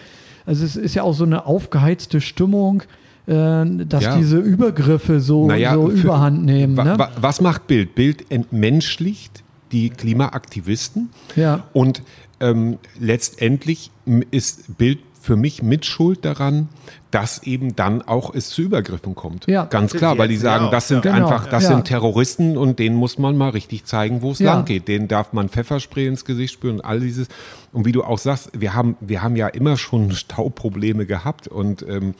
[0.46, 2.82] Also es ist ja auch so eine aufgeheizte Stimmung,
[3.26, 4.16] äh, dass Ja.
[4.16, 6.76] diese Übergriffe so, Naja, so für- überhand nehmen.
[6.76, 6.94] Wa Ne?
[6.98, 7.96] wa was macht Bild?
[7.96, 9.42] Bild entmenschlicht
[9.72, 11.64] die Klimaaktivisten Ja.
[11.72, 12.02] und
[12.40, 13.90] ähm, letztendlich
[14.30, 16.68] ist Bild für mich mitschuld daran,
[17.10, 19.46] dass eben dann auch es zu Übergriffen kommt.
[19.46, 19.64] Ja.
[19.64, 20.70] Ganz klar, weil die jetzt sagen, auch.
[20.70, 21.02] das sind.
[21.02, 21.14] Genau.
[21.16, 21.68] einfach, das Ja.
[21.70, 24.54] sind Terroristen und denen muss man mal richtig zeigen, wo es Ja.
[24.54, 24.88] lang geht.
[24.88, 27.28] Denen darf man Pfefferspray ins Gesicht spüren und all dieses.
[27.72, 31.82] Und wie du auch sagst, wir haben, wir haben ja immer schon Stauprobleme gehabt und
[31.88, 32.14] ähm,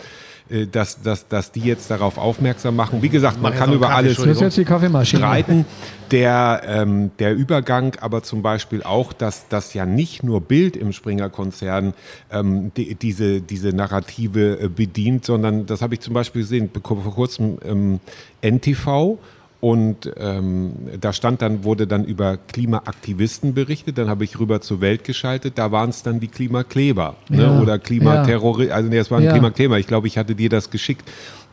[0.50, 3.02] äh, dass, dass, dass die jetzt darauf aufmerksam machen.
[3.02, 5.20] Wie gesagt, man kann jetzt über alles Das ist jetzt die Kaffeemaschine.
[5.22, 5.64] streiten.
[6.10, 10.92] Der, ähm, der Übergang, aber zum Beispiel auch, dass das ja nicht nur Bild im
[10.94, 11.92] Springer-Konzern
[12.32, 16.96] ähm, die, diese, diese Narrative äh, bedient, sondern das habe ich zum Beispiel gesehen, vor
[17.14, 18.00] kurzem ähm,
[18.42, 19.18] NTV
[19.60, 24.80] und ähm, da stand dann, wurde dann über Klimaaktivisten berichtet, dann habe ich rüber zur
[24.80, 27.42] Welt geschaltet, da waren es dann die Klimakleber ne?
[27.42, 27.60] Ja.
[27.60, 29.32] oder Klimaterroristen, also nee, das waren Ja.
[29.32, 29.76] Klimakleber.
[29.80, 31.02] Ich glaube, ich hatte dir das geschickt,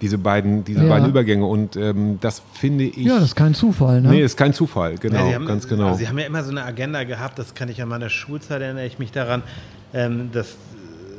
[0.02, 0.90] diese beiden, diese Ja.
[0.90, 4.10] beiden Übergänge und ähm, das finde ich, Ja, das ist kein Zufall, ne?
[4.10, 5.88] nee, ist kein Zufall, genau, Ja, sie haben, ganz genau.
[5.88, 8.62] Also sie haben ja immer so eine Agenda gehabt, das kann ich an meiner Schulzeit
[8.62, 9.42] erinnere ich mich daran,
[9.96, 10.58] ähm, dass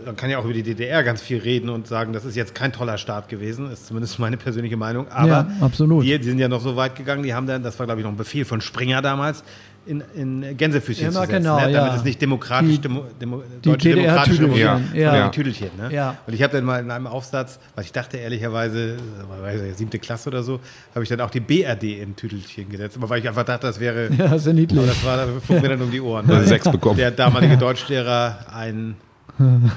[0.07, 2.55] man kann ja auch über die DDR ganz viel reden und sagen, das ist jetzt
[2.55, 5.07] kein toller Staat gewesen, ist zumindest meine persönliche Meinung.
[5.11, 6.05] Aber Ja, absolut.
[6.05, 8.05] Die, die sind ja noch so weit gegangen, die haben dann, das war glaube ich
[8.05, 9.43] noch ein Befehl von Springer damals,
[9.89, 11.71] in, in Gänsefüßchen Immer zu setzen, genau, ne?
[11.73, 11.97] damit ja.
[11.97, 15.29] es nicht demokratisch, Die- demo, demo, die deutsche demokratische DDR-Tüdelchen, Republik- ja.
[15.29, 15.71] die Tüdelchen.
[15.79, 15.95] Ne?
[15.95, 16.17] Ja.
[16.27, 18.97] Und ich habe dann mal in einem Aufsatz, weil ich dachte ehrlicherweise,
[19.43, 20.59] weiß ich, siebte Klasse oder so,
[20.93, 23.79] habe ich dann auch die BRD in Tüdelchen gesetzt, aber weil ich einfach dachte, das
[23.79, 24.77] wäre Ja, ja niedlich.
[24.77, 26.27] aber das war, da flog mir dann um die Ohren.
[26.29, 26.97] Weil sechs bekommen.
[26.97, 28.97] Der damalige Deutschlehrer ein,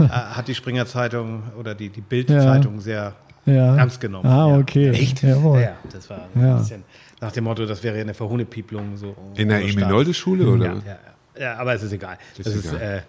[0.09, 3.13] hat die Springer Zeitung oder die, die Bild-Zeitung sehr
[3.45, 3.75] Ja.
[3.75, 4.25] ernst genommen.
[4.27, 4.57] Ah, ja.
[4.57, 4.89] okay.
[4.91, 5.23] Echt?
[5.23, 5.61] Jawohl.
[5.61, 6.51] Ja, das war Ja.
[6.55, 6.83] ein bisschen
[7.21, 8.95] nach dem Motto, das wäre ja eine Verhohnepieplung.
[8.95, 10.65] So, In der so Emil-Nolde-Schule, oder?
[10.67, 11.41] Ja, ja, ja.
[11.41, 12.17] ja, aber es ist egal.
[12.37, 13.03] Ist das, ist, egal.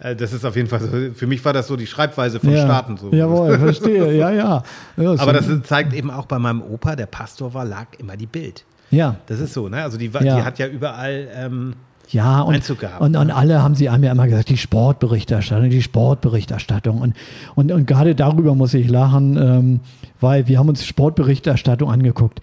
[0.00, 2.38] äh, äh, das ist auf jeden Fall so, für mich war das so die Schreibweise
[2.38, 2.64] von ja.
[2.64, 2.96] Staaten.
[2.96, 3.10] So.
[3.12, 4.12] Jawohl, verstehe.
[4.16, 4.62] Ja, ja.
[4.96, 8.26] ja Aber das zeigt eben auch bei meinem Opa, der Pastor war, lag immer die
[8.26, 8.64] Bild.
[8.90, 9.16] ja.
[9.26, 9.82] Das ist so, ne?
[9.82, 10.20] Also die, Ja.
[10.20, 11.74] die hat ja überall ähm,
[12.08, 13.00] Ja, und, gehabt.
[13.00, 17.00] und, und alle haben sie einem ja immer gesagt, die Sportberichterstattung, die Sportberichterstattung.
[17.00, 17.16] Und,
[17.54, 19.80] und, und gerade darüber muss ich lachen, ähm,
[20.20, 22.40] weil wir haben uns Sportberichterstattung angeguckt.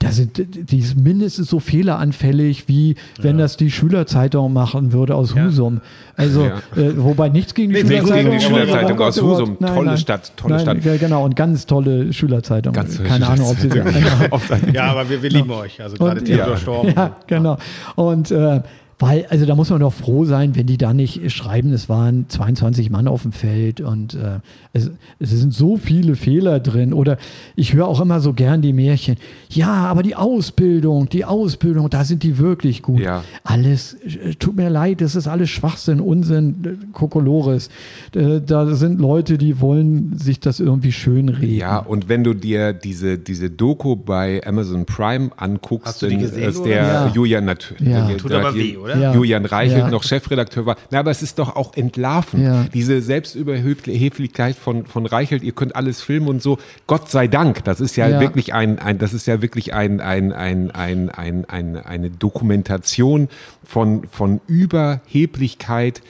[0.00, 0.40] Da sind,
[0.70, 5.46] die ist mindestens so fehleranfällig, wie wenn das die Schülerzeitung machen würde aus Ja.
[5.46, 5.80] Husum.
[6.16, 6.58] Also, Ja.
[6.80, 8.30] äh, wobei nichts gegen die Nichts Schülerzeitung.
[8.30, 9.56] gegen die Schülerzeitung aus Husum.
[9.58, 9.98] nein, Tolle nein.
[9.98, 10.84] Stadt, tolle nein, Stadt.
[10.84, 12.72] ja, Genau, und ganz tolle Schülerzeitung.
[12.72, 14.38] Ganz tolle Keine Ahnung, ob sie Schülerzeitung.
[14.72, 15.82] Ja, aber wir, wir lieben euch.
[15.82, 16.56] Also gerade Theodor ja.
[16.56, 16.88] Storm.
[16.94, 17.58] Ja, genau.
[17.96, 18.62] Und äh,
[19.00, 22.26] weil, also da muss man doch froh sein, wenn die da nicht schreiben, es waren
[22.28, 24.40] 22 Mann auf dem Feld und äh,
[24.72, 26.92] es, es sind so viele Fehler drin.
[26.92, 27.16] Oder
[27.54, 29.16] ich höre auch immer so gern die Märchen.
[29.50, 33.00] Ja, aber die Ausbildung, die Ausbildung, da sind die wirklich gut.
[33.00, 33.22] Ja.
[33.44, 37.70] Alles, äh, tut mir leid, das ist alles Schwachsinn, Unsinn, äh, Kokolores.
[38.14, 41.54] Äh, da sind Leute, die wollen sich das irgendwie schönreden.
[41.54, 46.14] Ja, und wenn du dir diese, diese Doku bei Amazon Prime anguckst, Hast du die
[46.16, 47.12] dann gesehen, ist der Ja.
[47.14, 47.86] Julian natürlich.
[47.88, 48.06] Ja.
[48.06, 48.87] der- Tut aber weh, oder?
[48.96, 49.14] Ja.
[49.14, 49.90] Julian Reichelt Ja.
[49.90, 50.76] noch Chefredakteur war.
[50.90, 52.42] Na, aber es ist doch auch entlarven.
[52.42, 52.64] Ja.
[52.72, 56.58] Diese Selbstüberheblichkeit von, von Reichelt, ihr könnt alles filmen und so.
[56.86, 58.20] Gott sei Dank, das ist ja, Ja.
[58.20, 63.28] wirklich ein, ein, das ist ja wirklich ein, ein, ein, ein, ein, ein, eine Dokumentation
[63.64, 66.02] von, von Überheblichkeit.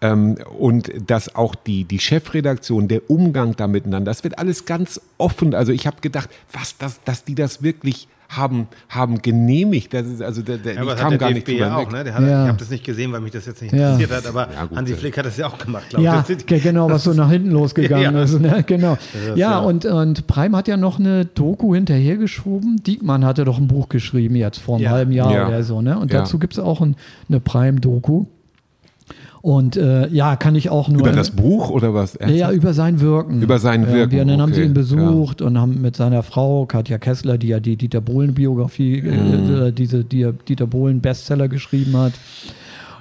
[0.00, 5.00] Ähm, und dass auch die, die Chefredaktion, der Umgang da miteinander, das wird alles ganz
[5.16, 5.54] offen.
[5.54, 9.92] Also ich habe gedacht, was, das, dass die das wirklich haben, haben genehmigt.
[9.94, 12.04] Das ist, also der, der, Ja, ich kam gar nicht DFB drüber ja auch, ne?
[12.04, 12.42] Der hat, Ja.
[12.44, 13.92] Ich habe das nicht gesehen, weil mich das jetzt nicht Ja.
[13.94, 14.76] interessiert hat, aber Ja, gut.
[14.78, 16.46] Hansi Flick hat das ja auch gemacht, glaube Ja, ich.
[16.46, 18.22] Ge- genau, was so nach hinten losgegangen Ja.
[18.22, 18.40] ist.
[18.40, 18.64] Ne?
[18.66, 18.94] Genau.
[18.94, 22.82] ist Ja, ja- und, und Prime hat ja noch eine Doku hinterhergeschoben.
[22.84, 24.90] Diekmann hatte doch ein Buch geschrieben jetzt vor einem Ja.
[24.90, 25.48] halben Jahr Ja.
[25.48, 25.82] oder so.
[25.82, 25.98] Ne?
[25.98, 26.20] Und Ja.
[26.20, 26.96] dazu gibt es auch ein,
[27.28, 28.24] eine Prime-Doku.
[29.42, 31.00] Und äh, ja, kann ich auch nur.
[31.00, 32.16] Über das Buch oder was?
[32.20, 33.42] ja, ja, über sein Wirken.
[33.42, 36.64] Über sein Ja, Wirken, wir, dann haben sie ihn besucht und haben mit seiner Frau,
[36.66, 39.62] Katja Kessler, die ja die Dieter Bohlen-Biografie, Mhm.
[39.66, 42.12] äh, diese die Dieter Bohlen-Bestseller geschrieben hat.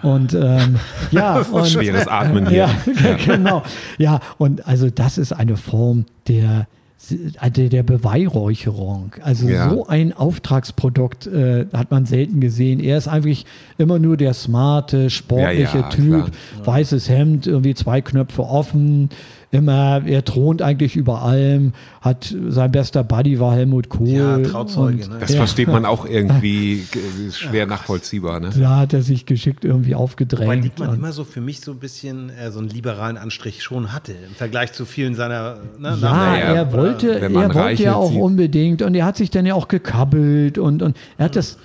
[0.02, 0.78] Und ähm,
[1.12, 2.68] ja, und, Schweres Atmen hier.
[3.04, 3.62] ja, genau.
[4.00, 6.66] Ja, und also das ist eine Form der,
[7.10, 9.12] der, der Beweihräucherung.
[9.22, 9.70] Also Ja.
[9.70, 12.80] so ein Auftragsprodukt äh, hat man selten gesehen.
[12.80, 13.46] Er ist eigentlich
[13.78, 16.06] immer nur der smarte, sportliche Ja, ja, Typ.
[16.08, 16.30] klar.
[16.66, 19.10] Weißes Hemd, irgendwie zwei Knöpfe offen.
[19.54, 21.74] Immer, er thront eigentlich über allem.
[22.00, 24.08] Hat sein bester Buddy war Helmut Kohl.
[24.08, 25.18] Ja, Trauzeuge, Und ne?
[25.20, 25.38] Das Ja.
[25.40, 27.00] versteht man auch irgendwie g-
[27.32, 28.40] schwer nachvollziehbar.
[28.40, 28.52] Ne?
[28.58, 30.50] Da hat er sich geschickt irgendwie aufgedrängt.
[30.50, 33.62] Weil Diekmann Und- immer so für mich so ein bisschen äh, so einen liberalen Anstrich
[33.62, 37.96] schon hatte, im Vergleich zu vielen seiner ne, Ja, Naja, er wollte, er wollte ja
[37.96, 38.22] auch sieht.
[38.22, 41.58] unbedingt und er hat sich dann ja auch gekabbelt und, und er hat das,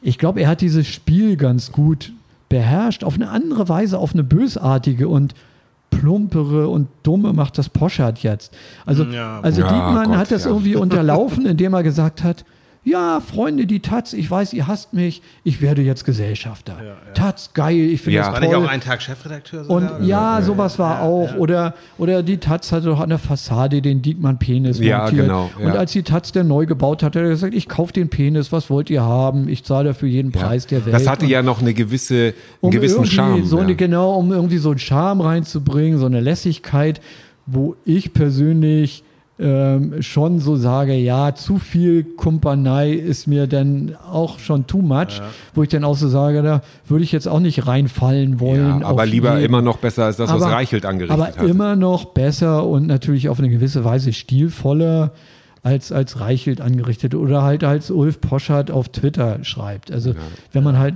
[0.00, 2.10] ich glaube, er hat dieses Spiel ganz gut
[2.48, 5.34] beherrscht, auf eine andere Weise, auf eine bösartige und
[6.00, 8.54] plumpere und dumme macht das Poschardt jetzt.
[8.86, 9.40] Also, Ja.
[9.40, 10.50] also Ja, Diekmann Gott, hat das ja.
[10.50, 12.44] irgendwie unterlaufen, indem er gesagt hat,
[12.84, 16.76] ja, Freunde, die Taz, ich weiß, ihr hasst mich, ich werde jetzt Gesellschafter.
[17.14, 18.22] Taz, geil, ich finde Ja.
[18.24, 18.48] das War toll.
[18.60, 19.76] nicht auch ein Tag Chefredakteur sogar?
[19.76, 20.04] Und oder?
[20.04, 21.34] ja, sowas war auch.
[21.36, 25.22] Oder, oder die Taz hatte doch an der Fassade den Diekmann-Penis Ja, montiert.
[25.22, 25.66] genau, ja.
[25.66, 28.52] Und als die Taz den neu gebaut hat, hat er gesagt, ich kaufe den Penis,
[28.52, 29.48] was wollt ihr haben?
[29.48, 30.94] Ich zahle dafür jeden Preis der Welt.
[30.94, 33.44] Das hatte Und ja noch eine gewisse, einen um gewissen Charme.
[33.46, 33.76] So eine, ja.
[33.76, 37.00] Genau, um irgendwie so einen Charme reinzubringen, so eine Lässigkeit,
[37.46, 39.04] wo ich persönlich
[39.38, 45.20] ähm, schon so sage, ja, zu viel Kumpanei ist mir dann auch schon too much,
[45.54, 48.80] wo ich dann auch so sage, da würde ich jetzt auch nicht reinfallen wollen.
[48.82, 51.42] Ja, aber lieber jeden- immer noch besser als das, was aber- Reichelt angerichtet aber hat.
[51.48, 55.10] immer noch besser und natürlich auf eine gewisse Weise stilvoller
[55.64, 59.90] als, als Reichelt angerichtet oder halt als Ulf Poschardt auf Twitter schreibt.
[59.90, 60.12] Also
[60.52, 60.94] wenn man halt,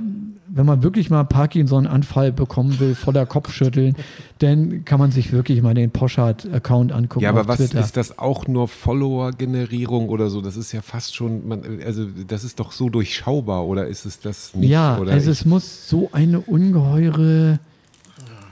[0.48, 3.96] wenn man wirklich mal Parkinson-Anfall bekommen will, voller Kopfschütteln,
[4.38, 7.80] dann kann man sich wirklich mal den Poschardt-Account angucken Ja, aber was Twitter.
[7.80, 10.40] ist das auch nur Follower-Generierung oder so?
[10.40, 14.20] Das ist ja fast schon, man, also das ist doch so durchschaubar oder ist es
[14.20, 14.70] das nicht?
[14.70, 17.58] ja, oder also ich, es muss so eine ungeheure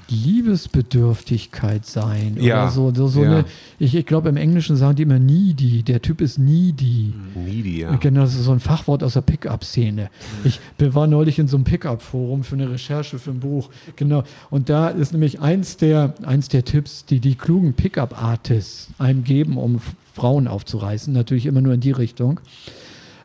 [0.08, 2.36] Liebesbedürftigkeit sein.
[2.40, 3.30] Ja, Oder so, so, so ja.
[3.30, 3.44] eine,
[3.78, 5.82] ich, ich glaube, im Englischen sagen die immer needy.
[5.82, 7.12] Der Typ ist needy.
[7.34, 7.96] needy, ja.
[7.96, 10.10] Genau, das ist so ein Fachwort aus der Pickup-Szene.
[10.44, 13.70] Ich war neulich in so einem Pickup-Forum für eine Recherche für ein Buch.
[13.96, 14.22] Genau.
[14.50, 19.58] Und da ist nämlich eins der, eins der Tipps, die die klugen Pickup-Artists einem geben,
[19.58, 19.80] um
[20.14, 21.12] Frauen aufzureißen.
[21.12, 22.40] Natürlich immer nur in die Richtung.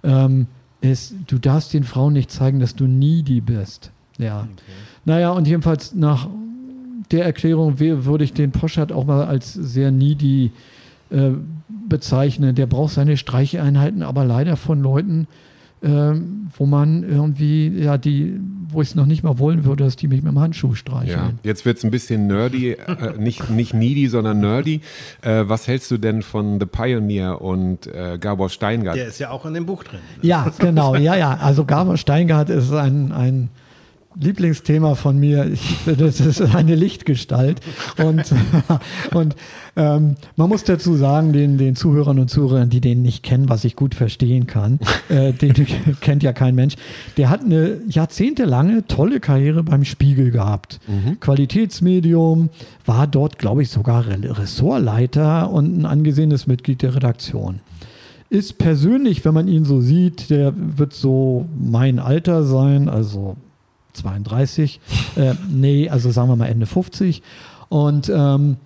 [0.03, 0.48] Ähm,
[0.82, 3.91] ist, du darfst den Frauen nicht zeigen, dass du needy bist.
[4.18, 4.48] Ja.
[5.06, 6.28] Naja, und jedenfalls nach
[7.12, 10.52] der Erklärung we- würde ich den Poschardt auch mal als sehr needy
[11.10, 11.32] äh,
[11.90, 12.56] bezeichnen.
[12.56, 15.28] Der braucht seine Streicheinheiten, aber leider von Leuten,
[15.84, 18.40] ähm, wo man irgendwie, ja, die,
[18.70, 20.76] wo ich es noch nicht mal wollen würde, dass die mich mit dem Handschuh Ja,
[20.76, 21.40] streicheln.
[21.44, 24.82] jetzt wird es ein bisschen nerdy, äh, nicht, nicht needy, sondern nerdy.
[25.24, 28.96] Äh, was hältst du denn von The Pioneer und äh, Gabor Steingart?
[28.96, 30.00] Der ist ja auch in dem Buch drin.
[30.22, 31.38] Ja, genau, ja, ja.
[31.42, 33.50] Also Gabor Steingart ist ein, ein
[34.20, 35.46] Lieblingsthema von mir.
[35.46, 37.62] Ich, das ist eine Lichtgestalt.
[38.04, 38.34] Und,
[39.14, 39.36] und
[39.76, 43.64] ähm, man muss dazu sagen, den, den Zuhörern und Zuhörern, die den nicht kennen, was
[43.64, 44.80] ich gut verstehen kann,
[45.10, 45.54] äh, den
[46.02, 46.76] kennt ja kein Mensch,
[47.18, 50.80] der hat eine jahrzehntelange tolle Karriere beim Spiegel gehabt.
[51.20, 52.50] Qualitätsmedium,
[52.86, 57.60] war dort, glaube ich, sogar Re- Ressortleiter und ein angesehenes Mitglied der Redaktion
[58.30, 63.36] ist persönlich, wenn man ihn so sieht, der wird so mein Alter sein, also
[63.93, 64.80] 32.
[65.15, 67.22] Äh, nee, also sagen wir mal Ende 50.
[67.69, 68.57] Und, ähm,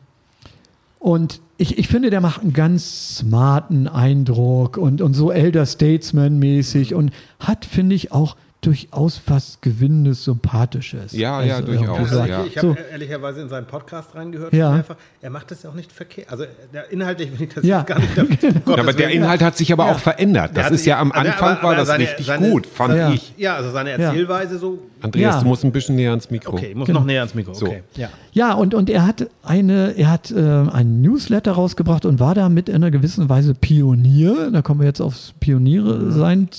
[0.99, 6.93] und ich, ich finde, der macht einen ganz smarten Eindruck und, und so Elder Statesman-mäßig
[6.93, 8.35] und hat, finde ich, auch
[8.65, 11.11] durchaus was Gewinnendes, Sympathisches.
[11.13, 12.43] Ja, ja, Also, durchaus, so- Also ja.
[12.43, 12.75] ich ich habe So.
[12.91, 14.53] ehrlicherweise in seinen Podcast reingehört.
[14.53, 14.67] Ja.
[14.67, 14.95] schon mehrfach.
[15.21, 16.29] Er macht das ja auch nicht verkehrt.
[16.29, 17.79] Also der, inhaltlich will ich das Ja.
[17.79, 18.17] jetzt gar nicht.
[18.17, 19.91] Dafür, um Ja, aber der Inhalt hat sich aber Ja.
[19.93, 20.55] auch verändert.
[20.55, 22.65] Der Das ist ja am aber- Anfang aber- war aber das seine- richtig seine- gut,
[22.67, 23.11] fand Ja.
[23.11, 23.33] ich.
[23.37, 24.79] Ja, also seine Erzählweise so.
[25.01, 25.41] Andreas, Ja.
[25.41, 26.53] du musst ein bisschen näher ans Mikro.
[26.53, 26.99] Okay, ich muss Genau.
[27.01, 27.53] noch näher ans Mikro.
[27.53, 27.67] So.
[27.67, 27.83] Okay.
[27.95, 28.09] Ja.
[28.31, 32.69] Ja, und, und er hat eine, er hat äh, einen Newsletter rausgebracht und war damit
[32.69, 34.49] in einer gewissen Weise Pionier.
[34.51, 36.49] Da kommen wir jetzt aufs Pioniere sein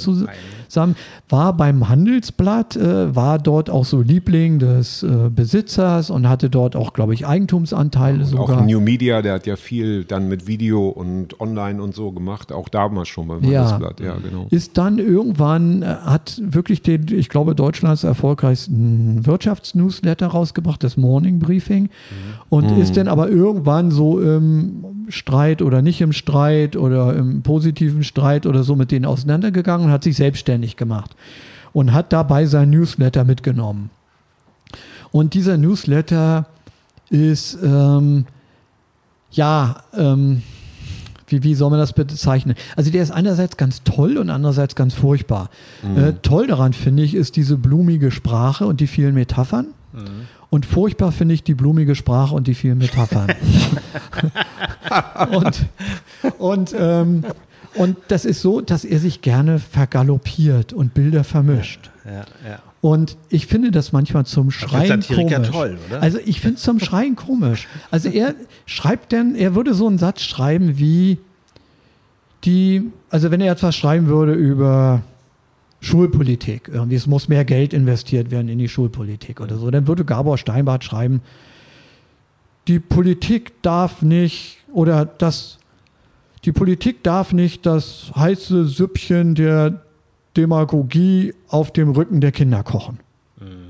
[0.68, 0.96] zusammen.
[1.28, 6.76] War beim Handelsblatt, äh, war dort auch so Liebling des äh, Besitzers und hatte dort
[6.76, 8.60] auch, glaube ich, Eigentumsanteile sogar.
[8.60, 12.52] Auch New Media, der hat ja viel dann mit Video und online und so gemacht.
[12.52, 13.64] Auch damals schon beim Ja.
[13.64, 14.00] Handelsblatt.
[14.00, 14.46] Ja, genau.
[14.50, 21.38] ist dann irgendwann, äh, hat wirklich den, ich glaube, Deutschlands erfolgreichsten Wirtschaftsnewsletter rausgebracht, das Morning
[21.38, 21.88] Briefing.
[22.48, 28.04] Und ist dann aber irgendwann so im Streit oder nicht im Streit oder im positiven
[28.04, 31.14] Streit oder so mit denen auseinandergegangen und hat sich selbstständig gemacht.
[31.72, 33.90] Und hat dabei sein Newsletter mitgenommen.
[35.12, 36.46] Und dieser Newsletter
[37.10, 38.26] ist, ähm,
[39.30, 40.42] ja, ähm,
[41.28, 42.54] wie, wie soll man das bezeichnen?
[42.76, 45.50] Also der ist einerseits ganz toll und andererseits ganz furchtbar.
[45.96, 49.68] Äh, toll daran finde ich ist diese blumige Sprache und die vielen Metaphern.
[50.50, 53.34] Und furchtbar finde ich die blumige Sprache und die vielen Metaphern.
[55.30, 55.66] und
[56.38, 57.24] und, ähm,
[57.74, 61.90] und das ist so, dass er sich gerne vergaloppiert und Bilder vermischt.
[62.04, 62.58] Ja, ja.
[62.80, 65.48] Und ich finde das manchmal zum Schreien komisch.
[65.50, 66.02] toll, oder?
[66.02, 67.66] Also ich finde es zum Schreien komisch.
[67.90, 71.18] Also er schreibt dann, er würde so einen Satz schreiben wie
[72.44, 75.02] die, also wenn er etwas schreiben würde über
[75.80, 80.04] Schulpolitik, irgendwie es muss mehr Geld investiert werden in die Schulpolitik oder so, dann würde
[80.04, 81.20] Gabor Steinbart schreiben,
[82.66, 85.58] die Politik darf nicht oder das
[86.44, 89.82] die Politik darf nicht das heiße Süppchen der
[90.36, 93.00] Demagogie auf dem Rücken der Kinder kochen.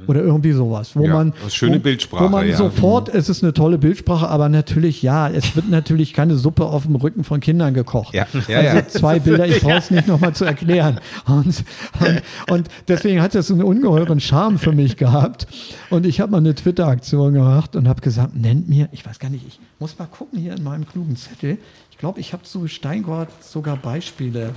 [0.06, 2.56] Oder irgendwie sowas, wo Ja, man schöne wo, Bildsprache, wo man ja.
[2.56, 6.84] sofort, es ist eine tolle Bildsprache, aber natürlich ja, es wird natürlich keine Suppe auf
[6.84, 8.14] dem Rücken von Kindern gekocht.
[8.14, 8.88] Ja, ja, also ja.
[8.88, 11.00] zwei Bilder, ich brauche es nicht nochmal zu erklären.
[11.26, 11.64] Und,
[12.00, 15.46] und, und deswegen hat das einen ungeheuren Charme für mich gehabt.
[15.90, 19.30] Und ich habe mal eine Twitter-Aktion gemacht und habe gesagt, nennt mir, ich weiß gar
[19.30, 21.58] nicht, ich muss mal gucken hier in meinem klugen Zettel.
[21.90, 24.52] Ich glaube, ich habe zu Steingart sogar Beispiele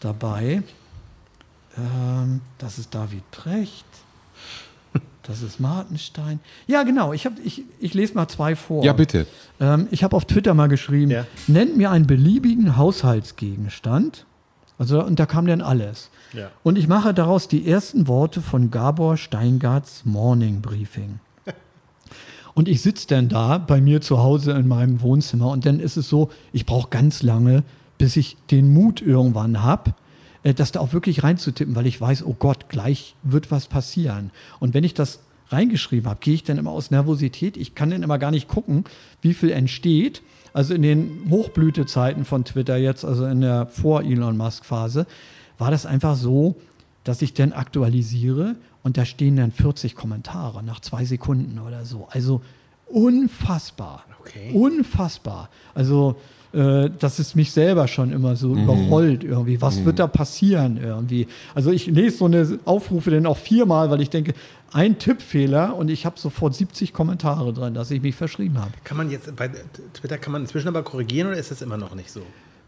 [0.00, 0.62] dabei.
[1.76, 3.84] Ähm, das ist David Precht.
[5.26, 6.38] Das ist Martenstein.
[6.66, 7.12] Ja, genau.
[7.14, 8.84] Ich, hab, ich, ich lese mal zwei vor.
[8.84, 9.26] Ja, bitte.
[9.58, 11.26] Ähm, ich habe auf Twitter mal geschrieben, Ja.
[11.46, 14.26] nennt mir einen beliebigen Haushaltsgegenstand.
[14.78, 16.10] Also, und da kam dann alles.
[16.32, 16.50] Ja.
[16.62, 21.20] Und ich mache daraus die ersten Worte von Gabor Steingarts Morning Briefing.
[22.54, 25.96] Und ich sitze dann da bei mir zu Hause in meinem Wohnzimmer und dann ist
[25.96, 27.64] es so, ich brauche ganz lange,
[27.98, 29.94] bis ich den Mut irgendwann habe,
[30.52, 34.30] das da auch wirklich reinzutippen, weil ich weiß, oh Gott, gleich wird was passieren.
[34.60, 37.56] Und wenn ich das reingeschrieben habe, gehe ich dann immer aus Nervosität.
[37.56, 38.84] Ich kann dann immer gar nicht gucken,
[39.22, 40.22] wie viel entsteht.
[40.52, 45.06] Also in den Hochblütezeiten von Twitter jetzt, also in der Vor-Elon Musk-Phase,
[45.58, 46.56] war das einfach so,
[47.04, 52.06] dass ich dann aktualisiere und da stehen dann 40 Kommentare nach zwei Sekunden oder so.
[52.10, 52.42] Also
[52.86, 54.04] unfassbar.
[54.20, 54.52] Okay.
[54.52, 55.50] Unfassbar.
[55.74, 56.16] Also
[56.54, 59.60] äh, das ist mich selber schon immer so überrollt irgendwie.
[59.60, 61.26] Was wird da passieren irgendwie?
[61.54, 64.34] Also ich lese so eine Aufrufe dann auch viermal, weil ich denke,
[64.72, 68.70] ein Tippfehler und ich habe sofort 70 Kommentare drin, dass ich mich verschrieben habe.
[68.84, 69.50] Kann man jetzt bei
[69.92, 72.20] Twitter kann man inzwischen aber korrigieren oder ist das immer noch nicht so?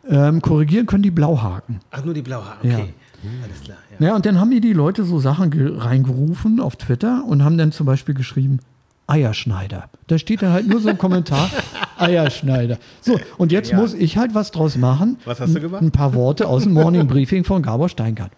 [0.09, 1.81] Ähm, korrigieren können die Blauhaken.
[1.91, 2.59] Ach, nur die blaue Haare.
[2.63, 2.95] Okay.
[3.43, 3.79] Alles klar.
[3.99, 4.07] Ja.
[4.09, 7.59] Ja, und dann haben mir die Leute so Sachen ge- reingerufen auf Twitter und haben
[7.59, 8.61] dann zum Beispiel geschrieben,
[9.07, 9.89] Eierschneider.
[10.09, 11.49] Da steht dann halt nur so ein Kommentar,
[11.99, 12.79] Eierschneider.
[13.01, 13.79] So, und jetzt Ja.
[13.79, 15.19] muss ich halt was draus machen.
[15.25, 15.83] Was hast du gemacht?
[15.83, 18.33] Ein paar Worte aus dem Morning Briefing von Gabor Steingart.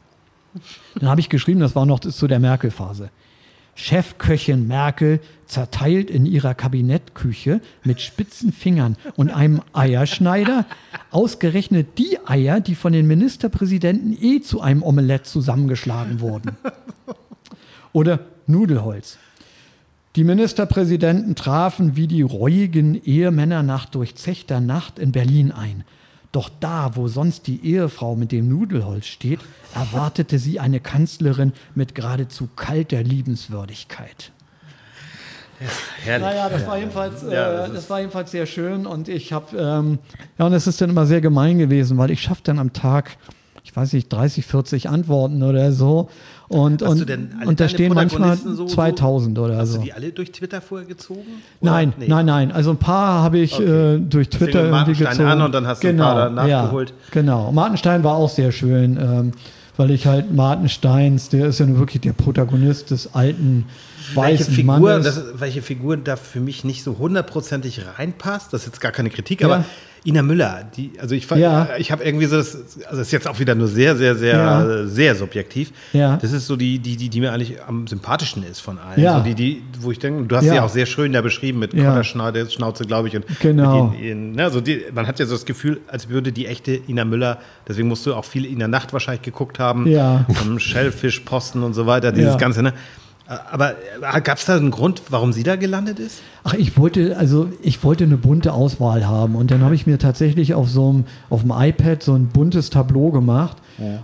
[0.98, 3.10] Dann habe ich geschrieben, das war noch zu der Merkel-Phase.
[3.74, 10.66] Chefköchin Merkel zerteilt in ihrer Kabinettküche mit spitzen Fingern und einem Eierschneider
[11.12, 16.56] ausgerechnet die Eier, die von den Ministerpräsidenten eh zu einem Omelett zusammengeschlagen wurden.
[17.92, 19.18] Oder Nudelholz.
[20.18, 25.84] Die Ministerpräsidenten trafen wie die reuigen Ehemänner nach durchzechter Nacht in Berlin ein.
[26.32, 29.38] Doch da, wo sonst die Ehefrau mit dem Nudelholz steht,
[29.76, 34.32] erwartete sie eine Kanzlerin mit geradezu kalter Liebenswürdigkeit.
[36.02, 36.26] Herrlich.
[36.26, 39.56] Naja, das war jedenfalls, äh, Ja, das das, war jedenfalls sehr schön und ich habe,
[39.56, 40.00] ähm,
[40.36, 43.16] ja, und es ist dann immer sehr gemein gewesen, weil ich schaffe dann am Tag,
[43.68, 46.08] ich weiß nicht, 30, 40 Antworten oder so.
[46.48, 47.10] Und, Hast und,
[47.46, 49.78] und da stehen manchmal so- so- 2000 oder Hast so.
[49.78, 51.20] du die alle durch Twitter vorher gezogen?
[51.60, 52.08] Nein, Nee.
[52.08, 52.50] nein, nein.
[52.50, 53.96] Also ein paar habe ich Okay.
[53.96, 55.28] äh, durch Twitter irgendwie Martenstein gezogen.
[55.28, 56.88] an und dann hast du ein paar da nachgeholt.
[56.90, 57.52] Ja, genau.
[57.52, 59.32] Martenstein war auch sehr schön, ähm,
[59.76, 63.66] weil ich halt Martensteins, der ist ja nun wirklich der Protagonist des alten
[64.14, 65.04] Welche weißen Figur, Mannes.
[65.04, 69.10] das, welche Figur da für mich nicht so hundertprozentig reinpasst, das ist jetzt gar keine
[69.10, 69.48] Kritik, Ja.
[69.48, 69.64] aber
[70.04, 71.68] Ina Müller, die, also ich, Ja.
[71.78, 74.36] ich habe irgendwie so, das, also das ist jetzt auch wieder nur sehr, sehr, sehr,
[74.36, 74.64] Ja.
[74.64, 75.72] äh, sehr subjektiv.
[75.92, 76.16] Ja.
[76.16, 79.02] Das ist so die, die, die, die mir eigentlich am sympathischsten ist von allen.
[79.02, 79.18] Ja.
[79.18, 80.54] So die, die, wo ich denke, du hast sie Ja.
[80.56, 81.84] ja auch sehr schön da beschrieben mit Ja.
[81.86, 83.16] Konterschnauze, Schnauze, glaube ich.
[83.16, 83.88] Und Genau.
[83.88, 86.46] Mit ihren, ihren, ne, so die, man hat ja so das Gefühl, als würde die
[86.46, 90.24] echte Ina Müller, deswegen musst du auch viel in der Nacht wahrscheinlich geguckt haben, Ja.
[90.40, 92.38] am Shellfish-Posten und so weiter, dieses.
[92.38, 92.72] Ganze, ne?
[93.50, 93.74] Aber
[94.24, 96.20] gab es da einen Grund, warum sie da gelandet ist?
[96.44, 99.98] Ach, ich wollte, also ich wollte eine bunte Auswahl haben und dann habe ich mir
[99.98, 103.58] tatsächlich auf so einem, auf dem iPad so ein buntes Tableau gemacht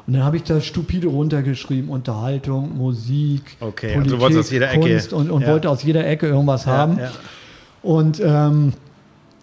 [0.06, 4.70] und dann habe ich da stupide runtergeschrieben, Unterhaltung, Musik, Okay, also Politik, wolltest aus jeder
[4.72, 5.48] Ecke- Kunst und, und Ja.
[5.48, 6.98] wollte aus jeder Ecke irgendwas haben.
[6.98, 7.10] ja.
[7.82, 8.74] Und ähm,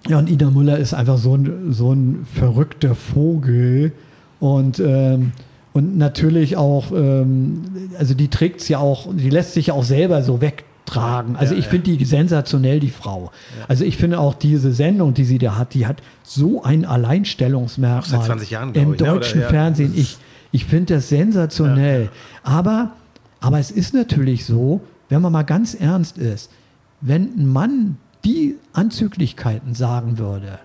[0.08, 3.92] ja, und Ida Müller ist einfach so ein, so ein verrückter Vogel
[4.40, 5.32] und ähm,
[5.74, 7.64] und natürlich auch, ähm,
[7.98, 11.38] also die trägt es ja auch, die lässt sich ja auch selber so wegtragen.
[11.38, 11.72] Also Ja, ich ja.
[11.72, 13.32] finde die sensationell, die Frau.
[13.68, 18.02] Also ich finde auch diese Sendung, die sie da hat, die hat so ein Alleinstellungsmerkmal
[18.02, 19.06] Auch seit 20 Jahren, im ich, ne?
[19.06, 19.94] Oder, deutschen ja, Fernsehen.
[19.96, 20.18] Ich,
[20.52, 22.10] ich finde das sensationell.
[22.44, 22.92] Aber,
[23.40, 26.52] aber es ist natürlich so, wenn man mal ganz ernst ist,
[27.00, 30.60] wenn ein Mann die Anzüglichkeiten sagen würde,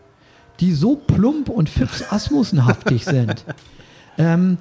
[0.61, 3.45] die so plump und Fips Asmussenhaftig sind,
[4.19, 4.59] ähm,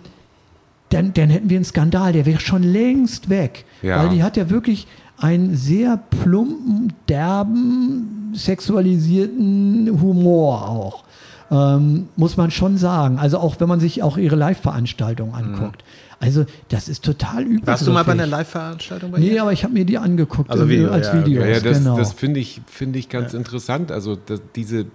[0.95, 3.65] dann, dann hätten wir einen Skandal, der wäre schon längst weg.
[3.81, 4.01] Ja.
[4.01, 11.03] Weil die hat ja wirklich einen sehr plumpen, derben, sexualisierten Humor auch.
[11.51, 13.19] Ähm, muss man schon sagen.
[13.19, 15.83] Also auch wenn man sich auch ihre Live-Veranstaltungen anguckt.
[16.19, 17.59] Also das ist total übel.
[17.59, 17.67] Mhm.
[17.67, 19.41] Warst du mal bei einer Live-Veranstaltung bei Nee, ihr?
[19.41, 21.13] aber ich habe mir die angeguckt Also Video, als ja.
[21.25, 21.43] Videos.
[21.43, 21.97] Ja, ja das, genau.
[21.97, 23.91] das finde ich, finde ich ganz interessant.
[23.91, 24.85] Also das, diese,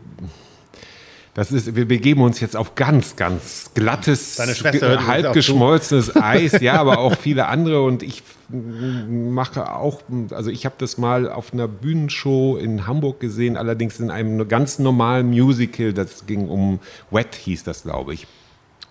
[1.34, 6.98] das ist, wir begeben uns jetzt auf ganz, ganz glattes, halb geschmolzenes Eis, ja, aber
[6.98, 7.82] auch viele andere.
[7.82, 13.56] Und ich mache auch, also ich habe das mal auf einer Bühnenshow in Hamburg gesehen,
[13.56, 15.92] allerdings in einem ganz normalen Musical.
[15.92, 16.80] Das ging um
[17.12, 18.26] Wet, hieß das, glaube ich.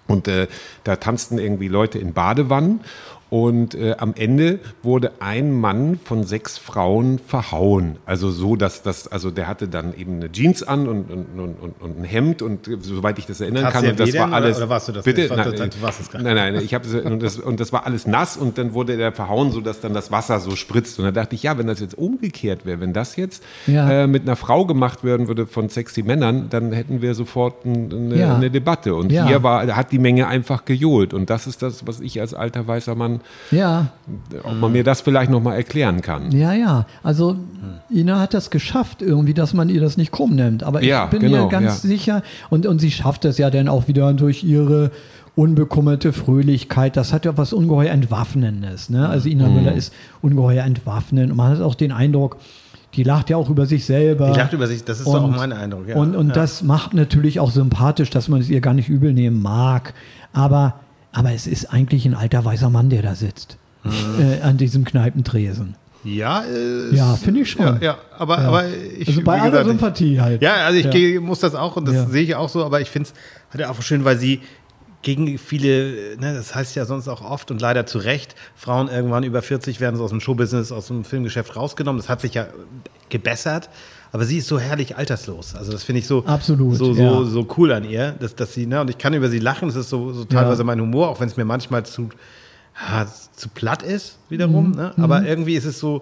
[0.07, 0.47] Und äh,
[0.85, 2.79] da tanzten irgendwie Leute in Badewannen
[3.29, 7.97] Und äh, am Ende wurde ein Mann von sechs Frauen verhauen.
[8.07, 11.81] Also so, dass das, also der hatte dann eben eine Jeans an und, und, und,
[11.81, 13.83] und ein Hemd und äh, soweit ich das erinnern Hast kann.
[13.83, 14.57] du Und das war alles.
[14.57, 15.21] oder- oder warst du das Bitte?
[15.21, 15.35] nicht?
[15.35, 17.85] Nein, Du- du warst es gar nein, nein, ich habe und das, und das war
[17.85, 20.97] alles nass und dann wurde der verhauen, so dass dann das Wasser so spritzt.
[20.97, 23.89] Und da dachte ich, ja, wenn das jetzt umgekehrt wäre, wenn das jetzt Ja.
[23.91, 27.91] äh, mit einer Frau gemacht werden würde von sexy Männern, dann hätten wir sofort ein,
[27.93, 28.35] eine, Ja.
[28.35, 28.95] eine Debatte.
[28.95, 29.27] Und Ja.
[29.27, 31.13] hier war, hat die Menge einfach gejohlt.
[31.13, 33.18] Und das ist das, was ich als alter weißer Mann,
[33.51, 33.87] Ja,
[34.43, 36.31] ob man mir das vielleicht nochmal erklären kann.
[36.31, 36.85] ja, ja.
[37.03, 37.35] Also
[37.91, 40.63] Ina hat das geschafft irgendwie, dass man ihr das nicht krumm nimmt.
[40.63, 41.89] Aber Ja, ich bin genau, mir ganz ja.
[41.89, 44.91] sicher und, und sie schafft es ja dann auch wieder durch ihre
[45.35, 46.97] unbekümmerte Fröhlichkeit.
[46.97, 48.89] Das hat ja was ungeheuer Entwaffnendes.
[48.89, 49.07] Ne?
[49.07, 49.55] Also Ina Mhm.
[49.55, 52.37] Müller ist ungeheuer entwaffnend und man hat auch den Eindruck,
[52.95, 54.31] die lacht ja auch über sich selber.
[54.31, 55.87] Die lacht über sich, das ist doch auch mein Eindruck.
[55.87, 55.95] Ja.
[55.95, 56.33] Und, und ja.
[56.33, 59.93] das macht natürlich auch sympathisch, dass man es ihr gar nicht übel nehmen mag.
[60.33, 60.75] Aber,
[61.19, 63.57] aber es ist eigentlich ein alter weißer Mann, der da sitzt.
[63.83, 63.91] Mhm.
[64.19, 65.75] Äh, an diesem Kneipentresen.
[66.05, 67.65] Ja, äh, Ja, finde ich schon.
[67.65, 68.47] Ja, ja aber, Ja.
[68.47, 68.63] aber
[68.97, 69.09] ich.
[69.09, 70.41] also bei aller Sympathie halt.
[70.41, 71.19] Ja, also ich Ja.
[71.21, 73.13] muss das auch und das sehe ich auch so, aber ich finde es
[73.53, 74.39] halt auch schön, weil sie
[75.01, 79.23] gegen viele, ne, das heißt ja sonst auch oft und leider zu Recht, Frauen irgendwann
[79.23, 82.01] über 40 werden so aus dem Showbusiness, aus dem Filmgeschäft rausgenommen.
[82.01, 82.47] Das hat sich ja
[83.09, 83.69] gebessert,
[84.11, 85.55] aber sie ist so herrlich alterslos.
[85.55, 87.23] Also das finde ich so, Absolut, so, so, ja.
[87.25, 89.75] so cool an ihr, dass, dass sie, ne, und ich kann über sie lachen, das
[89.77, 90.65] ist so, so teilweise Ja.
[90.65, 92.09] mein Humor, auch wenn es mir manchmal zu,
[92.89, 93.05] ja,
[93.35, 94.33] zu platt ist Mhm.
[94.33, 94.93] wiederum, ne?
[94.97, 96.01] aber irgendwie ist es so,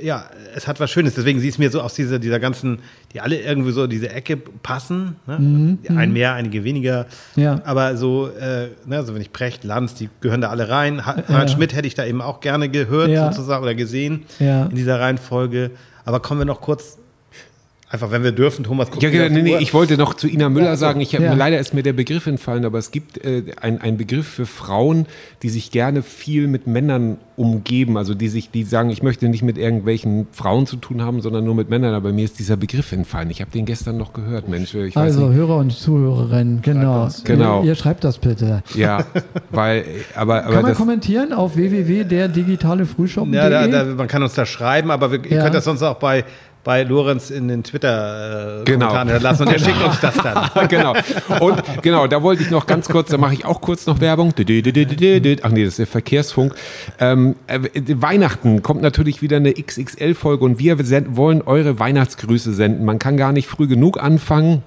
[0.00, 0.24] ja,
[0.54, 1.14] es hat was Schönes.
[1.16, 2.78] Deswegen sie ist mir so aus dieser, dieser ganzen,
[3.12, 5.16] die alle irgendwie so in diese Ecke passen.
[5.26, 5.76] Ne?
[5.88, 7.06] Ein mehr, einige weniger.
[7.34, 7.42] Mhm.
[7.42, 7.60] Ja.
[7.64, 11.04] Aber so, äh, ne, also wenn ich Precht, Lanz, die gehören da alle rein.
[11.04, 13.30] Ha- Harald Schmidt hätte ich da eben auch gerne gehört, Ja.
[13.32, 14.66] sozusagen, oder gesehen Ja.
[14.66, 15.72] in dieser Reihenfolge.
[16.06, 16.96] Aber kommen wir noch kurz,
[17.88, 20.48] einfach wenn wir dürfen, Thomas, guck Ja, genau, nee, nee, ich wollte noch zu Ina
[20.48, 21.34] Müller Ja, sagen, ich hab, Ja.
[21.34, 25.06] leider ist mir der Begriff entfallen, aber es gibt äh, ein- einen Begriff für Frauen,
[25.42, 29.42] die sich gerne viel mit Männern umgeben, also die sich, die sagen, ich möchte nicht
[29.42, 32.90] mit irgendwelchen Frauen zu tun haben, sondern nur mit Männern, aber mir ist dieser Begriff
[32.92, 33.30] entfallen.
[33.30, 35.36] Ich habe den gestern noch gehört, Mensch, ich weiß Also nicht.
[35.36, 37.08] Hörer und Zuhörerinnen, genau.
[37.24, 37.60] Genau.
[37.62, 38.62] Ihr, ihr schreibt das bitte.
[38.74, 39.04] Ja,
[39.50, 39.84] weil,
[40.16, 43.34] aber, aber Kann man das, kommentieren auf www.derdigitalefrühshop.de?
[43.34, 45.42] Ja, da, da, man kann uns da schreiben, aber wir, ihr Ja.
[45.42, 46.24] könnt das sonst auch bei,
[46.66, 48.98] bei Lorenz in den Twitter-Kommentaren Genau.
[48.98, 50.50] hinterlassen und der schickt uns das dann.
[50.68, 50.94] genau.
[51.38, 54.34] Und genau, da wollte ich noch ganz kurz, da mache ich auch kurz noch Werbung.
[54.36, 56.56] Ach nee, das ist der Verkehrsfunk.
[56.98, 60.76] Ähm, äh, Weihnachten kommt natürlich wieder eine XXL-Folge und wir
[61.16, 62.84] wollen eure Weihnachtsgrüße senden.
[62.84, 64.64] Man kann gar nicht früh genug anfangen.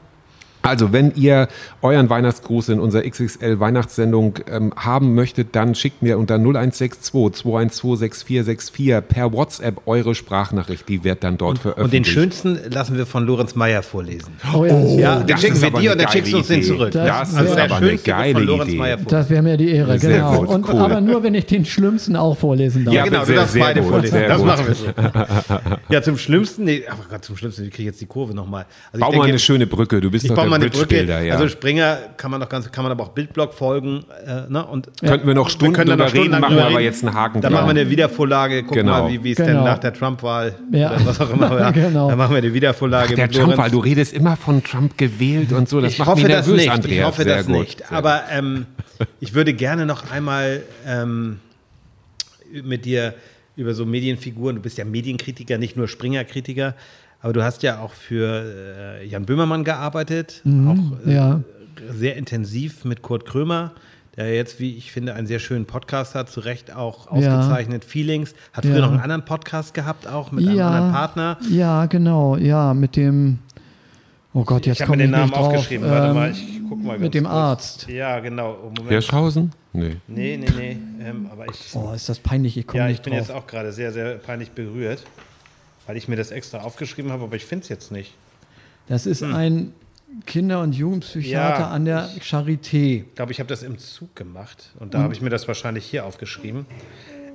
[0.62, 1.48] Also, wenn ihr
[1.82, 8.00] euren Weihnachtsgruß in unserer XXL Weihnachtssendung ähm, haben möchtet, dann schickt mir unter 0162 212
[8.00, 10.88] 6464 per WhatsApp eure Sprachnachricht.
[10.90, 11.86] Die wird dann dort veröffentlicht.
[11.86, 14.34] Und den schönsten lassen wir von Lorenz Meyer vorlesen.
[14.54, 16.34] Oh, ja, das- Ja, den das schicken ist wir aber dir eine und dann schickst
[16.34, 16.92] du uns den geile zurück.
[16.92, 18.98] Das Das, wäre ist der aber eine geile Idee.
[19.08, 20.40] Das wäre mir die Ehre, Sehr genau.
[20.40, 20.80] gut, Und, cool.
[20.80, 22.94] Aber nur, wenn ich den Schlimmsten auch vorlesen darf.
[22.94, 24.22] Ja, genau, sehr, du darfst beide gut, vorlesen.
[24.28, 24.46] Das gut.
[24.48, 24.86] machen wir so.
[25.90, 28.66] Ja, zum Schlimmsten, nee, Gott, zum Schlimmsten, ich kriege jetzt die Kurve nochmal.
[28.92, 30.02] Also Bau mal eine schöne Brücke.
[30.02, 31.04] Du bist doch baue der mal eine Brücke.
[31.26, 31.34] Ja.
[31.36, 34.06] Also Springer kann man doch ganz, kann man aber auch Bildblock folgen.
[34.26, 34.66] Äh, ne?
[34.66, 37.54] und Könnten wir noch Stunden drüber noch reden, machen wir aber jetzt einen Haken Dann
[37.54, 39.04] machen wir eine Wiedervorlage, gucken Genau.
[39.10, 39.50] mal, wie es Genau.
[39.50, 40.94] denn nach der Trump-Wahl Ja.
[40.96, 41.50] oder was auch immer.
[41.60, 41.72] Ja.
[41.72, 42.10] Genau.
[42.10, 43.72] Dann machen wir eine Wiedervorlage Der mit Trump, weil Lorenz.
[43.72, 45.82] du redest immer von Trump gewählt und so.
[45.82, 46.72] Das ich macht hoffe mich das nervös, nicht.
[46.72, 46.98] Andreas.
[47.00, 47.56] Ich hoffe Sehr das gut.
[47.60, 47.92] nicht.
[47.92, 48.66] Aber ähm,
[49.20, 51.40] ich würde gerne noch einmal ähm,
[52.64, 53.14] mit dir
[53.56, 56.76] über so Medienfiguren, du bist ja Medienkritiker, nicht nur Springer-Kritiker,
[57.22, 58.44] aber du hast ja auch für
[59.02, 61.42] äh, Jan Böhmermann gearbeitet, auch äh, ja.
[61.92, 63.72] sehr intensiv mit Kurt Krömer,
[64.18, 67.40] der jetzt, wie ich finde, einen sehr schönen Podcast hat, zu Recht auch Ja.
[67.40, 68.34] ausgezeichnet, Feelings.
[68.54, 68.82] Hat früher Ja.
[68.82, 71.38] noch einen anderen Podcast gehabt, auch mit einem anderen Partner.
[71.50, 73.40] Ja, genau, ja, mit dem.
[74.34, 75.48] Oh Gott, jetzt Ich mir ich den Namen nicht drauf.
[75.48, 75.90] aufgeschrieben.
[75.90, 77.34] Warte Ähm, mal, ich guck mal ganz mit dem kurz.
[77.36, 77.88] Arzt.
[77.90, 78.58] Ja, genau.
[78.62, 78.90] Oh, Moment.
[78.90, 79.52] Hirschhausen?
[79.74, 79.98] Nee.
[80.08, 80.78] Nee, nee, nee.
[81.04, 83.22] Ähm, aber ich, Oh, ist das peinlich, ich komme ja, ich nicht bin drauf.
[83.28, 85.04] jetzt auch gerade sehr, sehr peinlich berührt,
[85.90, 88.14] weil ich mir das extra aufgeschrieben habe, aber ich finde es jetzt nicht.
[88.90, 89.74] Das ist ein
[90.28, 93.06] Kinder- und Jugendpsychiater Ja, an der Charité.
[93.08, 95.86] Ich glaube, ich habe das im Zug gemacht und da habe ich mir das wahrscheinlich
[95.86, 96.68] hier aufgeschrieben.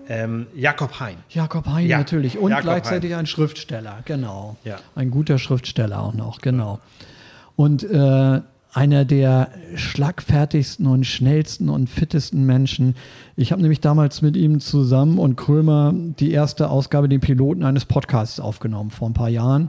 [0.09, 1.17] Ähm, Jakob Hein.
[1.31, 2.39] Jakob Hein Ja, natürlich.
[2.39, 4.57] Und Jakob gleichzeitig ein Schriftsteller, genau.
[4.63, 4.79] Ja.
[4.95, 6.79] Ein guter Schriftsteller auch noch, genau.
[7.57, 8.41] Und äh,
[8.75, 12.97] einer der schlagfertigsten und schnellsten und fittesten Menschen.
[13.37, 17.85] Ich habe nämlich damals mit ihm zusammen und Krömer die erste Ausgabe, den Piloten eines
[17.85, 19.69] Podcasts aufgenommen, vor ein paar Jahren.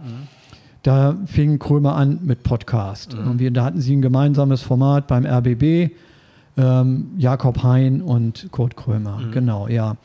[0.82, 3.14] Da fing Krömer an mit Podcast.
[3.14, 5.92] Und wir, da hatten sie ein gemeinsames Format beim RBB.
[6.58, 9.20] Ähm, Jakob Hein und Kurt Krömer.
[9.32, 9.98] Genau, ja.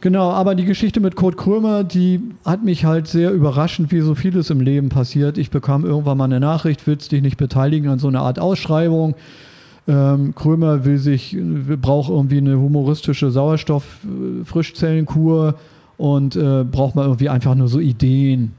[0.00, 4.14] Genau, aber die Geschichte mit Kurt Krömer, die hat mich halt sehr überraschend, wie so
[4.14, 5.38] vieles im Leben passiert.
[5.38, 9.16] Ich bekam irgendwann mal eine Nachricht, willst dich nicht beteiligen an so einer Art Ausschreibung.
[9.88, 11.36] Ähm, Krömer will sich,
[11.82, 15.56] braucht irgendwie eine humoristische Sauerstoff-Frischzellenkur
[15.96, 18.52] und äh, braucht mal irgendwie einfach nur so Ideen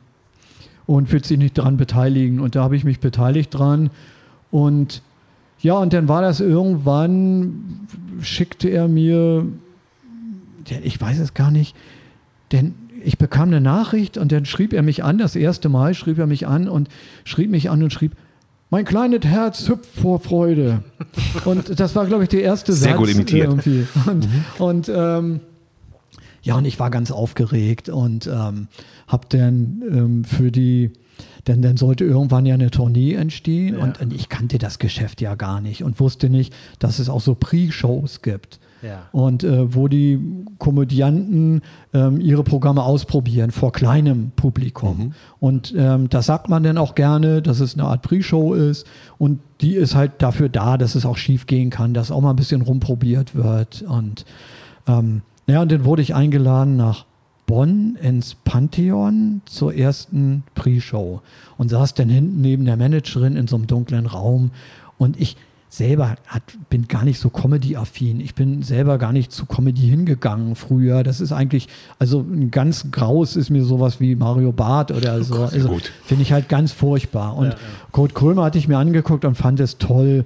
[0.87, 2.41] und will sich nicht dran beteiligen.
[2.41, 3.91] Und da habe ich mich beteiligt dran.
[4.51, 5.03] Und
[5.61, 7.87] ja, und dann war das irgendwann,
[8.21, 9.45] schickte er mir,
[10.69, 11.75] ich weiß es gar nicht,
[12.51, 16.17] denn ich bekam eine Nachricht und dann schrieb er mich an, das erste Mal schrieb
[16.17, 16.89] er mich an und
[17.23, 18.15] schrieb mich an und schrieb,
[18.69, 20.83] mein kleines Herz hüpft vor Freude.
[21.45, 23.47] Und das war, glaube ich, der erste Sehr Satz gut imitiert.
[23.47, 23.87] irgendwie.
[24.05, 24.27] Und,
[24.59, 25.39] und ähm,
[26.43, 28.67] ja, und ich war ganz aufgeregt und ähm,
[29.07, 30.91] habe dann ähm, für die,
[31.47, 35.35] denn dann sollte irgendwann ja eine Tournee entstehen und, und ich kannte das Geschäft ja
[35.35, 38.59] gar nicht und wusste nicht, dass es auch so Pre-Shows gibt.
[38.81, 39.09] Ja.
[39.11, 40.19] Und äh, wo die
[40.57, 41.61] Komödianten
[41.93, 45.13] ähm, ihre Programme ausprobieren vor kleinem Publikum.
[45.39, 48.87] Und ähm, das sagt man dann auch gerne, dass es eine Art Pre-Show ist.
[49.17, 52.31] Und die ist halt dafür da, dass es auch schief gehen kann, dass auch mal
[52.31, 53.83] ein bisschen rumprobiert wird.
[53.83, 54.25] Und
[54.87, 57.05] ähm, ja, und dann wurde ich eingeladen nach
[57.45, 61.21] Bonn ins Pantheon zur ersten Pre-Show
[61.57, 64.51] und saß dann hinten neben der Managerin in so einem dunklen Raum.
[64.99, 65.35] Und ich
[65.69, 66.41] selber hat,
[66.71, 68.19] bin gar nicht so Comedy-affin.
[68.19, 71.03] Ich bin selber gar nicht zu Comedy hingegangen früher.
[71.03, 71.67] Das ist eigentlich,
[71.99, 75.43] also ein ganz graus ist mir sowas wie Mario Barth oder so.
[75.43, 77.37] also finde ich halt ganz furchtbar.
[77.37, 77.55] Und
[77.91, 80.25] Kurt Krömer hatte ich mir angeguckt und fand es toll,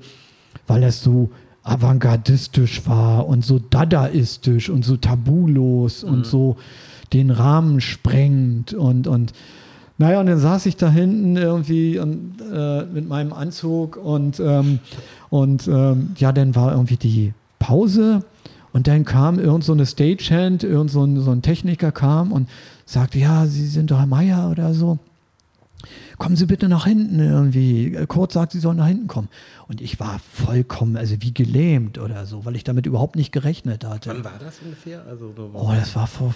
[0.66, 1.30] weil das so
[1.64, 6.56] avantgardistisch war und so dadaistisch und so tabulos und so
[7.12, 9.34] den Rahmen sprengt und, und
[10.00, 14.80] naja, und dann saß ich da hinten irgendwie und, äh, mit meinem Anzug und, ähm,
[15.34, 18.24] und ähm, ja, dann war irgendwie die Pause
[18.72, 22.48] und dann kam irgend so eine Stagehand, irgend so ein, so ein Techniker kam und
[22.86, 25.00] sagte, ja, Sie sind doch Herr Meier oder so
[26.20, 27.92] kommen Sie bitte nach hinten irgendwie.
[28.08, 29.28] Kurt sagt, Sie sollen nach hinten kommen.
[29.68, 33.84] Und ich war vollkommen, also wie gelähmt oder so, weil ich damit überhaupt nicht gerechnet
[33.84, 34.12] hatte.
[34.12, 35.04] Wann war das ungefähr?
[35.10, 36.34] Also, so- Oh, das war vor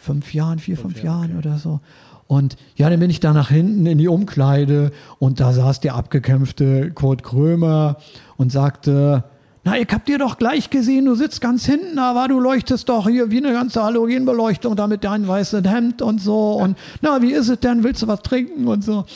[0.00, 1.80] fünf Jahren, vier, fünf, Jahren oder so.
[2.26, 5.94] Und ja, dann bin ich da nach hinten in die Umkleide und da saß der
[5.94, 7.96] abgekämpfte Kurt Krömer
[8.36, 9.24] und sagte,
[9.64, 13.08] na, ich hab dir doch gleich gesehen, du sitzt ganz hinten, aber du leuchtest doch
[13.08, 16.52] hier wie eine ganze Halogenbeleuchtung da mit deinem weißen Hemd und so.
[16.52, 17.82] Und na, wie ist es denn?
[17.82, 19.06] Willst du was trinken und so?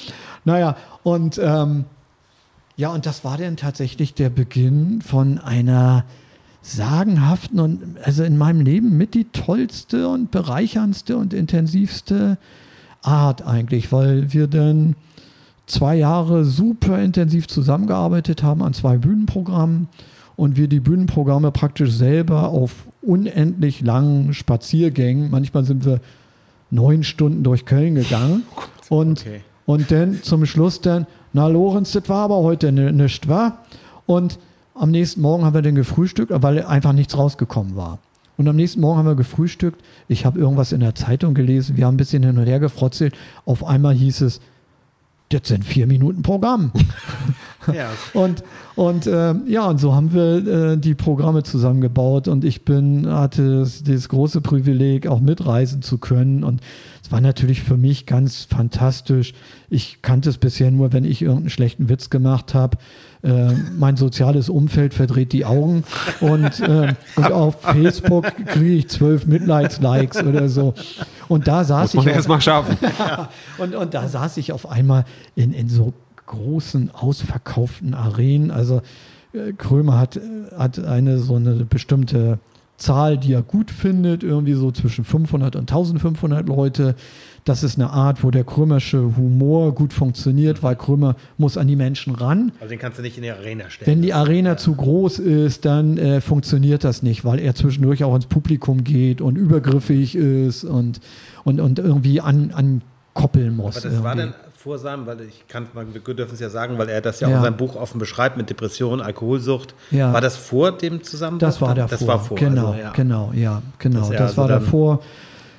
[0.47, 1.85] Naja, und ähm,
[2.77, 6.05] ja, und das war dann tatsächlich der Beginn von einer
[6.63, 12.39] sagenhaften und also in meinem Leben mit die tollste und bereicherndste und intensivste
[13.09, 14.95] Art eigentlich, weil wir dann
[15.67, 19.89] zwei Jahre super intensiv zusammengearbeitet haben an zwei Bühnenprogrammen
[20.37, 26.01] und wir die Bühnenprogramme praktisch selber auf unendlich langen Spaziergängen, manchmal sind wir
[26.71, 28.43] neun Stunden durch Köln gegangen
[28.89, 29.41] und, okay.
[29.67, 33.59] und dann zum Schluss dann, na Lorenz, das war aber heute ni- nicht, wa?
[34.07, 34.39] Und
[34.75, 37.99] am nächsten Morgen haben wir dann gefrühstückt, weil einfach nichts rausgekommen war.
[38.39, 39.83] Und am nächsten Morgen haben wir gefrühstückt.
[40.07, 41.77] Ich habe irgendwas in der Zeitung gelesen.
[41.77, 43.15] Wir haben ein bisschen hin und her gefrotzelt.
[43.45, 44.41] Auf einmal hieß es,
[45.29, 46.73] das sind vier Minuten Programm.
[47.75, 48.45] Ja, Und,
[48.77, 53.59] und ähm, ja, und so haben wir äh, die Programme zusammengebaut und ich bin, hatte
[53.59, 56.45] das, das große Privileg, auch mitreisen zu können.
[56.45, 56.63] Und
[57.03, 59.35] es war natürlich für mich ganz fantastisch.
[59.69, 62.79] Ich kannte es bisher nur, wenn ich irgendeinen schlechten Witz gemacht habe.
[63.23, 65.83] Äh, mein soziales Umfeld verdreht die Augen
[66.21, 70.75] und, ähm, und auf Facebook kriege ich zwölf Mitleidslikes oder so.
[71.27, 72.11] Und da saß Muss ich.
[72.11, 72.77] auf- erst mal schaffen.
[73.59, 75.05] und, und da saß ich auf einmal
[75.35, 75.93] in, in so
[76.27, 78.51] großen, ausverkauften Arenen.
[78.53, 78.83] Also
[79.33, 80.21] äh, Krömer hat, äh,
[80.57, 82.39] hat eine so eine bestimmte
[82.79, 86.95] Zahl, die er gut findet, irgendwie so zwischen 500 und 1500 Leute.
[87.45, 91.77] Das ist eine Art, wo der krömersche Humor gut funktioniert, weil Krömer muss an die
[91.77, 92.53] Menschen ran.
[92.61, 93.91] also den kannst du nicht in die Arena stellen.
[93.91, 98.15] Wenn die Arena zu groß ist, dann äh, funktioniert das nicht, weil er zwischendurch auch
[98.15, 101.01] ins Publikum geht und übergriffig ist und,
[101.45, 103.79] und, und irgendwie an, ankoppeln muss.
[103.79, 104.35] Aber das war irgendwie.
[104.35, 107.29] dann vor seinem, weil ich kann, wir dürfen es ja sagen, weil er das ja,
[107.29, 107.37] auch Ja.
[107.39, 109.73] in seinem Buch offen beschreibt mit Depression, Alkoholsucht.
[109.93, 110.13] Ja.
[110.13, 111.47] War das vor dem Zusammenbruch?
[111.47, 111.91] Das war davor.
[111.97, 112.37] Das war vor.
[112.37, 112.91] Genau, also, ja.
[112.91, 114.01] genau, ja, genau.
[114.01, 115.01] Das, er also war davor.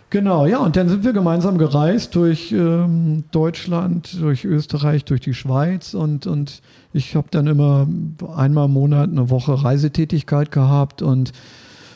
[0.09, 5.33] Genau, ja, und dann sind wir gemeinsam gereist durch ähm, Deutschland, durch Österreich, durch die
[5.33, 6.61] Schweiz und, und
[6.91, 7.87] ich habe dann immer
[8.35, 11.31] einmal im Monat eine Woche Reisetätigkeit gehabt und,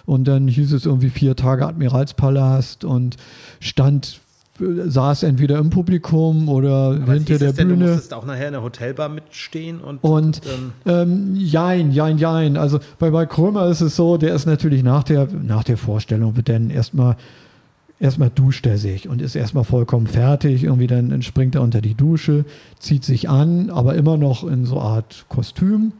[0.06, 3.18] und dann hieß es irgendwie vier Tage Admiralspalast und
[3.60, 4.20] stand,
[4.60, 7.92] saß entweder im Publikum oder Aber hinter der es denn, Du Bühne.
[7.92, 12.58] musstest auch nachher in der Hotelbar mitstehen und, Und ähm, ähm, jein, jein, jein.
[12.58, 16.36] Also bei, bei Krömer ist es so, der ist natürlich nach der, nach der Vorstellung,
[16.36, 17.16] wird dann erstmal
[18.00, 20.64] erstmal duscht er sich und ist erstmal vollkommen fertig.
[20.66, 22.44] Irgendwie dann springt er unter die Dusche,
[22.78, 25.94] zieht sich an, aber immer noch in so Art Kostüm.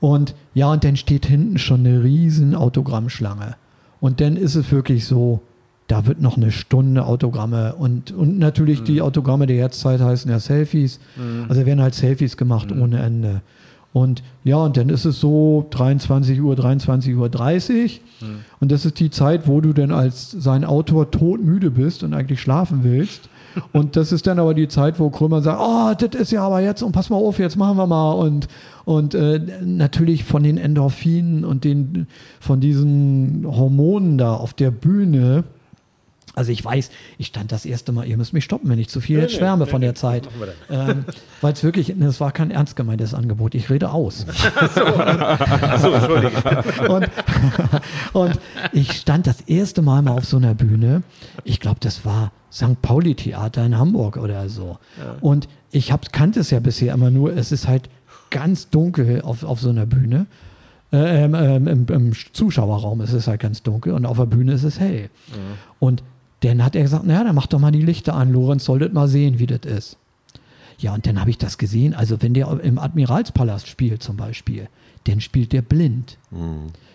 [0.00, 3.56] Und ja, und dann steht hinten schon eine riesen Autogrammschlange.
[4.00, 5.40] Und dann ist es wirklich so,
[5.88, 10.38] da wird noch eine Stunde Autogramme und, und natürlich die Autogramme der Jetztzeit heißen ja
[10.38, 11.00] Selfies.
[11.48, 13.40] Also werden halt Selfies gemacht ohne Ende.
[13.94, 18.02] Und ja, und dann ist es so 23 Uhr, 23 Uhr 30.
[18.60, 22.40] Und das ist die Zeit, wo du dann als sein Autor todmüde bist und eigentlich
[22.40, 23.28] schlafen willst.
[23.72, 26.60] Und das ist dann aber die Zeit, wo Krömer sagt, oh, das ist ja aber
[26.60, 28.12] jetzt, und pass mal auf, jetzt machen wir mal.
[28.12, 28.46] Und,
[28.84, 32.06] und äh, natürlich von den Endorphinen und den,
[32.38, 35.44] von diesen Hormonen da auf der Bühne.
[36.38, 39.00] Also ich weiß, ich stand das erste Mal, ihr müsst mich stoppen, wenn ich zu
[39.00, 40.28] viel jetzt schwärme von der Zeit.
[40.70, 41.04] Ähm,
[41.40, 44.24] Weil es wirklich, das war kein ernst gemeintes Angebot, ich rede aus.
[45.60, 46.42] Achso, Entschuldigung.
[46.88, 47.08] Und,
[48.12, 48.38] und
[48.72, 51.02] ich stand das erste Mal mal auf so einer Bühne.
[51.42, 52.80] Ich glaube, das war St.
[52.82, 54.78] Pauli Theater in Hamburg oder so.
[55.20, 57.90] Und ich hab, kannte es ja bisher immer nur, es ist halt
[58.30, 60.26] ganz dunkel auf, auf so einer Bühne.
[60.92, 64.52] Äh, ähm, ähm, im, Im Zuschauerraum ist es halt ganz dunkel und auf der Bühne
[64.52, 65.10] ist es hell.
[65.80, 66.02] Und
[66.40, 69.08] dann hat er gesagt, naja, dann mach doch mal die Lichter an, Lorenz solltet mal
[69.08, 69.96] sehen, wie das ist.
[70.78, 71.92] Ja, und dann habe ich das gesehen.
[71.94, 74.68] Also wenn der im Admiralspalast spielt zum Beispiel,
[75.04, 76.16] dann spielt der blind.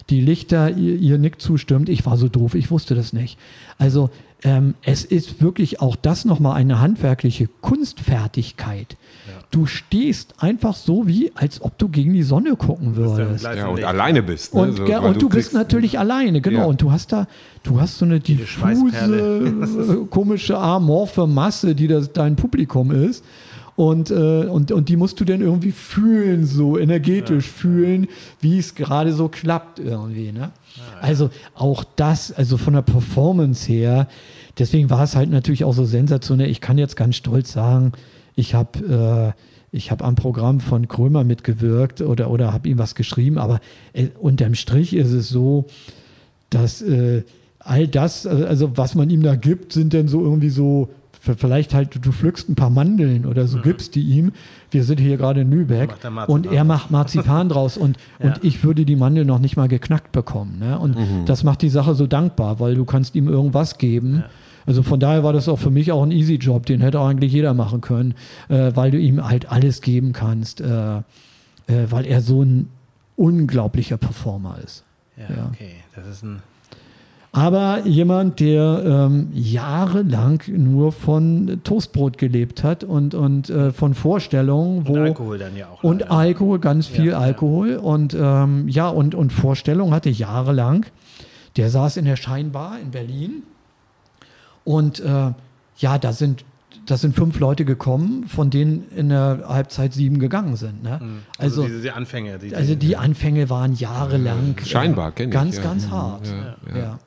[0.09, 3.37] Die Lichter, ihr, ihr nickt zustimmt, ich war so doof, ich wusste das nicht.
[3.77, 4.09] Also
[4.43, 8.97] ähm, es ist wirklich auch das nochmal eine handwerkliche Kunstfertigkeit.
[9.51, 13.45] Du stehst einfach so wie, als ob du gegen die Sonne gucken würdest.
[13.45, 14.53] Ja, und alleine bist.
[14.53, 14.61] Ne?
[14.61, 16.59] Und, So, und du, bist kriegst- natürlich alleine, genau.
[16.61, 16.65] Ja.
[16.65, 17.27] Und du hast da,
[17.61, 23.23] du hast so eine diffuse, äh, komische, amorphe Masse, die das dein Publikum ist.
[23.75, 28.07] Und, äh, und, und die musst du dann irgendwie fühlen, so energetisch fühlen,
[28.39, 30.31] wie es gerade so klappt irgendwie.
[30.31, 30.51] Ne?
[31.01, 34.07] Also auch das, also von der Performance her,
[34.59, 36.49] deswegen war es halt natürlich auch so sensationell.
[36.49, 37.93] Ich kann jetzt ganz stolz sagen,
[38.35, 39.39] ich habe äh,
[39.73, 43.59] ich habe am Programm von Krömer mitgewirkt oder, oder habe ihm was geschrieben, aber
[43.93, 45.65] äh, unterm Strich ist es so,
[46.51, 47.23] dass äh,
[47.57, 50.89] all das, äh, also was man ihm da gibt, sind dann so irgendwie so,
[51.37, 54.33] vielleicht halt, du pflückst ein paar Mandeln oder so, gibst die ihm.
[54.71, 55.95] Wir sind hier gerade in Lübeck
[56.27, 60.11] und er macht Marzipan draus und, und ich würde die Mandeln noch nicht mal geknackt
[60.11, 60.59] bekommen.
[60.59, 60.77] Ne?
[60.77, 64.23] Und das macht die Sache so dankbar, weil du kannst ihm irgendwas geben.
[64.65, 67.07] Also von daher war das auch für mich auch ein easy Job, den hätte auch
[67.07, 68.15] eigentlich jeder machen können,
[68.49, 71.01] äh, weil du ihm halt alles geben kannst, äh, äh,
[71.89, 72.69] weil er so ein
[73.15, 74.83] unglaublicher Performer ist.
[75.17, 75.49] Ja, Ja.
[75.51, 75.71] okay.
[75.95, 76.41] Das ist ein.
[77.35, 84.87] Aber jemand, der ähm, jahrelang nur von Toastbrot gelebt hat und, und äh, von Vorstellungen,
[84.87, 85.83] wo Und Alkohol dann ja auch.
[85.83, 86.11] und leider.
[86.11, 87.17] Alkohol, ganz viel Ja, ja.
[87.19, 90.85] Alkohol und ähm, ja und und Vorstellung hatte jahrelang.
[91.57, 93.41] Der saß in der Scheinbar in Berlin
[94.63, 95.31] und äh,
[95.77, 96.45] ja, da sind
[96.85, 100.83] da sind fünf Leute gekommen, von denen in der Halbzeit sieben gegangen sind.
[100.83, 100.99] Ne?
[101.37, 102.37] Also, Also, diese die Anfänge.
[102.39, 105.63] Die, also die Anfänge waren jahrelang äh, Scheinbar, ich, ganz ja.
[105.63, 106.27] ganz Mhm, hart.
[106.27, 106.99] ja, Ja, ja.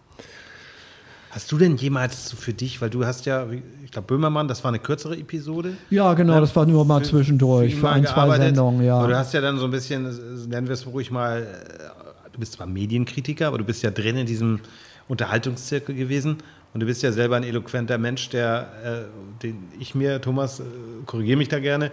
[1.37, 3.47] Hast du denn jemals für dich, weil du hast ja,
[3.85, 5.77] ich glaube, Böhmermann, das war eine kürzere Episode.
[5.91, 8.39] Ja, genau, das war nur mal zwischendurch ihn für mal ein, zwei.
[8.39, 8.97] Sendungen, ja.
[8.97, 12.33] Aber du hast ja dann so ein bisschen, äh, nennen wir es ruhig mal, äh,
[12.33, 14.61] du bist zwar Medienkritiker, aber du bist ja drin in diesem
[15.09, 16.39] Unterhaltungszirkel gewesen
[16.73, 20.63] und du bist ja selber ein eloquenter Mensch, der, äh, den ich mir, Thomas, äh,
[21.05, 21.91] korrigiere mich da gerne,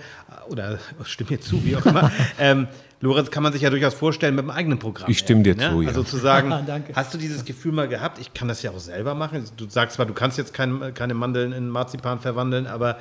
[0.48, 2.14] oder stimme mir zu, wie auch immer.
[2.40, 2.68] ähm,
[3.04, 5.12] Lorenz kann man sich ja durchaus vorstellen mit dem eigenen Programm.
[5.12, 5.70] Ich stimme dir ne?
[5.70, 5.90] zu, ja.
[5.90, 6.94] Also zu sagen, Danke.
[6.96, 9.44] hast du dieses Gefühl mal gehabt, ich kann das ja auch selber machen.
[9.58, 12.98] Du sagst zwar, du kannst jetzt kein, keine Mandeln in Marzipan verwandeln, aber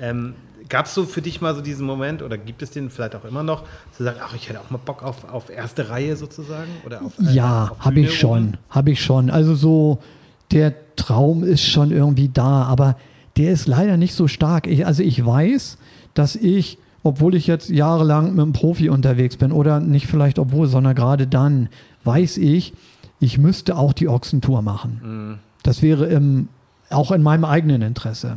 [0.00, 0.34] ähm,
[0.68, 3.24] gab es so für dich mal so diesen Moment oder gibt es den vielleicht auch
[3.24, 3.64] immer noch,
[3.96, 6.70] zu sagen, ach, ich hätte auch mal Bock auf, auf erste Reihe sozusagen?
[6.86, 9.28] Oder auf, äh, Ja, habe ich schon, habe ich schon.
[9.28, 9.98] Also so,
[10.52, 12.96] der Traum ist schon irgendwie da, aber
[13.36, 14.68] der ist leider nicht so stark.
[14.68, 15.78] Ich, also ich weiß,
[16.14, 20.68] dass ich, obwohl ich jetzt jahrelang mit einem Profi unterwegs bin oder nicht vielleicht obwohl,
[20.68, 21.68] sondern gerade dann,
[22.04, 22.74] weiß ich,
[23.20, 25.40] ich müsste auch die Ochsentour machen.
[25.62, 26.48] Das wäre im,
[26.90, 28.36] auch in meinem eigenen Interesse.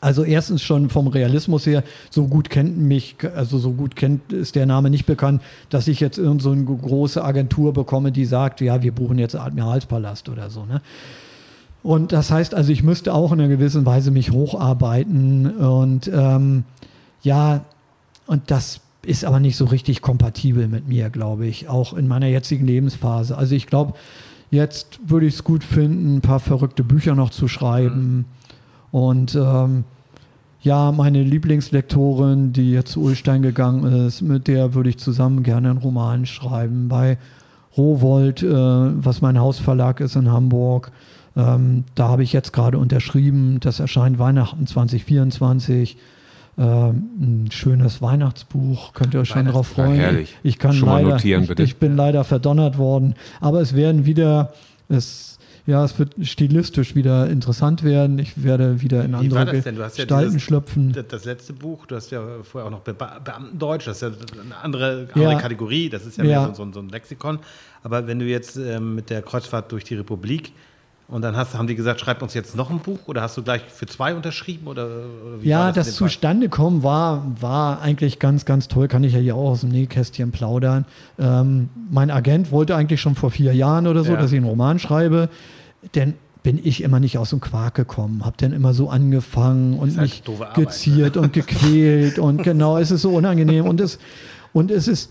[0.00, 4.54] Also erstens schon vom Realismus her, so gut kennt mich, also so gut kennt ist
[4.54, 5.40] der Name nicht bekannt,
[5.70, 9.34] dass ich jetzt irgend so eine große Agentur bekomme, die sagt, ja, wir buchen jetzt
[9.34, 10.66] Admiralspalast oder so.
[10.66, 10.82] Ne?
[11.82, 16.64] Und das heißt also, ich müsste auch in einer gewissen Weise mich hocharbeiten und ähm,
[17.24, 17.64] ja,
[18.26, 22.26] und das ist aber nicht so richtig kompatibel mit mir, glaube ich, auch in meiner
[22.26, 23.36] jetzigen Lebensphase.
[23.36, 23.94] Also ich glaube,
[24.50, 28.26] jetzt würde ich es gut finden, ein paar verrückte Bücher noch zu schreiben.
[28.92, 29.84] Und ähm,
[30.62, 35.70] ja, meine Lieblingslektorin, die jetzt zu Ulstein gegangen ist, mit der würde ich zusammen gerne
[35.70, 36.88] einen Roman schreiben.
[36.88, 37.18] Bei
[37.76, 40.92] Rowold, äh, was mein Hausverlag ist in Hamburg,
[41.36, 43.58] ähm, da habe ich jetzt gerade unterschrieben.
[43.60, 45.96] Das erscheint Weihnachten 2024.
[46.56, 49.94] ähm, ein schönes Weihnachtsbuch, könnt ihr euch schon darauf freuen.
[49.94, 50.36] herrlich.
[50.42, 51.62] Ich kann Schon mal leider, notieren, ich, bitte.
[51.62, 54.52] ich bin leider verdonnert worden, aber es werden wieder,
[54.88, 58.18] es, ja, es wird stilistisch wieder interessant werden.
[58.18, 59.76] Ich werde wieder in Wie war andere das denn?
[59.76, 60.94] Du hast ja Gestalten dieses- schlüpfen.
[61.08, 64.08] Das, letzte Buch, du hast ja vorher auch noch Be Beamtendeutsch, das ist ja
[64.44, 65.22] eine andere, Ja.
[65.22, 66.40] andere Kategorie, das ist ja, Ja.
[66.46, 67.38] mehr so, so, so ein Lexikon.
[67.82, 70.52] Aber wenn du jetzt ähm, mit der Kreuzfahrt durch die Republik
[71.08, 73.42] und dann hast, haben die gesagt, schreib uns jetzt noch ein Buch oder hast du
[73.42, 74.66] gleich für zwei unterschrieben?
[74.66, 76.08] Oder, oder wie Ja, das, in dem Fall?
[76.08, 78.88] zustande kommen war, war eigentlich ganz, ganz toll.
[78.88, 80.86] Kann ich ja hier auch aus dem Nähkästchen plaudern.
[81.18, 84.20] Ähm, mein Agent wollte eigentlich schon vor vier Jahren oder so, Ja.
[84.20, 85.28] dass ich einen Roman schreibe.
[85.94, 89.96] Denn bin ich immer nicht aus dem Quark gekommen, habe dann immer so angefangen und
[89.96, 90.64] halt mich Arbeit, ne?
[90.64, 93.98] geziert und gequält und genau, es ist so unangenehm und es,
[94.52, 95.10] und es ist,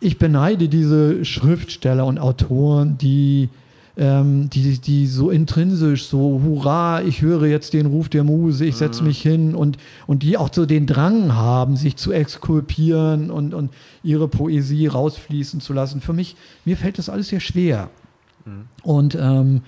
[0.00, 3.50] ich beneide diese Schriftsteller und Autoren, die,
[3.98, 8.76] ähm, die, die so intrinsisch, so, hurra, ich höre jetzt den Ruf der Muse, ich
[8.76, 9.76] setze mich hin und,
[10.06, 13.72] und die auch so den Drang haben, sich zu exkulpieren und, und
[14.02, 16.00] ihre Poesie rausfließen zu lassen.
[16.00, 17.90] Für mich, mir fällt das alles sehr schwer.
[18.82, 19.62] Und ähm,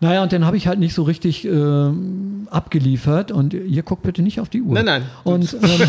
[0.00, 4.20] naja, und dann habe ich halt nicht so richtig ähm, abgeliefert und ihr guckt bitte
[4.20, 4.74] nicht auf die Uhr.
[4.74, 5.02] Nein, nein.
[5.22, 5.88] Und ähm,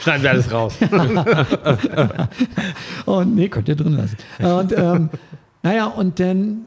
[0.00, 0.74] Schneiden wir alles raus.
[3.06, 4.16] Und nee, könnt ihr drin lassen.
[4.44, 5.10] Und ähm,
[5.64, 6.66] naja, und dann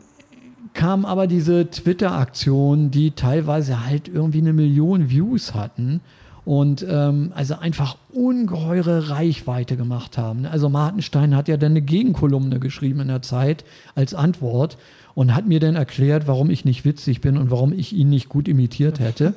[0.73, 6.01] kam aber diese Twitter-Aktion, die teilweise halt irgendwie eine Million Views hatten
[6.45, 10.47] und ähm, also einfach ungeheure Reichweite gemacht haben.
[10.47, 14.77] Also Martenstein hat ja dann eine Gegenkolumne geschrieben in der Zeit als Antwort
[15.17, 18.29] und hat mir dann erklärt, warum ich nicht witzig bin und warum ich ihn nicht
[18.29, 19.33] gut imitiert hätte.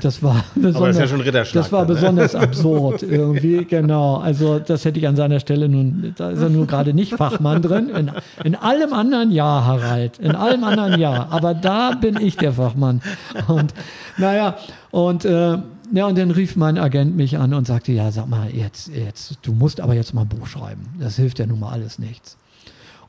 [0.00, 1.94] Das war besonders, ja schon Ritterschlag das war dann, ne?
[2.00, 4.16] besonders absurd irgendwie, genau.
[4.16, 7.60] Also das hätte ich an seiner Stelle nun, da ist er nur gerade nicht Fachmann
[7.60, 7.90] drin.
[7.90, 8.10] In,
[8.42, 13.02] in allem anderen ja, Harald, in allem anderen ja, aber da bin ich der Fachmann.
[13.48, 13.74] Und
[14.16, 14.56] naja,
[14.92, 15.58] und äh,
[15.92, 19.40] ja, und dann rief mein Agent mich an und sagte, ja, sag mal, jetzt, jetzt,
[19.42, 20.88] du musst aber jetzt mal ein Buch schreiben.
[20.98, 22.38] Das hilft ja nun mal alles nichts.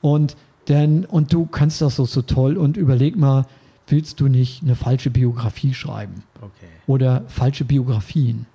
[0.02, 0.36] Und
[0.70, 3.46] denn, und du kannst das so, so toll und überleg mal,
[3.88, 6.24] willst du nicht eine falsche Biografie schreiben?
[6.42, 6.68] Okay.
[6.88, 8.46] oder falsche Biografien.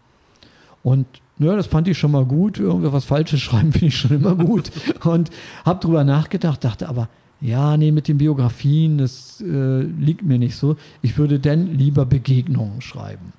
[0.83, 1.07] Und
[1.39, 2.59] ja, das fand ich schon mal gut.
[2.59, 4.71] Irgendwas Falsches schreiben finde ich schon immer gut.
[5.05, 5.31] Und
[5.65, 7.09] habe drüber nachgedacht, dachte aber,
[7.41, 10.77] ja, nee, mit den Biografien, das äh, liegt mir nicht so.
[11.03, 13.33] Ich würde denn lieber Begegnungen schreiben.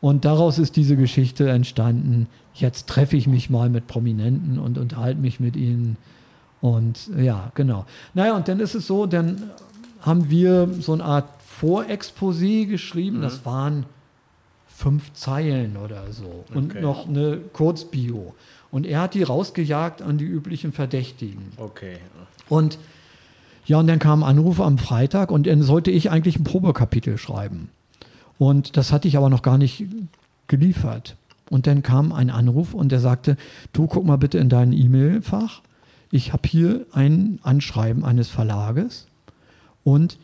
[0.00, 2.26] Und daraus ist diese Geschichte entstanden.
[2.54, 5.96] Jetzt treffe ich mich mal mit Prominenten und unterhalte mich mit ihnen.
[6.62, 7.84] Und ja, genau.
[8.14, 9.50] Naja, und dann ist es so, dann
[10.00, 11.28] haben wir so eine Art
[11.60, 13.20] Vorexposé geschrieben.
[13.20, 13.84] Das waren
[14.68, 16.44] fünf Zeilen oder so.
[16.54, 16.80] Und Okay.
[16.80, 18.34] noch eine Kurzbio.
[18.70, 21.52] Und er hat die rausgejagt an die üblichen Verdächtigen.
[21.56, 21.98] Okay.
[22.48, 22.78] Und
[23.66, 27.18] ja, und dann kam ein Anruf am Freitag und dann sollte ich eigentlich ein Probekapitel
[27.18, 27.68] schreiben.
[28.38, 29.84] Und das hatte ich aber noch gar nicht
[30.48, 31.16] geliefert.
[31.50, 33.36] Und dann kam ein Anruf und der sagte,
[33.72, 35.60] du guck mal bitte in dein E-Mail-Fach.
[36.12, 39.06] Ich habe hier ein Anschreiben eines Verlages
[39.82, 40.18] und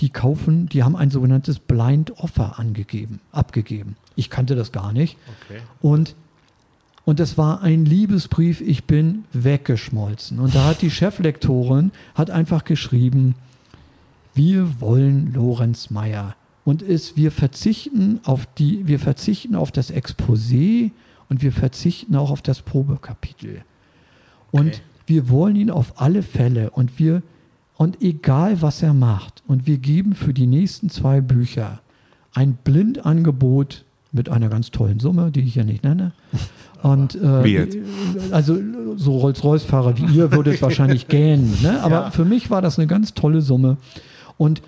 [0.00, 3.96] die kaufen, die haben ein sogenanntes Blind Offer angegeben, abgegeben.
[4.16, 5.18] Ich kannte das gar nicht.
[5.44, 5.60] Okay.
[5.82, 6.16] Und,
[7.04, 10.40] und es war ein Liebesbrief, ich bin weggeschmolzen.
[10.40, 13.34] Und da hat die Cheflektorin hat einfach geschrieben,
[14.32, 16.34] wir wollen Lorenz Meyer.
[16.64, 20.90] Und es, wir verzichten auf die, wir verzichten auf das Exposé
[21.28, 23.62] und wir verzichten auch auf das Probekapitel.
[24.50, 24.80] Und Okay.
[25.06, 27.22] Wir wollen ihn auf alle Fälle und wir,
[27.76, 31.80] und egal was er macht, und wir geben für die nächsten zwei Bücher
[32.34, 36.12] ein Blindangebot mit einer ganz tollen Summe, die ich hier nicht nenne.
[36.82, 37.76] Und äh, Wie jetzt?
[38.30, 38.58] also
[38.96, 41.56] so Rolls-Royce-Fahrer wie ihr würdet wahrscheinlich gähnen.
[41.62, 41.80] Ne?
[41.82, 42.10] Aber Ja.
[42.10, 43.76] für mich war das eine ganz tolle Summe.
[44.36, 44.62] Und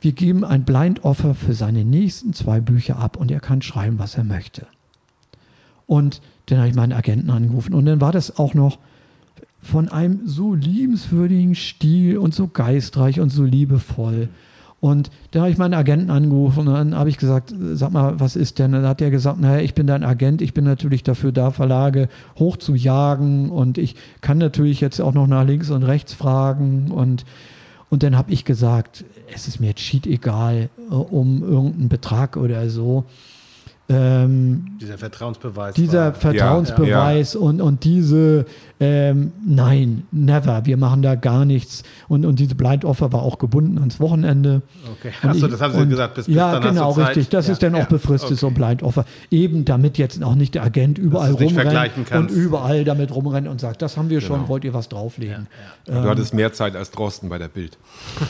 [0.00, 4.16] wir geben ein Blind-Offer für seine nächsten zwei Bücher ab und er kann schreiben, was
[4.16, 4.66] er möchte.
[5.86, 8.78] Und dann habe ich meinen Agenten angerufen und dann war das auch noch
[9.62, 14.28] von einem so liebenswürdigen Stil und so geistreich und so liebevoll.
[14.80, 18.34] Und dann habe ich meinen Agenten angerufen und dann habe ich gesagt, sag mal, was
[18.34, 18.74] ist denn?
[18.74, 21.50] Und dann hat er gesagt, naja, ich bin dein Agent, ich bin natürlich dafür da,
[21.50, 22.08] Verlage
[22.38, 27.26] hochzujagen und ich kann natürlich jetzt auch noch nach links und rechts fragen und
[27.90, 29.04] und dann habe ich gesagt,
[29.34, 33.04] es ist mir jetzt schied egal äh, um irgendeinen Betrag oder so.
[33.92, 35.74] Ähm, Dieser Vertrauensbeweis.
[35.74, 38.44] dieser war- Vertrauensbeweis Und, und diese,
[38.78, 41.82] ähm, nein, never, wir machen da gar nichts.
[42.06, 44.62] Und, und diese Blind Offer war auch gebunden ans Wochenende.
[44.98, 45.12] Okay.
[45.22, 47.00] Und Achso, ich- das haben Sie und- gesagt, bis, bis Ja, dann hast genau, du
[47.00, 47.08] Zeit.
[47.16, 47.28] richtig.
[47.30, 47.52] Das ja.
[47.52, 47.84] ist dann auch ja.
[47.86, 48.64] befristet, so ein Okay.
[48.64, 49.04] Blind Offer.
[49.30, 53.82] Eben damit jetzt auch nicht der Agent überall rumrennt und überall damit rumrennt und sagt,
[53.82, 54.48] das haben wir schon, Genau.
[54.48, 55.48] wollt ihr was drauflegen?
[55.86, 57.76] Du hattest mehr Zeit als Drosten bei der Bild.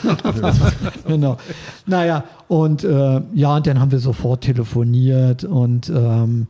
[1.07, 1.37] genau.
[1.85, 6.47] Naja, und äh, ja, und dann haben wir sofort telefoniert und ähm,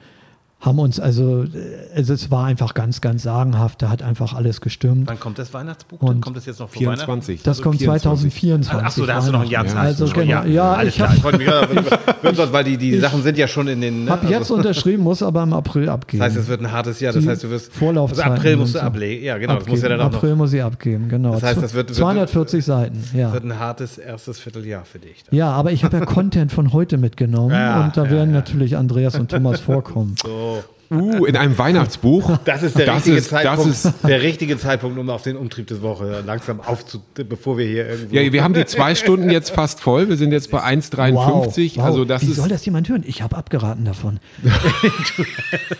[0.61, 1.47] haben uns also, äh,
[1.95, 3.81] also es war einfach ganz, ganz sagenhaft.
[3.81, 5.07] Da hat einfach alles gestimmt.
[5.09, 5.99] Wann kommt das Weihnachtsbuch?
[5.99, 7.41] Und kommt das jetzt noch vor 24.
[7.41, 8.85] Das kommt 2024.
[8.85, 9.77] Achso, da hast du noch ein Jahr Zeit.
[9.77, 11.13] Also Schon, genau, ja, alles ich klar.
[11.15, 14.05] Ich wollte mich gerade, weil die, die Sachen sind ja schon in den.
[14.05, 16.19] ne, Hab jetzt also, unterschrieben, muss aber im April abgeben.
[16.21, 17.11] das heißt, es wird ein hartes Jahr.
[17.13, 17.73] Das Die heißt, du wirst.
[17.73, 18.85] Vorlaufzeiten Also April musst du so.
[18.85, 19.25] ablegen.
[19.25, 19.55] Ja, genau.
[19.55, 19.97] Das muss ja Abgeben.
[19.97, 20.17] dann auch noch.
[20.19, 21.31] April muss ich abgeben, genau.
[21.33, 23.33] Das heißt, das wird- wird- 240 Seiten, ja.
[23.33, 25.23] wird ein hartes erstes Vierteljahr für dich.
[25.31, 28.35] Ja, aber ich habe ja Content von heute mitgenommen Ja, und da ja, werden ja.
[28.37, 30.15] natürlich Andreas und Thomas vorkommen.
[30.21, 30.50] So.
[30.91, 32.37] Uh, in einem Weihnachtsbuch.
[32.43, 33.69] Das ist der das richtige ist, Zeitpunkt.
[33.71, 37.65] Das ist, der richtige Zeitpunkt, um auf den Umtrieb des Woche langsam aufzu, bevor wir
[37.65, 38.13] hier irgendwo.
[38.15, 40.09] ja, wir haben die zwei Stunden jetzt fast voll.
[40.09, 41.77] Wir sind jetzt bei 1,53.
[41.77, 41.83] wow.
[41.85, 42.35] Also das Wie ist.
[42.35, 43.03] soll das jemand hören?
[43.07, 44.19] Ich habe abgeraten davon.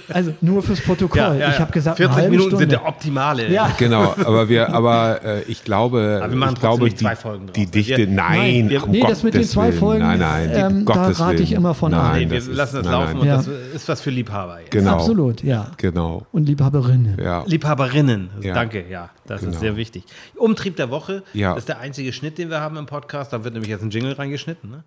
[0.09, 1.19] also nur fürs Protokoll.
[1.19, 1.49] Ja, ja.
[1.49, 2.63] Ich habe gesagt, eine 40 halbe Minuten Stunde.
[2.63, 3.51] sind der optimale.
[3.51, 3.69] Ja.
[3.77, 7.47] Genau, aber wir, aber äh, ich glaube, Aber wir machen ich glaube, die, zwei Folgen
[7.47, 7.53] draus.
[7.55, 9.79] die Dichte, Wir- nein, wir- um Nee, das mit den zwei Willen.
[9.79, 12.11] Folgen, nein, nein, ähm, da rate ich immer von ab.
[12.13, 13.19] nein, Nee, wir das ist- lassen das nein, laufen nein.
[13.21, 13.35] und Ja.
[13.37, 14.59] das ist was für Liebhaber.
[14.59, 14.71] Jetzt.
[14.71, 15.71] Genau, Absolut, ja.
[15.77, 17.17] genau, Und Liebhaberinnen.
[17.21, 17.43] ja.
[17.45, 18.29] Liebhaberinnen.
[18.41, 18.53] Ja.
[18.53, 19.09] Danke, ja.
[19.27, 19.53] Das Genau.
[19.53, 20.03] ist sehr wichtig.
[20.35, 21.53] Umtrieb der Woche Ja.
[21.55, 23.33] ist der einzige Schnitt, den wir haben im Podcast.
[23.33, 24.69] Da wird nämlich jetzt ein Jingle reingeschnitten.
[24.69, 24.83] Ne?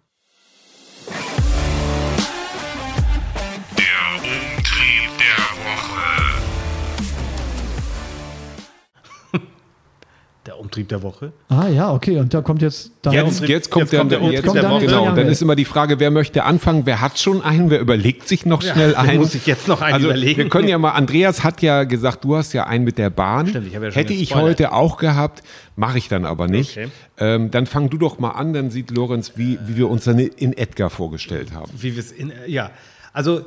[10.47, 11.33] Der Umtrieb der Woche.
[11.49, 12.19] Ah ja, okay.
[12.19, 14.53] Und da kommt jetzt dann Jetzt, Umtrieb- jetzt kommt jetzt der, kommt der jetzt, Umtrieb
[14.53, 14.87] der kommt, Woche.
[14.87, 15.05] genau.
[15.07, 15.13] Ja.
[15.15, 16.85] Dann ist immer die Frage, wer möchte anfangen?
[16.85, 17.71] Wer hat schon einen?
[17.71, 19.21] Wer überlegt sich noch schnell dann einen?
[19.21, 20.37] muss ich jetzt noch einen also, überlegen.
[20.37, 20.91] Wir können ja mal.
[20.91, 23.47] Andreas hat ja gesagt, du hast ja einen mit der Bahn.
[23.47, 25.43] Stimmt, ich habe ja schon Hätte ich heute auch gehabt,
[25.77, 26.77] mache ich dann aber nicht.
[26.77, 26.89] Okay.
[27.17, 28.53] Ähm, dann fang du doch mal an.
[28.53, 31.73] Dann sieht Lorenz, wie, wie wir uns dann in Edgar vorgestellt haben.
[31.79, 32.33] Wie wir es in.
[32.47, 32.71] Ja,
[33.15, 33.43] also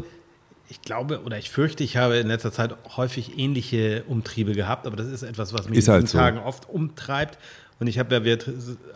[0.69, 4.95] ich glaube oder ich fürchte, ich habe in letzter Zeit häufig ähnliche Umtriebe gehabt, aber
[4.95, 6.18] das ist etwas, was mich Ist in halt diesen so.
[6.18, 7.38] Tagen oft umtreibt.
[7.80, 8.38] Und ich habe ja, wir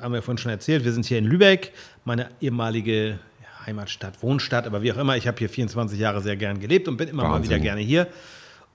[0.01, 1.71] haben ja vorhin schon erzählt, wir sind hier in Lübeck,
[2.03, 3.19] meine ehemalige
[3.65, 6.97] Heimatstadt, Wohnstadt, aber wie auch immer, ich habe hier 24 Jahre sehr gern gelebt und
[6.97, 7.51] bin immer mal Wahnsinn.
[7.51, 8.07] wieder gerne hier.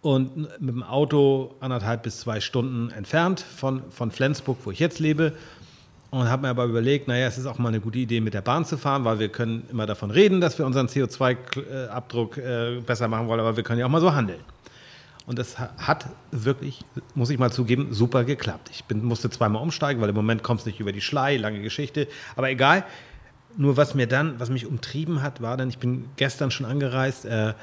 [0.02, 5.01] Und mit dem Auto anderthalb bis zwei Stunden entfernt von, von Flensburg, wo ich jetzt
[5.01, 5.32] lebe.
[6.16, 8.40] Und habe mir aber überlegt, naja, es ist auch mal eine gute Idee, mit der
[8.40, 13.09] Bahn zu fahren, weil wir können immer davon reden, dass wir unseren CO2-Abdruck äh, besser
[13.09, 14.40] machen wollen, aber wir können ja auch mal so handeln.
[15.26, 16.84] Und das ha- hat wirklich,
[17.14, 18.70] muss ich mal zugeben, super geklappt.
[18.72, 21.60] Ich bin, musste zweimal umsteigen, weil im Moment kommt es nicht über die Schlei, lange
[21.60, 22.09] Geschichte.
[22.36, 22.84] Aber egal.
[23.59, 27.24] Nur was mir dann, was mich umtrieben hat, war dann, ich bin gestern schon angereist
[27.24, 27.55] äh,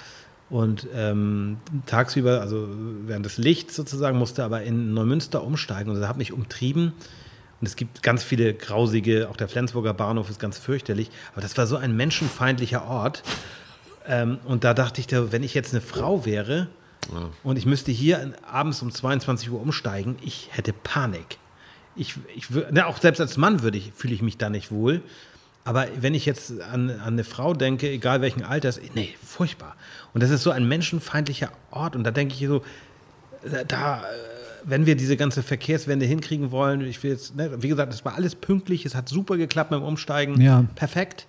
[0.50, 2.68] und ähm, tagsüber, also
[3.06, 5.92] während des Lichts sozusagen, musste aber in Neumünster umsteigen.
[5.92, 6.94] Und das hat mich umtrieben.
[7.64, 11.10] Und es gibt ganz viele grausige, auch der Flensburger Bahnhof ist ganz fürchterlich.
[11.32, 13.24] Aber das war so ein menschenfeindlicher Ort.
[14.06, 16.68] Ähm, und da dachte ich, wenn ich jetzt eine Frau wäre
[17.42, 21.38] und ich müsste hier abends um 22 Uhr umsteigen, ich hätte Panik.
[21.96, 25.02] Ich, ich, ne, auch selbst als Mann würde ich, fühle ich mich da nicht wohl.
[25.64, 29.78] Aber wenn ich jetzt an, an eine Frau denke, egal welchen Alters, nee, furchtbar.
[30.14, 31.96] Und das ist so ein menschenfeindlicher Ort.
[31.96, 32.62] Und da denke ich so,
[33.70, 34.04] da,
[34.66, 38.16] wenn wir diese ganze Verkehrswende hinkriegen wollen, ich will jetzt, ne, wie gesagt, es war
[38.16, 40.66] alles pünktlich, es hat super geklappt beim Umsteigen, Ja.
[40.76, 41.28] perfekt.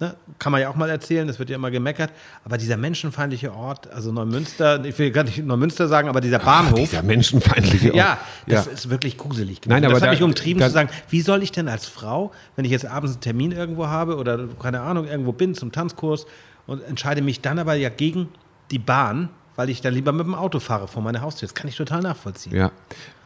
[0.00, 0.16] Ne?
[0.40, 2.10] Kann man ja auch mal erzählen, das wird ja immer gemeckert.
[2.44, 6.62] Aber dieser menschenfeindliche Ort, also Neumünster, ich will gar nicht Neumünster sagen, aber dieser Ah,
[6.62, 6.80] Bahnhof.
[6.80, 7.96] dieser menschenfeindliche Ort.
[7.96, 8.18] Ja,
[8.48, 8.72] das ja.
[8.72, 9.60] ist wirklich gruselig.
[9.60, 9.70] gewesen.
[9.72, 11.86] Nein, aber das hat da- mich umtrieben da- zu sagen, wie soll ich denn als
[11.86, 15.70] Frau, wenn ich jetzt abends einen Termin irgendwo habe oder keine Ahnung, irgendwo bin zum
[15.70, 16.26] Tanzkurs
[16.66, 18.30] und entscheide mich dann aber ja gegen
[18.72, 21.46] die Bahn, weil ich dann lieber mit dem Auto fahre vor meine Haustür.
[21.48, 22.54] Das kann ich total nachvollziehen.
[22.56, 22.70] Ja.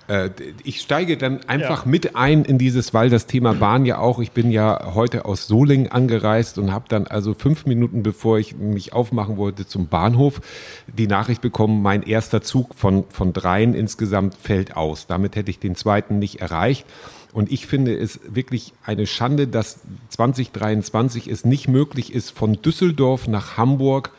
[0.08, 0.30] Äh,
[0.64, 1.90] Ich steige dann einfach Ja.
[1.90, 5.46] mit ein in dieses, weil das Thema Bahn ja auch, ich bin ja heute aus
[5.46, 10.40] Solingen angereist und habe dann also fünf Minuten bevor ich mich aufmachen wollte zum Bahnhof
[10.86, 15.06] die Nachricht bekommen, mein erster Zug von, von dreien insgesamt fällt aus.
[15.06, 16.86] Damit hätte ich den zweiten nicht erreicht.
[17.34, 23.28] Und ich finde es wirklich eine Schande, dass 2023 es nicht möglich ist, von Düsseldorf
[23.28, 24.12] nach Hamburg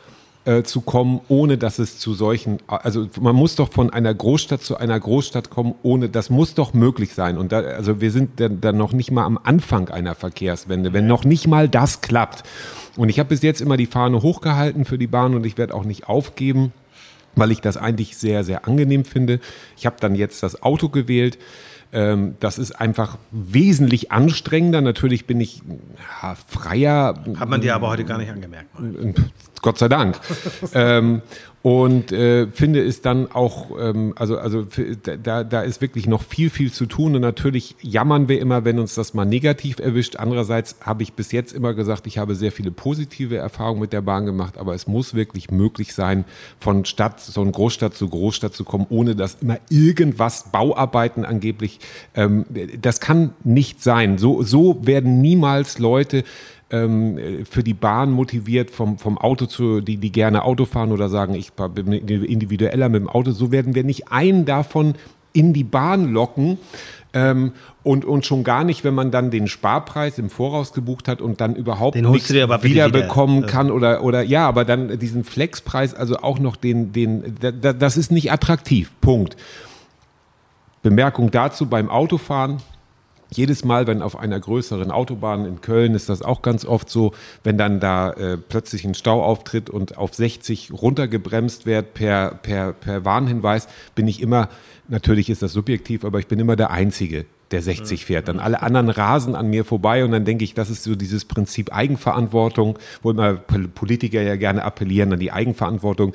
[0.44, 4.62] äh, zu kommen, ohne dass es zu solchen, also man muss doch von einer Großstadt
[4.62, 7.36] zu einer Großstadt kommen, ohne, das muss doch möglich sein.
[7.36, 11.06] Und da, also wir sind dann, dann noch nicht mal am Anfang einer Verkehrswende, wenn
[11.06, 12.42] noch nicht mal das klappt.
[12.96, 15.74] Und ich habe bis jetzt immer die Fahne hochgehalten für die Bahn und ich werde
[15.74, 16.72] auch nicht aufgeben,
[17.36, 19.40] weil ich das eigentlich sehr, sehr angenehm finde.
[19.76, 21.38] Ich habe dann jetzt das Auto gewählt.
[21.92, 24.80] Ähm, das ist einfach wesentlich anstrengender.
[24.80, 25.62] Natürlich bin ich
[26.22, 28.70] ja, freier, Hat man dir aber heute gar nicht angemerkt.
[29.62, 30.18] Gott sei Dank.
[30.74, 31.22] ähm,
[31.62, 34.66] und äh, finde es dann auch, ähm, also, also
[35.22, 37.14] da, da ist wirklich noch viel, viel zu tun.
[37.14, 40.16] Und natürlich jammern wir immer, wenn uns das mal negativ erwischt.
[40.16, 44.00] Andererseits habe ich bis jetzt immer gesagt, ich habe sehr viele positive Erfahrungen mit der
[44.00, 46.24] Bahn gemacht, aber es muss wirklich möglich sein,
[46.58, 51.78] von Stadt, so eine Großstadt zu Großstadt zu kommen, ohne dass immer irgendwas, Bauarbeiten angeblich,
[52.14, 52.46] ähm,
[52.80, 54.16] das kann nicht sein.
[54.16, 56.24] So, so werden niemals Leute
[56.70, 61.08] ähm, für die Bahn motiviert, vom, vom Auto zu, die, die gerne Auto fahren oder
[61.08, 63.30] sagen, ich bin individueller mit dem Auto.
[63.32, 64.94] So werden wir nicht einen davon
[65.32, 66.58] in die Bahn locken.
[67.12, 67.52] Ähm,
[67.82, 71.40] und, und schon gar nicht, wenn man dann den Sparpreis im Voraus gebucht hat und
[71.40, 72.28] dann überhaupt nichts
[72.62, 73.46] wiederbekommen wieder.
[73.48, 77.72] kann oder, oder ja, aber dann diesen Flexpreis, also auch noch den, den, da- da-
[77.72, 78.92] das ist nicht attraktiv.
[79.00, 79.36] Punkt.
[80.82, 82.58] Bemerkung dazu beim Autofahren.
[83.32, 87.12] Jedes Mal, wenn auf einer größeren Autobahn in Köln ist das auch ganz oft so,
[87.44, 92.72] wenn dann da äh, plötzlich ein Stau auftritt und auf 60 runtergebremst wird per, per,
[92.72, 94.48] per Warnhinweis, bin ich immer,
[94.88, 98.28] natürlich ist das subjektiv, aber ich bin immer der Einzige, der 60 fährt.
[98.28, 101.24] Dann alle anderen rasen an mir vorbei und dann denke ich, das ist so dieses
[101.24, 106.14] Prinzip Eigenverantwortung, wo immer Pol- Politiker ja gerne appellieren an die Eigenverantwortung.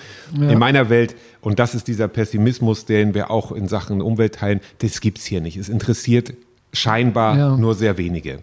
[0.52, 4.62] In meiner Welt, und das ist dieser Pessimismus, den wir auch in Sachen Umwelt teilen,
[4.80, 5.58] das gibt's hier nicht.
[5.58, 6.34] Es interessiert
[6.76, 7.58] scheinbar Ja.
[7.58, 8.40] nur sehr wenige.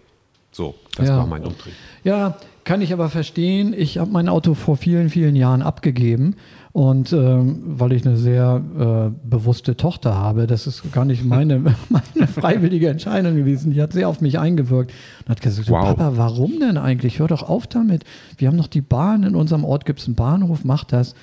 [0.51, 1.17] So, das Ja.
[1.17, 1.73] war mein Umtrieb.
[2.03, 3.73] Ja, kann ich aber verstehen.
[3.75, 6.35] Ich habe mein Auto vor vielen, vielen Jahren abgegeben.
[6.71, 11.59] Und ähm, weil ich eine sehr äh, bewusste Tochter habe, das ist gar nicht meine,
[11.89, 13.73] meine freiwillige Entscheidung gewesen.
[13.73, 14.91] Die hat sehr auf mich eingewirkt
[15.23, 15.85] und hat gesagt, Wow.
[15.95, 17.19] Papa, warum denn eigentlich?
[17.19, 18.05] Hör doch auf damit.
[18.37, 21.13] Wir haben noch die Bahn in unserem Ort, gibt es einen Bahnhof, mach das.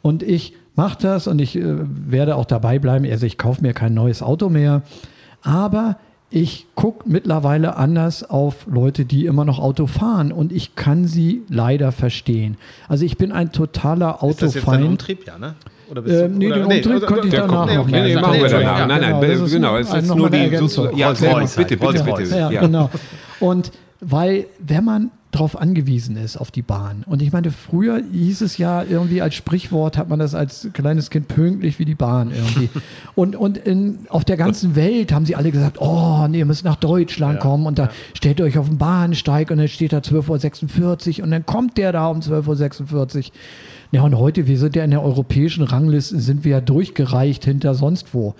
[0.00, 3.04] Und ich mache das und ich äh, werde auch dabei bleiben.
[3.10, 4.82] Also ich kaufe mir kein neues Auto mehr.
[5.42, 5.98] Aber
[6.34, 11.42] ich gucke mittlerweile anders auf Leute, die immer noch Auto fahren und ich kann sie
[11.48, 12.56] leider verstehen.
[12.88, 14.84] Also ich bin ein totaler Ist das jetzt dein Autofeind.
[14.88, 15.54] Umtrieb, ja, ne?
[15.88, 18.14] Oder bist Ähm, nee, den Umtrieb also- könnte ich danach kommt, nee, noch nee, nee,
[18.16, 18.78] machen wir nee, danach.
[18.78, 19.70] ja, nein, nein, genau, das ist genau.
[19.70, 22.36] nur- ist jetzt die, so, ja, Rolls bitte, bitte, bitte.
[22.36, 22.90] Ja, genau.
[23.38, 23.70] Und
[24.00, 27.04] weil, wenn man darauf angewiesen ist, auf die Bahn.
[27.06, 31.10] Und ich meine, früher hieß es ja irgendwie als Sprichwort, hat man das als kleines
[31.10, 32.70] Kind pünktlich wie die Bahn irgendwie.
[33.14, 36.64] und und in, auf der ganzen Welt haben sie alle gesagt, oh, nee, ihr müsst
[36.64, 39.98] nach Deutschland kommen und da stellt ihr euch auf den Bahnsteig und dann steht da
[39.98, 43.32] 12.46 Uhr und dann kommt der da um 12.46 Uhr.
[43.92, 47.74] Ja, und heute, wir sind ja in der europäischen Rangliste, sind wir ja durchgereicht hinter
[47.74, 48.34] sonst wo.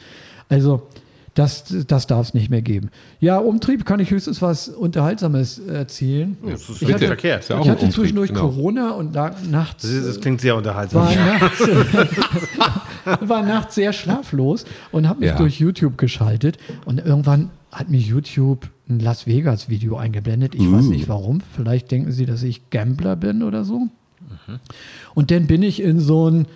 [0.49, 0.89] Also,
[1.35, 2.91] das, das darf es nicht mehr geben.
[3.19, 6.37] Ja, Umtrieb kann ich höchstens was Unterhaltsames erzählen.
[6.49, 7.41] Das ist Ich hatte- verkehrt.
[7.43, 8.43] Ist ja auch ich hatte Umtrieb, zwischendurch genau.
[8.51, 11.03] Corona und lag nachts, Das, ist, das klingt sehr unterhaltsam.
[11.03, 11.61] war, nachts,
[13.21, 15.37] war nachts sehr schlaflos und habe mich Ja.
[15.37, 16.59] durch YouTube geschaltet.
[16.85, 20.55] Und irgendwann hat mir YouTube ein Las Vegas-Video eingeblendet.
[20.55, 21.41] Ich weiß nicht warum.
[21.57, 23.89] Vielleicht denken sie, dass ich Gambler bin oder so.
[25.15, 26.47] Und dann bin ich in so ein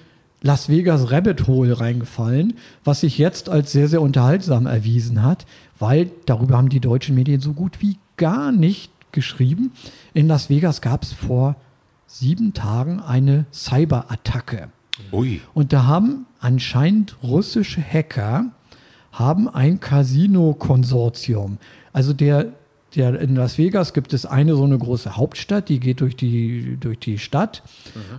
[0.41, 2.55] Las Vegas Rabbit Hole reingefallen,
[2.85, 5.47] was sich jetzt als sehr, sehr unterhaltsam erwiesen hat,
[5.79, 9.73] weil darüber haben die deutschen Medien so gut wie gar nicht geschrieben.
[10.15, 11.57] In Las Vegas gab es vor
[12.07, 14.69] sieben Tagen eine Cyberattacke.
[15.13, 15.41] Ui.
[15.55, 18.47] Und da haben anscheinend russische Hacker
[19.13, 21.59] haben ein Casino-Konsortium.
[21.93, 22.53] Also der,
[22.95, 26.77] der in Las Vegas gibt es eine so eine große Hauptstadt, die geht durch die,
[26.81, 27.63] durch die Stadt.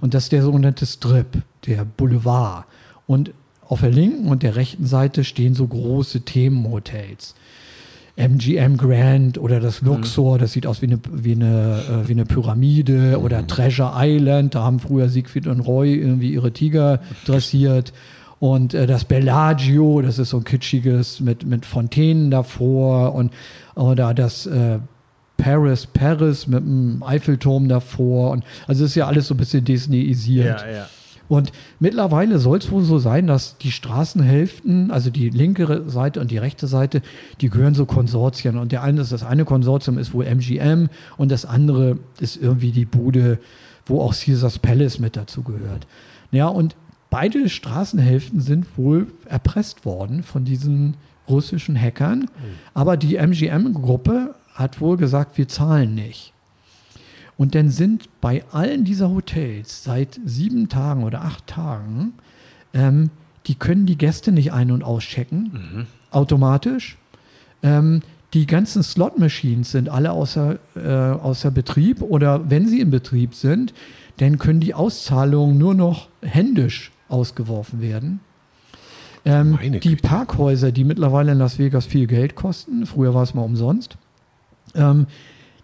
[0.02, 2.66] Und das ist der sogenannte Strip, der Boulevard.
[3.08, 3.32] Und
[3.68, 7.36] auf der linken und der rechten Seite stehen so große Themenhotels.
[8.16, 12.26] MGM Grand oder das Luxor, das sieht aus wie eine, wie eine, äh, wie eine
[12.26, 17.94] Pyramide oder Treasure Island, da haben früher Siegfried und Roy irgendwie ihre Tiger dressiert.
[18.40, 23.32] Und äh, das Bellagio, das ist so ein kitschiges mit, mit Fontänen davor und
[23.80, 24.80] oder das äh,
[25.38, 28.32] Paris, Paris mit dem Eiffelturm davor.
[28.32, 30.62] Und also ist ja alles so ein bisschen disneyisiert.
[30.62, 30.90] Ja, ja.
[31.30, 36.32] Und mittlerweile soll es wohl so sein, dass die Straßenhälften, also die linke Seite und
[36.32, 37.04] die rechte Seite,
[37.40, 38.58] die gehören so Konsortien.
[38.58, 42.72] Und der eine ist, das eine Konsortium ist wohl MGM und das andere ist irgendwie
[42.72, 43.40] die Bude,
[43.86, 45.86] wo auch Caesars Palace mit dazu gehört.
[46.32, 46.76] Ja, und
[47.12, 50.96] beide Straßenhälften sind wohl erpresst worden von diesen
[51.30, 52.30] russischen Hackern.
[52.74, 56.34] Aber die MGM-Gruppe hat wohl gesagt, wir zahlen nicht.
[57.38, 62.14] Und dann sind bei allen dieser Hotels seit sieben Tagen oder acht Tagen,
[62.74, 63.10] ähm,
[63.48, 66.98] die können die Gäste nicht ein- und auschecken, automatisch.
[67.64, 68.02] Ähm,
[68.34, 73.74] die ganzen Slot-Machines sind alle außer, äh, außer Betrieb oder wenn sie in Betrieb sind,
[74.18, 78.20] dann können die Auszahlungen nur noch händisch ausgeworfen werden.
[79.26, 79.96] Ähm, die.
[79.96, 83.98] Parkhäuser, die mittlerweile in Las Vegas viel Geld kosten, früher war es mal umsonst,
[84.76, 85.08] ähm,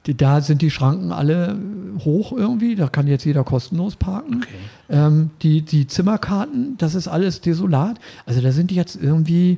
[0.06, 1.58] die, da sind die Schranken alle
[2.04, 4.46] hoch irgendwie, da kann jetzt jeder kostenlos parken.
[4.90, 8.00] Ähm, die, die Zimmerkarten, das ist alles desolat.
[8.26, 9.58] Also da sind die jetzt irgendwie,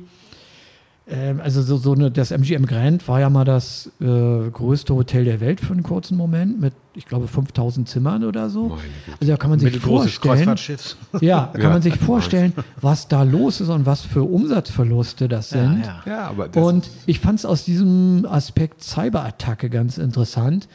[1.06, 4.04] ähm, also so, so eine, das MGM Grand war ja mal das äh,
[4.50, 8.76] größte Hotel der Welt für einen kurzen Moment mit, ich glaube, 5000 Zimmern oder so.
[9.20, 10.54] Also da kann man sich vorstellen,
[11.20, 11.68] ja, kann Ja.
[11.70, 15.84] man sich vorstellen, was da los ist und was für Umsatzverluste das sind.
[15.86, 16.02] ja.
[16.04, 20.68] Ja, aber das Und ich fand es aus diesem Aspekt Cyberattacke ganz interessant,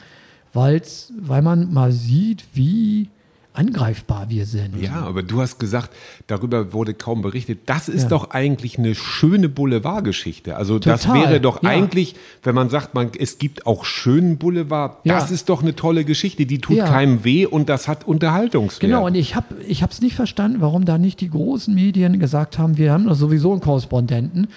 [0.52, 3.10] weil's, weil man mal sieht, wie
[3.54, 4.80] angreifbar wir sind.
[4.82, 5.90] Ja, aber du hast gesagt,
[6.26, 7.60] darüber wurde kaum berichtet.
[7.66, 8.08] Das ist Ja.
[8.10, 10.56] doch eigentlich eine schöne Boulevardgeschichte.
[10.56, 11.70] Also das Total, wäre doch ja.
[11.70, 15.14] eigentlich, wenn man sagt, man, es gibt auch schönen Boulevard, Ja.
[15.14, 16.46] das ist doch eine tolle Geschichte.
[16.46, 18.80] Die tut keinem weh und das hat Unterhaltungswert.
[18.80, 22.58] Genau, und ich habe ich es nicht verstanden, warum da nicht die großen Medien gesagt
[22.58, 24.48] haben, wir haben doch sowieso einen Korrespondenten.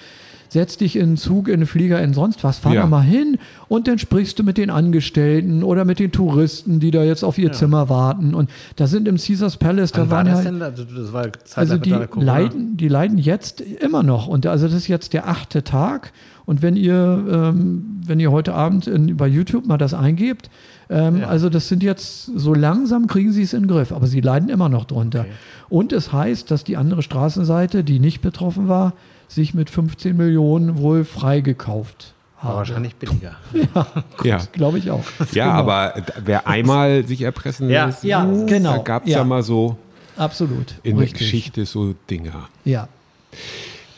[0.48, 2.86] Setz dich in einen Zug, in einen Flieger, in sonst was, fahr Ja.
[2.86, 3.38] mal hin
[3.68, 7.36] und dann sprichst du mit den Angestellten oder mit den Touristen, die da jetzt auf
[7.38, 8.34] ihr Zimmer warten.
[8.34, 10.62] Und da sind im Caesars Palace, da Wann war waren das halt, denn?
[10.62, 14.26] Also das war Zeit also die leiden, die leiden jetzt immer noch.
[14.26, 16.12] Und also das ist jetzt der achte Tag.
[16.46, 20.48] Und wenn ihr, ähm, wenn ihr heute Abend in, bei YouTube mal das eingebt,
[20.88, 24.22] ähm, also das sind jetzt, so langsam kriegen sie es in den Griff, aber sie
[24.22, 25.26] leiden immer noch drunter.
[25.68, 28.94] Und es heißt, dass die andere Straßenseite, die nicht betroffen war,
[29.28, 32.56] sich mit 15 Millionen wohl freigekauft War hat.
[32.56, 33.36] wahrscheinlich billiger.
[34.24, 34.38] ja.
[34.52, 35.04] Glaube ich auch.
[35.32, 35.58] Ja, Genau.
[35.58, 35.94] aber
[36.24, 37.86] wer einmal sich erpressen Ja.
[37.86, 38.76] lässt, Ja, genau.
[38.76, 39.18] da gab es ja.
[39.18, 39.24] Ja.
[39.24, 39.76] mal so
[40.16, 40.74] Absolut.
[40.82, 41.20] in der Richtig.
[41.20, 42.48] Geschichte so Dinger.
[42.64, 42.88] Ja.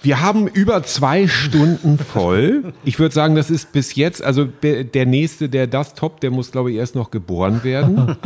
[0.02, 2.72] Wir haben über zwei Stunden voll.
[2.84, 6.50] Ich würde sagen, das ist bis jetzt, also der nächste, der das toppt, der muss,
[6.52, 8.16] glaube ich, erst noch geboren werden.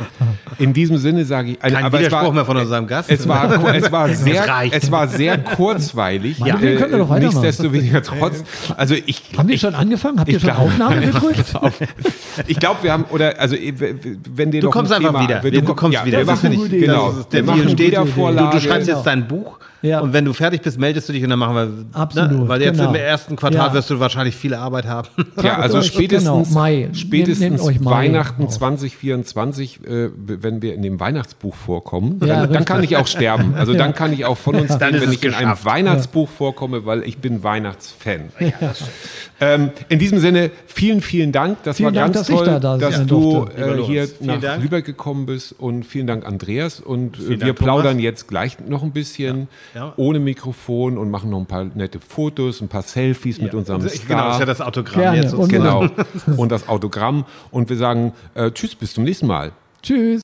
[0.61, 3.11] In diesem Sinne sage ich, Kein aber es Widerspruch war, mehr von unserem Gast.
[3.11, 6.39] es war, es war sehr, es war sehr kurzweilig.
[6.39, 6.61] Ja.
[6.63, 7.41] Wir können doch weitermachen.
[7.43, 8.45] Nichtsdestoweniger trotz.
[8.77, 10.21] Also ich, Haben wir ich, schon angefangen?
[10.21, 11.45] Habt ihr ich schon glaub- Aufnahme gedrückt?
[12.47, 15.61] ich glaube, wir haben, oder, also, wenn dir Du noch kommst ein einfach Thema, wieder.
[15.61, 16.19] Du kommst wieder.
[16.19, 16.87] Wir Das ist eine machen, gute Idee.
[16.87, 17.09] genau.
[17.11, 17.87] Das ist Wir der machen Deal steht.
[17.89, 18.51] Wiedervorlage.
[18.51, 18.99] Du, du schreibst Genau.
[18.99, 20.01] jetzt dein Buch Ja.
[20.01, 21.69] und wenn du fertig bist, meldest du dich und dann machen wir.
[22.01, 22.49] Absolut, Ne?
[22.49, 22.89] Weil jetzt genau.
[22.91, 23.73] im ersten Quartal Ja.
[23.75, 25.09] wirst du wahrscheinlich viele Arbeit haben.
[25.43, 26.89] Ja, also euch- spätestens, genau, Mai.
[26.95, 28.51] spätestens Nehmt- nehmt euch Mai Weihnachten auf.
[28.51, 33.55] 2024, äh, wenn wir in dem Weihnachtsbuch vorkommen, Ja, dann, dann kann ich auch sterben.
[33.57, 35.65] Also dann kann ich auch von uns Dann gehen, wenn ich in einem geschafft.
[35.67, 38.31] Weihnachtsbuch vorkomme, weil ich bin Weihnachtsfan.
[39.45, 41.59] Ähm, in diesem Sinne, vielen, vielen Dank.
[41.65, 43.61] Das Vielen war Dank, ganz dass ich toll, da da dass sein du durfte.
[43.61, 44.63] äh, hier vielen nach Dank.
[44.65, 46.81] rübergekommen bist und vielen Dank, Andreas.
[46.81, 48.03] Und äh, wir Dank, plaudern Thomas.
[48.03, 49.81] jetzt gleich noch ein bisschen Ja.
[49.87, 49.93] Ja.
[49.97, 53.93] ohne Mikrofon und machen noch ein paar nette Fotos, ein paar Selfies mit unserem genau,
[53.95, 54.25] Star.
[54.27, 55.23] das ist ja das Autogramm Gerne.
[55.23, 55.35] jetzt.
[55.35, 55.87] Und- Genau.
[56.37, 57.25] Und das Autogramm.
[57.51, 59.53] Und wir sagen äh, Tschüss, bis zum nächsten Mal.
[59.83, 60.24] Tschüss.